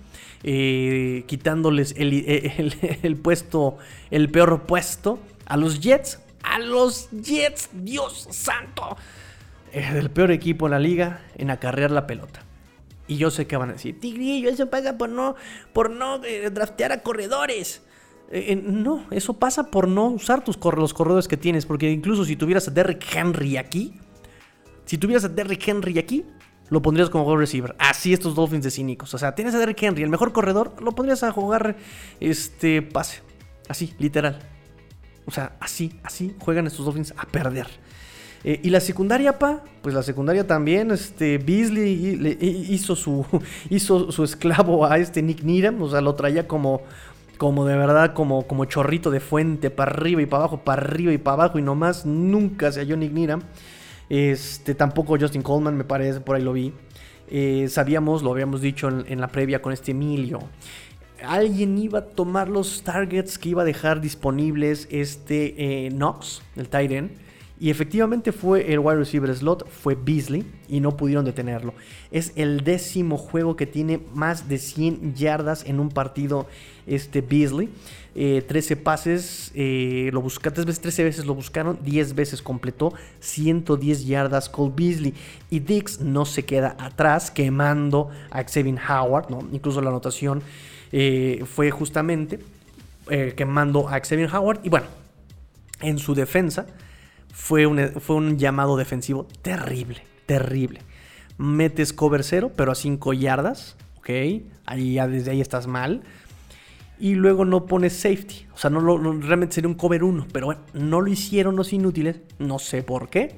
eh, 0.42 1.24
quitándoles 1.26 1.94
el, 1.96 2.74
el 3.02 3.16
puesto, 3.16 3.76
el 4.10 4.30
peor 4.30 4.62
puesto 4.62 5.18
a 5.46 5.56
los 5.56 5.80
Jets. 5.80 6.20
A 6.42 6.58
los 6.58 7.10
Jets, 7.10 7.70
Dios 7.72 8.28
santo. 8.30 8.96
El 9.72 10.10
peor 10.10 10.30
equipo 10.30 10.66
en 10.66 10.72
la 10.72 10.78
liga 10.78 11.22
en 11.36 11.50
acarrear 11.50 11.90
la 11.90 12.06
pelota. 12.06 12.44
Y 13.06 13.16
yo 13.16 13.30
sé 13.30 13.46
que 13.46 13.56
van 13.56 13.70
a 13.70 13.72
decir, 13.74 14.00
Tigrillo, 14.00 14.48
eso 14.48 14.70
pasa 14.70 14.96
por 14.96 15.10
no, 15.10 15.34
por 15.72 15.90
no 15.90 16.24
eh, 16.24 16.50
draftear 16.50 16.92
a 16.92 17.02
corredores. 17.02 17.82
Eh, 18.30 18.52
eh, 18.52 18.56
no, 18.56 19.06
eso 19.10 19.34
pasa 19.34 19.70
por 19.70 19.88
no 19.88 20.06
usar 20.06 20.42
tus 20.42 20.58
los 20.58 20.94
corredores 20.94 21.28
que 21.28 21.36
tienes. 21.36 21.66
Porque 21.66 21.90
incluso 21.90 22.24
si 22.24 22.36
tuvieras 22.36 22.66
a 22.68 22.70
Derrick 22.70 23.04
Henry 23.14 23.56
aquí, 23.56 23.94
si 24.86 24.96
tuvieras 24.98 25.24
a 25.24 25.28
Derrick 25.28 25.66
Henry 25.68 25.98
aquí, 25.98 26.24
lo 26.70 26.80
pondrías 26.80 27.10
como 27.10 27.24
wide 27.24 27.40
receiver. 27.40 27.76
Así 27.78 28.12
estos 28.14 28.34
Dolphins 28.34 28.64
de 28.64 28.70
cínicos. 28.70 29.12
O 29.12 29.18
sea, 29.18 29.34
tienes 29.34 29.54
a 29.54 29.58
Derrick 29.58 29.82
Henry, 29.82 30.02
el 30.02 30.10
mejor 30.10 30.32
corredor, 30.32 30.74
lo 30.82 30.92
pondrías 30.92 31.22
a 31.22 31.32
jugar 31.32 31.76
este 32.20 32.80
pase. 32.80 33.20
Así, 33.68 33.94
literal. 33.98 34.38
O 35.26 35.30
sea, 35.30 35.56
así, 35.60 35.98
así 36.02 36.34
juegan 36.38 36.66
estos 36.66 36.84
Dolphins 36.84 37.14
a 37.16 37.26
perder. 37.26 37.66
Eh, 38.44 38.60
y 38.62 38.70
la 38.70 38.80
secundaria, 38.80 39.38
pa, 39.38 39.62
pues 39.80 39.94
la 39.94 40.02
secundaria 40.02 40.46
también, 40.46 40.90
este, 40.90 41.38
Beasley 41.38 42.36
hizo 42.68 42.94
su, 42.94 43.24
hizo 43.70 44.12
su 44.12 44.22
esclavo 44.22 44.84
a 44.84 44.98
este 44.98 45.22
Nick 45.22 45.42
Needham, 45.42 45.80
o 45.80 45.88
sea, 45.88 46.02
lo 46.02 46.14
traía 46.14 46.46
como, 46.46 46.82
como 47.38 47.64
de 47.64 47.76
verdad, 47.76 48.12
como, 48.12 48.46
como 48.46 48.66
chorrito 48.66 49.10
de 49.10 49.20
fuente, 49.20 49.70
para 49.70 49.92
arriba 49.92 50.20
y 50.20 50.26
para 50.26 50.42
abajo, 50.42 50.58
para 50.58 50.82
arriba 50.82 51.12
y 51.12 51.18
para 51.18 51.34
abajo, 51.34 51.58
y 51.58 51.62
nomás 51.62 52.04
nunca 52.04 52.70
se 52.70 52.80
halló 52.80 52.96
Nick 52.96 53.12
Needham. 53.12 53.42
Este, 54.10 54.74
tampoco 54.74 55.16
Justin 55.18 55.42
Coleman, 55.42 55.76
me 55.76 55.84
parece, 55.84 56.20
por 56.20 56.36
ahí 56.36 56.42
lo 56.42 56.52
vi. 56.52 56.72
Eh, 57.28 57.68
sabíamos, 57.70 58.22
lo 58.22 58.32
habíamos 58.32 58.60
dicho 58.60 58.88
en, 58.88 59.20
la 59.20 59.28
previa 59.28 59.62
con 59.62 59.72
este 59.72 59.92
Emilio. 59.92 60.40
Alguien 61.26 61.78
iba 61.78 62.00
a 62.00 62.04
tomar 62.04 62.48
los 62.48 62.82
targets 62.82 63.38
que 63.38 63.48
iba 63.48 63.62
a 63.62 63.64
dejar 63.64 64.02
disponibles 64.02 64.86
este 64.90 65.86
eh, 65.86 65.90
Knox, 65.90 66.42
el 66.56 66.68
Titan. 66.68 67.10
Y 67.64 67.70
efectivamente 67.70 68.30
fue 68.30 68.74
el 68.74 68.78
wide 68.78 68.96
receiver 68.96 69.34
slot, 69.34 69.66
fue 69.70 69.94
Beasley, 69.94 70.44
y 70.68 70.80
no 70.80 70.98
pudieron 70.98 71.24
detenerlo. 71.24 71.72
Es 72.10 72.34
el 72.36 72.62
décimo 72.62 73.16
juego 73.16 73.56
que 73.56 73.64
tiene 73.64 74.02
más 74.12 74.50
de 74.50 74.58
100 74.58 75.14
yardas 75.14 75.64
en 75.64 75.80
un 75.80 75.88
partido 75.88 76.46
este 76.86 77.22
Beasley. 77.22 77.70
13 78.12 78.74
eh, 78.74 78.76
pases, 78.76 79.50
eh, 79.54 80.10
lo 80.12 80.20
buscaron, 80.20 80.56
3 80.56 80.66
veces, 80.66 80.82
13 80.82 81.04
veces 81.04 81.24
lo 81.24 81.34
buscaron, 81.34 81.78
10 81.82 82.14
veces 82.14 82.42
completó, 82.42 82.92
110 83.20 84.04
yardas 84.04 84.50
Cole 84.50 84.74
Beasley. 84.76 85.14
Y 85.48 85.60
Dix 85.60 86.00
no 86.00 86.26
se 86.26 86.44
queda 86.44 86.76
atrás, 86.78 87.30
quemando 87.30 88.10
a 88.30 88.42
Xavier 88.42 88.78
Howard, 88.90 89.30
¿no? 89.30 89.42
incluso 89.54 89.80
la 89.80 89.88
anotación 89.88 90.42
eh, 90.92 91.42
fue 91.46 91.70
justamente 91.70 92.40
quemando 93.36 93.88
a 93.88 94.00
Xavier 94.00 94.28
Howard. 94.34 94.60
Y 94.64 94.68
bueno, 94.68 94.86
en 95.80 95.98
su 95.98 96.14
defensa 96.14 96.66
fue 97.34 97.66
un, 97.66 98.00
fue 98.00 98.14
un 98.14 98.38
llamado 98.38 98.76
defensivo 98.76 99.26
terrible, 99.42 100.02
terrible. 100.24 100.80
Metes 101.36 101.92
cover 101.92 102.22
cero, 102.22 102.52
pero 102.54 102.70
a 102.70 102.76
5 102.76 103.12
yardas, 103.12 103.76
¿ok? 103.98 104.08
Ahí 104.66 104.94
ya 104.94 105.08
desde 105.08 105.32
ahí 105.32 105.40
estás 105.40 105.66
mal. 105.66 106.02
Y 106.96 107.16
luego 107.16 107.44
no 107.44 107.66
pones 107.66 107.92
safety. 107.94 108.46
O 108.54 108.56
sea, 108.56 108.70
no, 108.70 108.80
realmente 109.20 109.56
sería 109.56 109.68
un 109.68 109.74
cover 109.74 110.04
1. 110.04 110.28
Pero 110.32 110.46
bueno, 110.46 110.60
no 110.74 111.00
lo 111.00 111.10
hicieron 111.10 111.56
los 111.56 111.72
inútiles. 111.72 112.20
No 112.38 112.60
sé 112.60 112.84
por 112.84 113.08
qué. 113.08 113.34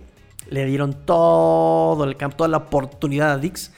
Le 0.50 0.66
dieron 0.66 1.06
todo 1.06 2.04
el 2.04 2.18
campo, 2.18 2.37
toda 2.37 2.48
la 2.48 2.59
oportunidad 2.59 3.32
a 3.32 3.38
Dix 3.38 3.72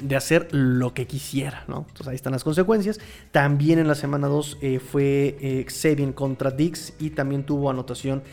de 0.00 0.16
hacer 0.16 0.48
lo 0.50 0.92
que 0.92 1.06
quisiera, 1.06 1.64
¿no? 1.68 1.86
Entonces 1.88 2.08
ahí 2.08 2.16
están 2.16 2.32
las 2.32 2.42
consecuencias. 2.42 2.98
También 3.30 3.78
en 3.78 3.86
la 3.86 3.94
semana 3.94 4.26
2 4.26 4.58
eh, 4.60 4.80
fue 4.80 5.36
eh, 5.40 6.12
contra 6.12 6.50
Dix 6.50 6.94
y 6.98 7.10
también 7.10 7.44
tuvo 7.46 7.70
anotación 7.70 8.24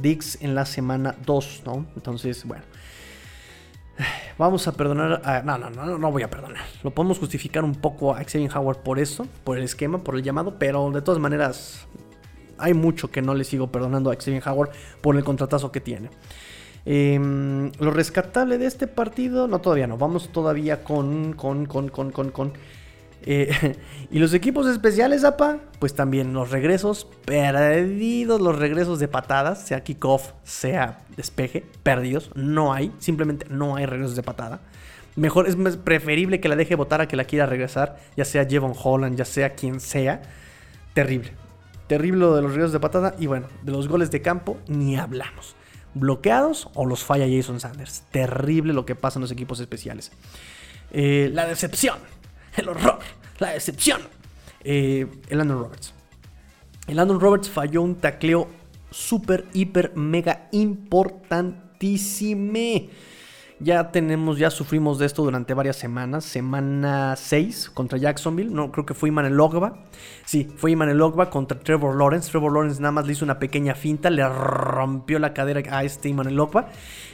Dix 0.00 0.38
en 0.42 0.54
la 0.54 0.66
semana 0.66 1.14
2, 1.24 1.62
¿no? 1.66 1.86
Entonces, 1.96 2.44
bueno. 2.44 2.64
Vamos 4.38 4.68
a 4.68 4.72
perdonar 4.72 5.20
a... 5.24 5.42
No, 5.42 5.58
no, 5.58 5.70
no, 5.70 5.98
no 5.98 6.12
voy 6.12 6.22
a 6.22 6.30
perdonar. 6.30 6.64
Lo 6.82 6.92
podemos 6.92 7.18
justificar 7.18 7.64
un 7.64 7.74
poco 7.74 8.14
a 8.14 8.22
Xavier 8.22 8.56
Howard 8.56 8.78
por 8.78 8.98
eso, 8.98 9.26
por 9.44 9.58
el 9.58 9.64
esquema, 9.64 10.04
por 10.04 10.14
el 10.14 10.22
llamado, 10.22 10.58
pero 10.58 10.90
de 10.92 11.02
todas 11.02 11.20
maneras 11.20 11.86
hay 12.58 12.74
mucho 12.74 13.10
que 13.10 13.22
no 13.22 13.34
le 13.34 13.44
sigo 13.44 13.72
perdonando 13.72 14.10
a 14.10 14.14
Xavier 14.14 14.42
Howard 14.48 14.70
por 15.00 15.16
el 15.16 15.24
contratazo 15.24 15.72
que 15.72 15.80
tiene. 15.80 16.10
Em, 16.84 17.72
lo 17.80 17.90
rescatable 17.90 18.56
de 18.58 18.66
este 18.66 18.86
partido, 18.86 19.48
no 19.48 19.60
todavía 19.60 19.86
no, 19.86 19.98
vamos 19.98 20.30
todavía 20.30 20.84
con, 20.84 21.32
con, 21.34 21.66
con, 21.66 21.88
con, 21.88 22.10
con, 22.10 22.30
con 22.30 22.52
eh, 23.22 23.76
y 24.10 24.18
los 24.18 24.34
equipos 24.34 24.66
especiales, 24.66 25.24
apa, 25.24 25.58
pues 25.78 25.94
también 25.94 26.32
los 26.32 26.50
regresos 26.50 27.06
perdidos, 27.24 28.40
los 28.40 28.58
regresos 28.58 28.98
de 28.98 29.08
patadas, 29.08 29.66
sea 29.66 29.82
kickoff, 29.82 30.32
sea 30.44 31.00
despeje, 31.16 31.64
perdidos. 31.82 32.30
No 32.34 32.72
hay, 32.72 32.92
simplemente 32.98 33.46
no 33.50 33.76
hay 33.76 33.86
regresos 33.86 34.16
de 34.16 34.22
patada. 34.22 34.60
Mejor 35.16 35.48
es 35.48 35.56
preferible 35.76 36.40
que 36.40 36.48
la 36.48 36.54
deje 36.54 36.76
votar 36.76 37.00
a 37.00 37.08
que 37.08 37.16
la 37.16 37.24
quiera 37.24 37.44
regresar, 37.44 37.98
ya 38.16 38.24
sea 38.24 38.46
Jevon 38.46 38.72
Holland, 38.80 39.16
ya 39.16 39.24
sea 39.24 39.54
quien 39.54 39.80
sea. 39.80 40.22
Terrible. 40.94 41.32
Terrible 41.88 42.20
lo 42.20 42.36
de 42.36 42.42
los 42.42 42.52
regresos 42.52 42.72
de 42.72 42.80
patada. 42.80 43.16
Y 43.18 43.26
bueno, 43.26 43.48
de 43.62 43.72
los 43.72 43.88
goles 43.88 44.10
de 44.12 44.22
campo 44.22 44.58
ni 44.68 44.96
hablamos. 44.96 45.56
bloqueados 45.94 46.68
o 46.74 46.86
los 46.86 47.02
falla 47.02 47.26
Jason 47.28 47.58
Sanders. 47.58 48.04
Terrible 48.12 48.72
lo 48.72 48.86
que 48.86 48.94
pasa 48.94 49.18
en 49.18 49.22
los 49.22 49.32
equipos 49.32 49.58
especiales. 49.58 50.12
Eh, 50.92 51.30
la 51.32 51.46
decepción, 51.46 51.98
el 52.56 52.68
horror, 52.68 52.98
la 53.38 53.50
decepción. 53.50 54.00
Eh, 54.64 55.06
el 55.28 55.48
Roberts. 55.48 55.94
El 56.86 57.20
Roberts 57.20 57.50
falló 57.50 57.82
un 57.82 57.96
tacleo 57.96 58.48
súper, 58.90 59.46
hiper, 59.52 59.94
mega 59.94 60.48
importantísimo. 60.52 62.88
Ya 63.60 63.90
tenemos, 63.90 64.38
ya 64.38 64.50
sufrimos 64.50 65.00
de 65.00 65.06
esto 65.06 65.24
durante 65.24 65.52
varias 65.52 65.76
semanas. 65.76 66.24
Semana 66.24 67.16
6 67.16 67.70
contra 67.74 67.98
Jacksonville. 67.98 68.52
No, 68.52 68.70
creo 68.70 68.86
que 68.86 68.94
fue 68.94 69.08
Iman 69.08 69.38
Ogba. 69.38 69.84
Sí, 70.24 70.48
fue 70.56 70.70
Iman 70.70 71.00
Ogba 71.00 71.28
contra 71.28 71.58
Trevor 71.58 71.96
Lawrence. 71.96 72.30
Trevor 72.30 72.52
Lawrence 72.52 72.80
nada 72.80 72.92
más 72.92 73.06
le 73.06 73.14
hizo 73.14 73.24
una 73.24 73.40
pequeña 73.40 73.74
finta. 73.74 74.10
Le 74.10 74.26
rompió 74.28 75.18
la 75.18 75.34
cadera 75.34 75.60
a 75.76 75.82
este 75.82 76.08
Iman 76.08 76.38
Ogba. 76.38 76.68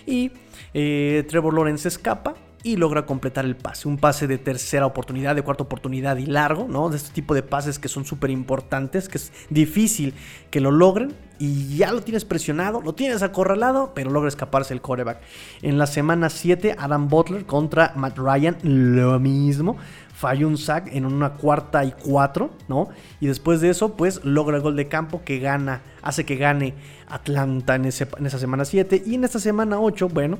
Y 0.06 0.32
eh, 0.74 1.24
Trevor 1.28 1.54
Lawrence 1.54 1.88
escapa 1.88 2.34
y 2.64 2.76
logra 2.76 3.04
completar 3.04 3.44
el 3.44 3.56
pase. 3.56 3.86
Un 3.86 3.98
pase 3.98 4.26
de 4.26 4.38
tercera 4.38 4.86
oportunidad, 4.86 5.36
de 5.36 5.42
cuarta 5.42 5.62
oportunidad 5.62 6.16
y 6.16 6.24
largo, 6.24 6.66
¿no? 6.66 6.88
De 6.88 6.96
este 6.96 7.12
tipo 7.12 7.34
de 7.34 7.42
pases 7.42 7.78
que 7.78 7.88
son 7.88 8.06
súper 8.06 8.30
importantes, 8.30 9.08
que 9.08 9.18
es 9.18 9.32
difícil 9.50 10.14
que 10.50 10.60
lo 10.60 10.70
logren 10.70 11.14
y 11.38 11.76
ya 11.76 11.92
lo 11.92 12.00
tienes 12.00 12.24
presionado, 12.24 12.80
lo 12.80 12.94
tienes 12.94 13.22
acorralado, 13.22 13.92
pero 13.94 14.10
logra 14.10 14.28
escaparse 14.28 14.72
el 14.72 14.80
coreback. 14.80 15.20
En 15.60 15.76
la 15.76 15.86
semana 15.86 16.30
7, 16.30 16.74
Adam 16.78 17.08
Butler 17.08 17.44
contra 17.44 17.92
Matt 17.96 18.16
Ryan, 18.16 18.56
lo 18.62 19.20
mismo. 19.20 19.76
Falló 20.14 20.48
un 20.48 20.56
sack 20.56 20.94
en 20.94 21.04
una 21.04 21.34
cuarta 21.34 21.84
y 21.84 21.92
cuatro, 21.92 22.50
¿no? 22.68 22.88
Y 23.20 23.26
después 23.26 23.60
de 23.60 23.68
eso, 23.68 23.94
pues 23.94 24.24
logra 24.24 24.56
el 24.56 24.62
gol 24.62 24.76
de 24.76 24.88
campo 24.88 25.22
que 25.22 25.38
gana, 25.38 25.82
hace 26.02 26.24
que 26.24 26.36
gane 26.36 26.72
Atlanta 27.08 27.74
en, 27.74 27.84
esa 27.84 28.38
semana 28.38 28.64
7. 28.64 29.02
Y 29.04 29.16
en 29.16 29.24
esta 29.24 29.38
semana 29.38 29.80
8, 29.80 30.08
bueno, 30.08 30.38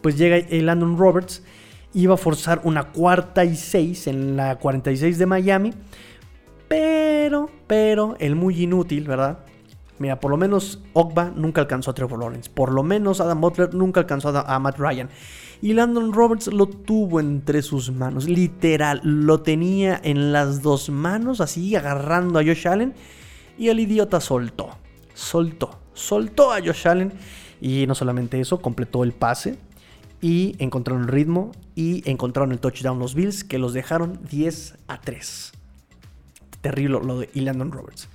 pues 0.00 0.16
llega 0.16 0.36
el 0.36 0.66
Landon 0.66 0.96
Roberts 0.96 1.42
iba 1.96 2.12
a 2.12 2.18
forzar 2.18 2.60
una 2.64 2.92
cuarta 2.92 3.44
y 3.46 3.56
seis 3.56 4.06
en 4.06 4.36
la 4.36 4.56
46 4.56 5.16
de 5.18 5.26
Miami. 5.26 5.72
Pero, 6.68 7.48
pero, 7.66 8.16
el 8.20 8.34
muy 8.36 8.62
inútil, 8.62 9.08
¿verdad? 9.08 9.38
Mira, 9.98 10.20
por 10.20 10.30
lo 10.30 10.36
menos 10.36 10.82
Ogba 10.92 11.32
nunca 11.34 11.62
alcanzó 11.62 11.90
a 11.90 11.94
Trevor 11.94 12.18
Lawrence. 12.18 12.50
Por 12.50 12.70
lo 12.70 12.82
menos 12.82 13.22
Adam 13.22 13.40
Butler 13.40 13.72
nunca 13.72 14.00
alcanzó 14.00 14.28
a, 14.28 14.58
Matt 14.58 14.78
Ryan. 14.78 15.08
Y 15.62 15.72
Landon 15.72 16.12
Roberts 16.12 16.48
lo 16.48 16.66
tuvo 16.66 17.18
entre 17.18 17.62
sus 17.62 17.90
manos. 17.90 18.28
Literal, 18.28 19.00
lo 19.02 19.40
tenía 19.40 19.98
en 20.04 20.32
las 20.32 20.60
dos 20.60 20.90
manos, 20.90 21.40
así 21.40 21.74
agarrando 21.76 22.38
a 22.38 22.44
Josh 22.44 22.68
Allen. 22.68 22.92
Y 23.56 23.68
el 23.68 23.80
idiota 23.80 24.20
soltó. 24.20 24.68
Soltó. 25.14 25.78
Soltó 25.94 26.52
a 26.52 26.60
Josh 26.60 26.86
Allen. 26.86 27.14
Y 27.58 27.86
no 27.86 27.94
solamente 27.94 28.38
eso, 28.38 28.60
completó 28.60 29.02
el 29.02 29.12
pase 29.12 29.56
y 30.20 30.56
encontraron 30.58 31.02
el 31.02 31.08
ritmo 31.08 31.52
y 31.74 32.08
encontraron 32.10 32.52
el 32.52 32.58
touchdown 32.58 32.98
los 32.98 33.14
Bills 33.14 33.44
que 33.44 33.58
los 33.58 33.72
dejaron 33.72 34.20
10 34.30 34.76
a 34.88 35.00
3. 35.00 35.52
Terrible 36.60 37.00
lo 37.02 37.20
de 37.20 37.28
Landon 37.34 37.72
Roberts. 37.72 38.08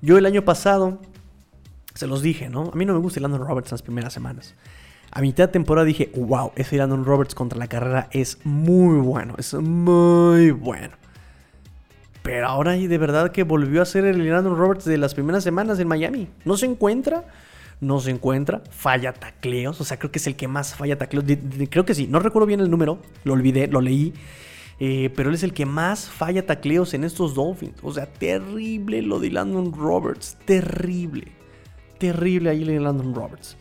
Yo 0.00 0.16
el 0.18 0.26
año 0.26 0.44
pasado 0.44 1.00
se 1.94 2.06
los 2.06 2.22
dije, 2.22 2.48
¿no? 2.48 2.70
A 2.72 2.76
mí 2.76 2.84
no 2.84 2.92
me 2.92 3.00
gusta 3.00 3.20
Landon 3.20 3.46
Roberts 3.46 3.70
en 3.70 3.74
las 3.74 3.82
primeras 3.82 4.12
semanas. 4.12 4.54
A 5.10 5.20
mitad 5.20 5.44
de 5.44 5.52
temporada 5.52 5.84
dije, 5.84 6.12
wow, 6.14 6.52
ese 6.54 6.76
Landon 6.76 7.04
Roberts 7.04 7.34
contra 7.34 7.58
la 7.58 7.66
carrera 7.66 8.08
es 8.12 8.38
muy 8.44 8.98
bueno, 8.98 9.34
es 9.38 9.54
muy 9.54 10.50
bueno. 10.50 10.94
Pero 12.22 12.46
ahora 12.46 12.72
de 12.72 12.98
verdad 12.98 13.32
que 13.32 13.42
volvió 13.42 13.80
a 13.80 13.86
ser 13.86 14.04
el 14.04 14.28
Landon 14.28 14.56
Roberts 14.56 14.84
de 14.84 14.98
las 14.98 15.14
primeras 15.14 15.42
semanas 15.42 15.78
en 15.78 15.88
Miami. 15.88 16.28
No 16.44 16.56
se 16.56 16.66
encuentra 16.66 17.24
no 17.80 18.00
se 18.00 18.10
encuentra, 18.10 18.62
falla 18.70 19.12
tacleos, 19.12 19.80
o 19.80 19.84
sea, 19.84 19.98
creo 19.98 20.10
que 20.10 20.18
es 20.18 20.26
el 20.26 20.36
que 20.36 20.48
más 20.48 20.74
falla 20.74 20.98
tacleos, 20.98 21.24
creo 21.70 21.84
que 21.84 21.94
sí, 21.94 22.06
no 22.08 22.18
recuerdo 22.18 22.46
bien 22.46 22.60
el 22.60 22.70
número, 22.70 23.00
lo 23.24 23.34
olvidé, 23.34 23.68
lo 23.68 23.80
leí, 23.80 24.14
eh, 24.80 25.10
pero 25.14 25.28
él 25.28 25.34
es 25.34 25.42
el 25.42 25.52
que 25.52 25.66
más 25.66 26.08
falla 26.08 26.46
tacleos 26.46 26.94
en 26.94 27.04
estos 27.04 27.34
Dolphins, 27.34 27.78
o 27.82 27.92
sea, 27.92 28.06
terrible 28.06 29.02
lo 29.02 29.20
de 29.20 29.30
Landon 29.30 29.72
Roberts, 29.72 30.36
terrible, 30.44 31.28
terrible 31.98 32.50
ahí 32.50 32.64
de 32.64 32.80
Landon 32.80 33.14
Roberts. 33.14 33.56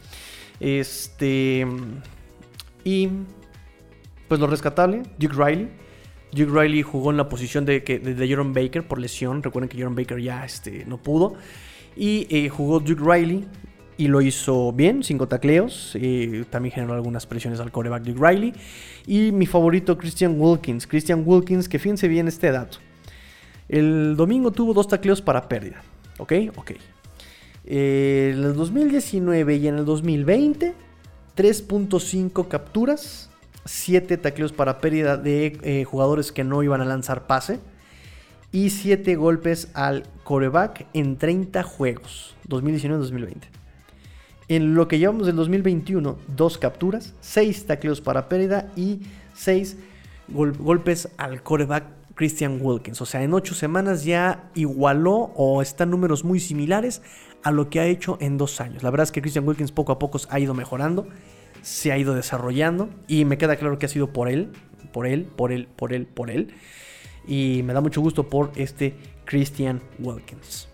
Este, 0.60 1.66
y 2.84 3.10
pues 4.28 4.40
lo 4.40 4.48
rescatable, 4.48 5.04
Duke 5.18 5.36
Riley. 5.36 5.70
Duke 6.32 6.52
Riley 6.52 6.82
jugó 6.82 7.12
en 7.12 7.18
la 7.18 7.30
posición 7.30 7.66
de, 7.66 7.80
de, 7.80 8.28
Jerome 8.28 8.54
Baker 8.54 8.88
por 8.88 9.00
lesión. 9.00 9.42
Recuerden 9.42 9.70
que 9.70 9.78
Jerome 9.78 9.96
Baker 9.96 10.22
ya 10.22 10.44
este, 10.44 10.86
no 10.86 10.98
pudo. 10.98 11.36
Y 11.96 12.28
eh, 12.30 12.50
jugó 12.50 12.80
Duke 12.80 13.02
Riley 13.02 13.48
y 13.98 14.08
lo 14.08 14.22
hizo 14.22 14.72
bien, 14.74 15.04
cinco 15.04 15.28
tacleos. 15.28 15.96
y 15.96 16.44
también 16.46 16.74
generó 16.74 16.94
algunas 16.94 17.26
presiones 17.26 17.60
al 17.60 17.72
coreback 17.72 18.04
de 18.04 18.14
Riley. 18.14 18.54
Y 19.06 19.32
mi 19.32 19.46
favorito, 19.46 19.98
Christian 19.98 20.36
Wilkins. 20.38 20.86
Christian 20.86 21.24
Wilkins, 21.26 21.68
que 21.68 21.80
fíjense 21.80 22.08
bien 22.08 22.28
este 22.28 22.52
dato. 22.52 22.78
El 23.68 24.16
domingo 24.16 24.52
tuvo 24.52 24.74
dos 24.74 24.88
tacleos 24.88 25.22
para 25.22 25.48
pérdida. 25.50 25.82
¿Ok? 26.20 26.34
Ok. 26.56 26.72
en 27.66 28.44
el 28.44 28.56
2019 28.56 29.56
y 29.58 29.68
en 29.68 29.78
el 29.80 29.86
2020, 29.86 30.74
3.5 31.36 32.48
capturas, 32.48 33.30
7 33.66 34.18
tacleos 34.18 34.54
para 34.54 34.80
pérdida 34.80 35.18
de 35.18 35.60
eh, 35.64 35.84
jugadores 35.84 36.32
que 36.32 36.44
no 36.44 36.64
iban 36.64 36.82
a 36.82 36.86
lanzar 36.86 37.28
pase 37.28 37.60
y 38.52 38.70
7 38.70 39.16
golpes 39.16 39.70
al 39.74 40.04
coreback 40.24 40.88
en 40.94 41.18
30 41.18 41.64
juegos, 41.64 42.36
2019-2020. 42.48 43.57
En 44.50 44.76
lo 44.76 44.88
que 44.88 44.98
llevamos 44.98 45.28
del 45.28 45.36
2021, 45.36 46.18
dos 46.28 46.58
capturas, 46.58 47.14
seis 47.20 47.66
tacleos 47.66 48.00
para 48.00 48.30
pérdida 48.30 48.72
y 48.78 49.02
seis 49.34 49.78
golpes 50.30 51.10
al 51.18 51.44
coreback 51.44 51.84
Christian 52.16 52.60
Wilkins. 52.62 53.02
O 53.02 53.06
sea, 53.06 53.24
en 53.24 53.34
ocho 53.34 53.54
semanas 53.54 54.06
ya 54.06 54.50
igualó 54.56 55.32
o 55.36 55.62
están 55.62 55.90
números 55.90 56.24
muy 56.24 56.40
similares 56.40 57.02
a 57.44 57.52
lo 57.52 57.70
que 57.70 57.82
ha 57.82 57.86
hecho 57.86 58.18
en 58.22 58.38
dos 58.38 58.62
años. 58.62 58.84
La 58.84 58.90
verdad 58.90 59.04
es 59.04 59.12
que 59.12 59.22
Christian 59.22 59.46
Wilkins 59.46 59.74
poco 59.74 59.92
a 59.92 60.00
poco 60.00 60.18
ha 60.30 60.40
ido 60.40 60.54
mejorando, 60.54 61.08
se 61.62 61.92
ha 61.92 61.98
ido 61.98 62.14
desarrollando 62.14 62.90
y 63.08 63.26
me 63.26 63.38
queda 63.38 63.58
claro 63.58 63.78
que 63.78 63.86
ha 63.86 63.90
sido 63.90 64.14
por 64.14 64.30
él, 64.30 64.52
por 64.94 65.08
él, 65.08 65.26
por 65.26 65.52
él, 65.52 65.68
por 65.76 65.94
él, 65.94 66.08
por 66.08 66.32
él. 66.32 66.54
Y 67.28 67.64
me 67.64 67.74
da 67.74 67.82
mucho 67.82 68.00
gusto 68.00 68.30
por 68.30 68.52
este 68.56 68.96
Christian 69.26 69.82
Wilkins. 70.00 70.70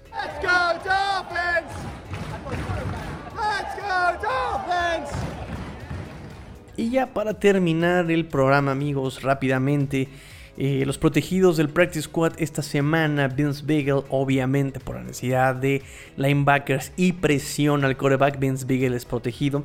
Y 6.75 6.89
ya 6.89 7.07
para 7.13 7.35
terminar 7.35 8.09
el 8.09 8.25
programa, 8.25 8.71
amigos, 8.71 9.21
rápidamente. 9.21 10.09
Eh, 10.55 10.83
los 10.85 10.99
protegidos 10.99 11.57
del 11.57 11.69
Practice 11.69 12.03
Squad 12.03 12.33
esta 12.37 12.61
semana, 12.61 13.27
Vince 13.27 13.63
Beagle, 13.65 14.03
obviamente 14.09 14.79
por 14.79 14.95
la 14.95 15.01
necesidad 15.01 15.55
de 15.55 15.81
linebackers 16.15 16.91
y 16.95 17.13
presión 17.13 17.83
al 17.83 17.97
coreback, 17.97 18.39
Vince 18.39 18.65
Beagle 18.65 18.95
es 18.95 19.05
protegido. 19.05 19.63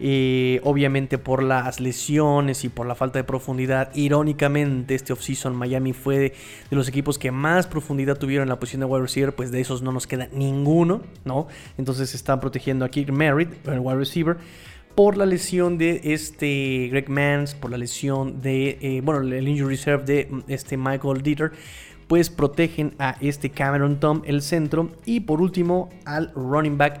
Eh, 0.00 0.60
obviamente 0.62 1.18
por 1.18 1.42
las 1.42 1.80
lesiones 1.80 2.62
y 2.62 2.68
por 2.68 2.86
la 2.86 2.94
falta 2.94 3.18
de 3.18 3.24
profundidad. 3.24 3.92
Irónicamente, 3.96 4.94
este 4.94 5.12
offseason 5.12 5.56
Miami 5.56 5.92
fue 5.92 6.18
de, 6.18 6.32
los 6.70 6.88
equipos 6.88 7.18
que 7.18 7.32
más 7.32 7.66
profundidad 7.66 8.16
tuvieron 8.16 8.44
en 8.44 8.50
la 8.50 8.60
posición 8.60 8.80
de 8.80 8.86
wide 8.86 9.02
receiver, 9.02 9.34
pues 9.34 9.50
de 9.50 9.60
esos 9.60 9.82
no 9.82 9.90
nos 9.90 10.06
queda 10.06 10.28
ninguno, 10.32 11.02
¿no? 11.24 11.48
Entonces 11.78 12.14
están 12.14 12.38
protegiendo 12.38 12.84
a 12.84 12.90
Merritt, 13.12 13.66
el 13.66 13.80
wide 13.80 13.98
receiver 13.98 14.36
por 14.98 15.16
la 15.16 15.26
lesión 15.26 15.78
de 15.78 16.00
este 16.02 16.88
Greg 16.90 17.08
Mans, 17.08 17.54
por 17.54 17.70
la 17.70 17.78
lesión 17.78 18.42
de, 18.42 18.78
eh, 18.80 19.00
bueno, 19.00 19.20
el 19.20 19.46
injury 19.46 19.76
reserve 19.76 20.02
de 20.02 20.26
mm, 20.28 20.40
este 20.48 20.76
Michael 20.76 21.22
Dieter, 21.22 21.52
pues 22.08 22.28
protegen 22.30 22.96
a 22.98 23.16
este 23.20 23.48
Cameron 23.48 24.00
Tom, 24.00 24.22
el 24.24 24.42
centro, 24.42 24.90
y 25.04 25.20
por 25.20 25.40
último 25.40 25.88
al 26.04 26.32
running 26.34 26.76
back 26.76 27.00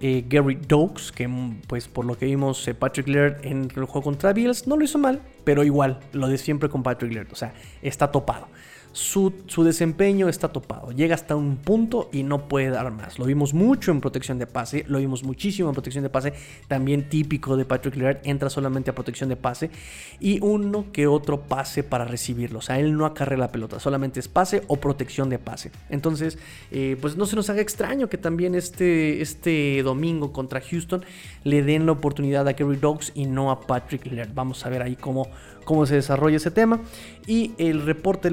eh, 0.00 0.24
Gary 0.28 0.56
Dokes, 0.56 1.12
que 1.12 1.28
mm, 1.28 1.60
pues 1.68 1.86
por 1.86 2.04
lo 2.04 2.18
que 2.18 2.26
vimos 2.26 2.66
eh, 2.66 2.74
Patrick 2.74 3.06
Laird 3.06 3.46
en 3.46 3.70
el 3.76 3.84
juego 3.84 4.02
contra 4.02 4.32
Bills 4.32 4.66
no 4.66 4.76
lo 4.76 4.82
hizo 4.82 4.98
mal, 4.98 5.22
pero 5.44 5.62
igual, 5.62 6.00
lo 6.12 6.26
de 6.26 6.38
siempre 6.38 6.68
con 6.68 6.82
Patrick 6.82 7.12
Laird, 7.12 7.30
o 7.30 7.36
sea, 7.36 7.54
está 7.80 8.10
topado 8.10 8.48
su, 8.96 9.30
desempeño 9.62 10.26
está 10.30 10.48
topado. 10.48 10.90
Llega 10.90 11.14
hasta 11.14 11.36
un 11.36 11.58
punto 11.58 12.08
y 12.12 12.22
no 12.22 12.48
puede 12.48 12.70
dar 12.70 12.90
más. 12.90 13.18
Lo 13.18 13.26
vimos 13.26 13.52
mucho 13.52 13.90
en 13.90 14.00
protección 14.00 14.38
de 14.38 14.46
pase, 14.46 14.86
lo 14.88 14.98
vimos 14.98 15.22
muchísimo 15.22 15.68
en 15.68 15.74
protección 15.74 16.02
de 16.02 16.08
pase, 16.08 16.32
también 16.66 17.10
típico 17.10 17.58
de 17.58 17.66
Patrick 17.66 17.94
Laird, 17.96 18.20
entra 18.24 18.48
solamente 18.48 18.90
a 18.90 18.94
protección 18.94 19.28
de 19.28 19.36
pase 19.36 19.70
y 20.18 20.40
uno 20.42 20.86
que 20.92 21.06
otro 21.06 21.42
pase 21.42 21.82
para 21.82 22.06
recibirlo. 22.06 22.60
O 22.60 22.62
sea, 22.62 22.80
él 22.80 22.96
no 22.96 23.04
acarrea 23.04 23.36
la 23.36 23.52
pelota, 23.52 23.78
solamente 23.80 24.18
es 24.18 24.28
pase 24.28 24.62
o 24.66 24.76
protección 24.76 25.28
de 25.28 25.38
pase. 25.38 25.72
Entonces, 25.90 26.38
eh, 26.70 26.96
pues 26.98 27.18
no 27.18 27.26
se 27.26 27.36
nos 27.36 27.50
haga 27.50 27.60
extraño 27.60 28.08
que 28.08 28.16
también 28.16 28.54
este, 28.54 29.20
este 29.20 29.82
domingo 29.82 30.32
contra 30.32 30.62
Houston 30.62 31.04
le 31.44 31.62
den 31.62 31.84
la 31.84 31.92
oportunidad 31.92 32.48
a 32.48 32.54
Kerry 32.54 32.76
Dogs 32.76 33.12
y 33.14 33.26
no 33.26 33.50
a 33.50 33.60
Patrick 33.60 34.06
Laird. 34.06 34.32
Vamos 34.32 34.64
a 34.64 34.70
ver 34.70 34.80
ahí 34.80 34.96
cómo 34.96 35.28
cómo 35.66 35.84
se 35.84 35.96
desarrolla 35.96 36.38
ese 36.38 36.50
tema. 36.50 36.80
Y 37.26 37.52
el 37.58 37.84
reporte 37.84 38.28
de 38.28 38.32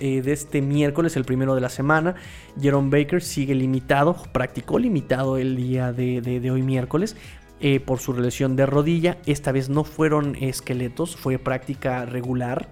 eh, 0.00 0.22
de 0.22 0.32
este 0.32 0.62
miércoles, 0.62 1.16
el 1.16 1.24
primero 1.24 1.54
de 1.54 1.60
la 1.60 1.68
semana, 1.68 2.16
Jerome 2.60 2.90
Baker 2.90 3.22
sigue 3.22 3.54
limitado, 3.54 4.16
practicó 4.32 4.78
limitado 4.78 5.36
el 5.36 5.56
día 5.56 5.92
de, 5.92 6.50
hoy 6.50 6.62
miércoles. 6.62 7.16
eh, 7.58 7.80
por 7.80 8.00
su 8.00 8.12
lesión 8.12 8.54
de 8.54 8.66
rodilla. 8.66 9.16
Esta 9.24 9.50
vez 9.50 9.70
no 9.70 9.82
fueron 9.84 10.36
esqueletos, 10.36 11.16
fue 11.16 11.38
práctica 11.38 12.04
regular, 12.04 12.68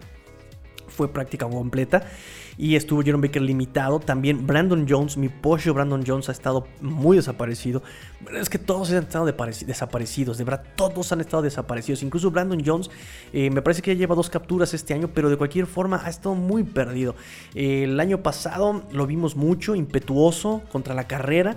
fue 0.94 1.12
práctica 1.12 1.48
completa 1.48 2.04
y 2.56 2.76
estuvo 2.76 3.02
Jerome 3.02 3.28
Baker 3.28 3.42
limitado. 3.42 4.00
También 4.00 4.46
Brandon 4.46 4.86
Jones, 4.88 5.16
mi 5.16 5.28
pollo 5.28 5.74
Brandon 5.74 6.04
Jones 6.06 6.28
ha 6.28 6.32
estado 6.32 6.66
muy 6.80 7.16
desaparecido. 7.16 7.82
Es 8.38 8.48
que 8.48 8.58
todos 8.58 8.90
han 8.90 9.04
estado 9.04 9.26
desaparecidos, 9.26 10.38
de 10.38 10.44
verdad, 10.44 10.64
todos 10.76 11.12
han 11.12 11.20
estado 11.20 11.42
desaparecidos. 11.42 12.02
Incluso 12.02 12.30
Brandon 12.30 12.62
Jones, 12.64 12.90
eh, 13.32 13.50
me 13.50 13.62
parece 13.62 13.82
que 13.82 13.94
ya 13.94 13.98
lleva 13.98 14.14
dos 14.14 14.30
capturas 14.30 14.72
este 14.74 14.94
año, 14.94 15.08
pero 15.12 15.30
de 15.30 15.36
cualquier 15.36 15.66
forma 15.66 16.00
ha 16.04 16.08
estado 16.08 16.34
muy 16.34 16.62
perdido. 16.62 17.14
Eh, 17.54 17.84
el 17.84 17.98
año 18.00 18.22
pasado 18.22 18.82
lo 18.92 19.06
vimos 19.06 19.36
mucho, 19.36 19.74
impetuoso 19.74 20.62
contra 20.70 20.94
la 20.94 21.06
carrera. 21.06 21.56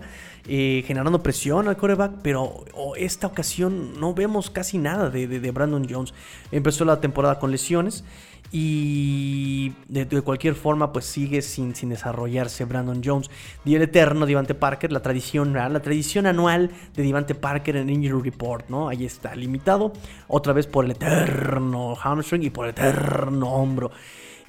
Eh, 0.49 0.85
generando 0.87 1.21
presión 1.21 1.67
al 1.67 1.75
coreback, 1.75 2.21
pero 2.21 2.63
esta 2.95 3.27
ocasión 3.27 3.99
no 3.99 4.13
vemos 4.13 4.49
casi 4.49 4.77
nada 4.77 5.09
de, 5.09 5.27
de 5.27 5.51
Brandon 5.51 5.85
Jones. 5.89 6.13
Empezó 6.53 6.85
la 6.85 7.01
temporada 7.01 7.37
con 7.37 7.51
lesiones 7.51 8.05
y 8.51 9.73
de, 9.87 10.21
cualquier 10.21 10.55
forma, 10.55 10.93
pues 10.93 11.05
sigue 11.05 11.41
sin, 11.41 11.75
sin 11.75 11.89
desarrollarse 11.89 12.65
Brandon 12.65 13.01
Jones. 13.03 13.29
El 13.65 13.81
eterno 13.81 14.25
Divante 14.25 14.53
Parker, 14.53 14.91
la 14.91 15.01
tradición, 15.01 15.53
la 15.53 15.81
tradición 15.81 16.25
anual 16.25 16.71
de 16.95 17.03
Divante 17.03 17.35
Parker 17.35 17.75
en 17.75 17.89
Injury 17.89 18.29
Report, 18.29 18.69
¿no? 18.69 18.87
Ahí 18.87 19.05
está, 19.05 19.35
limitado 19.35 19.91
otra 20.27 20.53
vez 20.53 20.67
por 20.67 20.85
el 20.85 20.91
eterno 20.91 21.95
hamstring 21.95 22.43
y 22.43 22.49
por 22.49 22.65
el 22.65 22.71
eterno 22.71 23.49
hombro. 23.53 23.91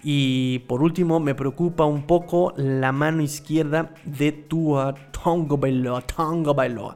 Y 0.02 0.60
por 0.60 0.82
último, 0.82 1.18
me 1.18 1.34
preocupa 1.34 1.84
un 1.84 2.06
poco 2.06 2.54
la 2.56 2.92
mano 2.92 3.22
izquierda 3.22 3.94
de 4.04 4.30
Tua 4.30 4.94
Tongo 5.10 5.58
Bailoa. 5.58 6.02
Tongo 6.02 6.54
Bailoa. 6.54 6.94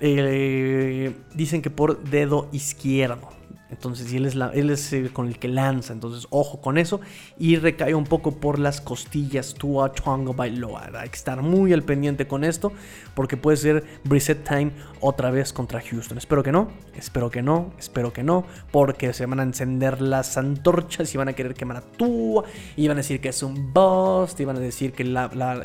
Eh, 0.00 1.12
dicen 1.34 1.60
que 1.60 1.70
por 1.70 2.02
dedo 2.02 2.48
izquierdo. 2.52 3.37
Entonces, 3.70 4.12
él 4.14 4.24
es, 4.24 4.34
la, 4.34 4.50
él 4.54 4.70
es 4.70 4.92
el 4.92 5.12
con 5.12 5.28
el 5.28 5.38
que 5.38 5.48
lanza. 5.48 5.92
Entonces, 5.92 6.26
ojo 6.30 6.60
con 6.60 6.78
eso. 6.78 7.00
Y 7.38 7.56
recae 7.56 7.94
un 7.94 8.04
poco 8.04 8.32
por 8.32 8.58
las 8.58 8.80
costillas 8.80 9.54
Tua 9.54 9.92
Tongo 9.92 10.32
Bailoa. 10.32 10.90
Hay 10.94 11.08
que 11.10 11.16
estar 11.16 11.42
muy 11.42 11.72
al 11.72 11.82
pendiente 11.82 12.26
con 12.26 12.44
esto. 12.44 12.72
Porque 13.14 13.36
puede 13.36 13.56
ser 13.56 13.84
Reset 14.04 14.42
Time 14.42 14.72
otra 15.00 15.30
vez 15.30 15.52
contra 15.52 15.80
Houston. 15.80 16.16
Espero 16.16 16.42
que 16.42 16.52
no. 16.52 16.68
Espero 16.96 17.30
que 17.30 17.42
no. 17.42 17.72
Espero 17.78 18.12
que 18.12 18.22
no. 18.22 18.46
Porque 18.70 19.12
se 19.12 19.26
van 19.26 19.40
a 19.40 19.42
encender 19.42 20.00
las 20.00 20.38
antorchas 20.38 21.14
y 21.14 21.18
van 21.18 21.28
a 21.28 21.34
querer 21.34 21.54
quemar 21.54 21.76
a 21.78 21.82
Tua. 21.82 22.44
Y 22.76 22.88
van 22.88 22.96
a 22.96 23.00
decir 23.00 23.20
que 23.20 23.28
es 23.28 23.42
un 23.42 23.72
bust. 23.74 24.40
Y 24.40 24.44
van 24.46 24.56
a 24.56 24.60
decir 24.60 24.92
que 24.92 25.04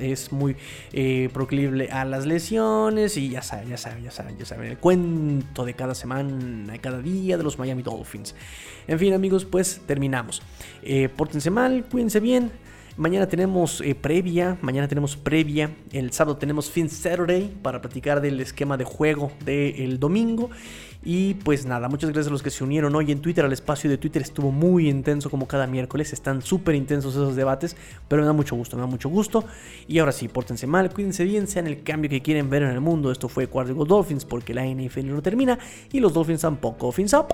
es 0.01 0.31
muy 0.31 0.57
eh, 0.91 1.29
proclible 1.33 1.89
a 1.89 2.03
las 2.03 2.25
lesiones. 2.25 3.15
Y 3.15 3.29
ya 3.29 3.41
saben, 3.41 3.69
ya 3.69 3.77
saben, 3.77 4.03
ya 4.03 4.11
saben, 4.11 4.37
ya 4.37 4.45
saben. 4.45 4.71
El 4.71 4.77
cuento 4.77 5.63
de 5.63 5.73
cada 5.73 5.95
semana, 5.95 6.73
de 6.73 6.79
cada 6.79 6.99
día 6.99 7.37
de 7.37 7.43
los 7.43 7.57
Miami 7.57 7.83
En 8.87 8.99
fin, 8.99 9.13
amigos, 9.13 9.45
pues 9.45 9.81
terminamos. 9.85 10.41
Eh, 10.81 11.09
pórtense 11.09 11.49
mal, 11.49 11.85
cuídense 11.89 12.19
bien. 12.19 12.51
Mañana 12.95 13.27
tenemos 13.27 13.81
eh, 13.81 13.95
previa, 13.95 14.55
mañana 14.61 14.87
tenemos 14.87 15.17
previa, 15.17 15.71
el 15.91 16.11
sábado 16.13 16.37
tenemos 16.37 16.69
Fin 16.69 16.91
Saturday 16.91 17.51
para 17.63 17.81
platicar 17.81 18.21
del 18.21 18.39
esquema 18.39 18.77
de 18.77 18.83
juego 18.83 19.31
del 19.43 19.99
domingo. 19.99 20.51
Y 21.05 21.33
pues 21.33 21.65
nada, 21.65 21.89
muchas 21.89 22.11
gracias 22.11 22.27
a 22.27 22.31
los 22.31 22.43
que 22.43 22.51
se 22.51 22.63
unieron 22.63 22.95
hoy 22.95 23.11
en 23.11 23.19
Twitter. 23.19 23.43
Al 23.43 23.51
espacio 23.51 23.89
de 23.89 23.97
Twitter 23.97 24.21
estuvo 24.21 24.51
muy 24.51 24.89
intenso 24.89 25.31
como 25.31 25.47
cada 25.47 25.65
miércoles. 25.65 26.13
Están 26.13 26.43
súper 26.43 26.75
intensos 26.75 27.15
esos 27.15 27.35
debates, 27.35 27.75
pero 28.07 28.21
me 28.21 28.27
da 28.27 28.33
mucho 28.33 28.55
gusto, 28.55 28.77
me 28.77 28.81
da 28.81 28.87
mucho 28.87 29.09
gusto. 29.09 29.43
Y 29.87 29.97
ahora 29.97 30.11
sí, 30.11 30.27
pórtense 30.27 30.67
mal, 30.67 30.93
cuídense 30.93 31.23
bien, 31.23 31.47
sean 31.47 31.65
el 31.65 31.81
cambio 31.81 32.11
que 32.11 32.21
quieren 32.21 32.49
ver 32.49 32.61
en 32.61 32.69
el 32.69 32.79
mundo. 32.79 33.11
Esto 33.11 33.27
fue 33.27 33.47
Cuarto 33.47 33.73
Dolphins 33.85 34.23
porque 34.23 34.53
la 34.53 34.65
NFL 34.65 35.07
no 35.07 35.21
termina 35.23 35.57
y 35.91 35.99
los 35.99 36.13
Dolphins 36.13 36.41
tampoco. 36.41 36.91
Fins 36.91 37.13
up. 37.13 37.33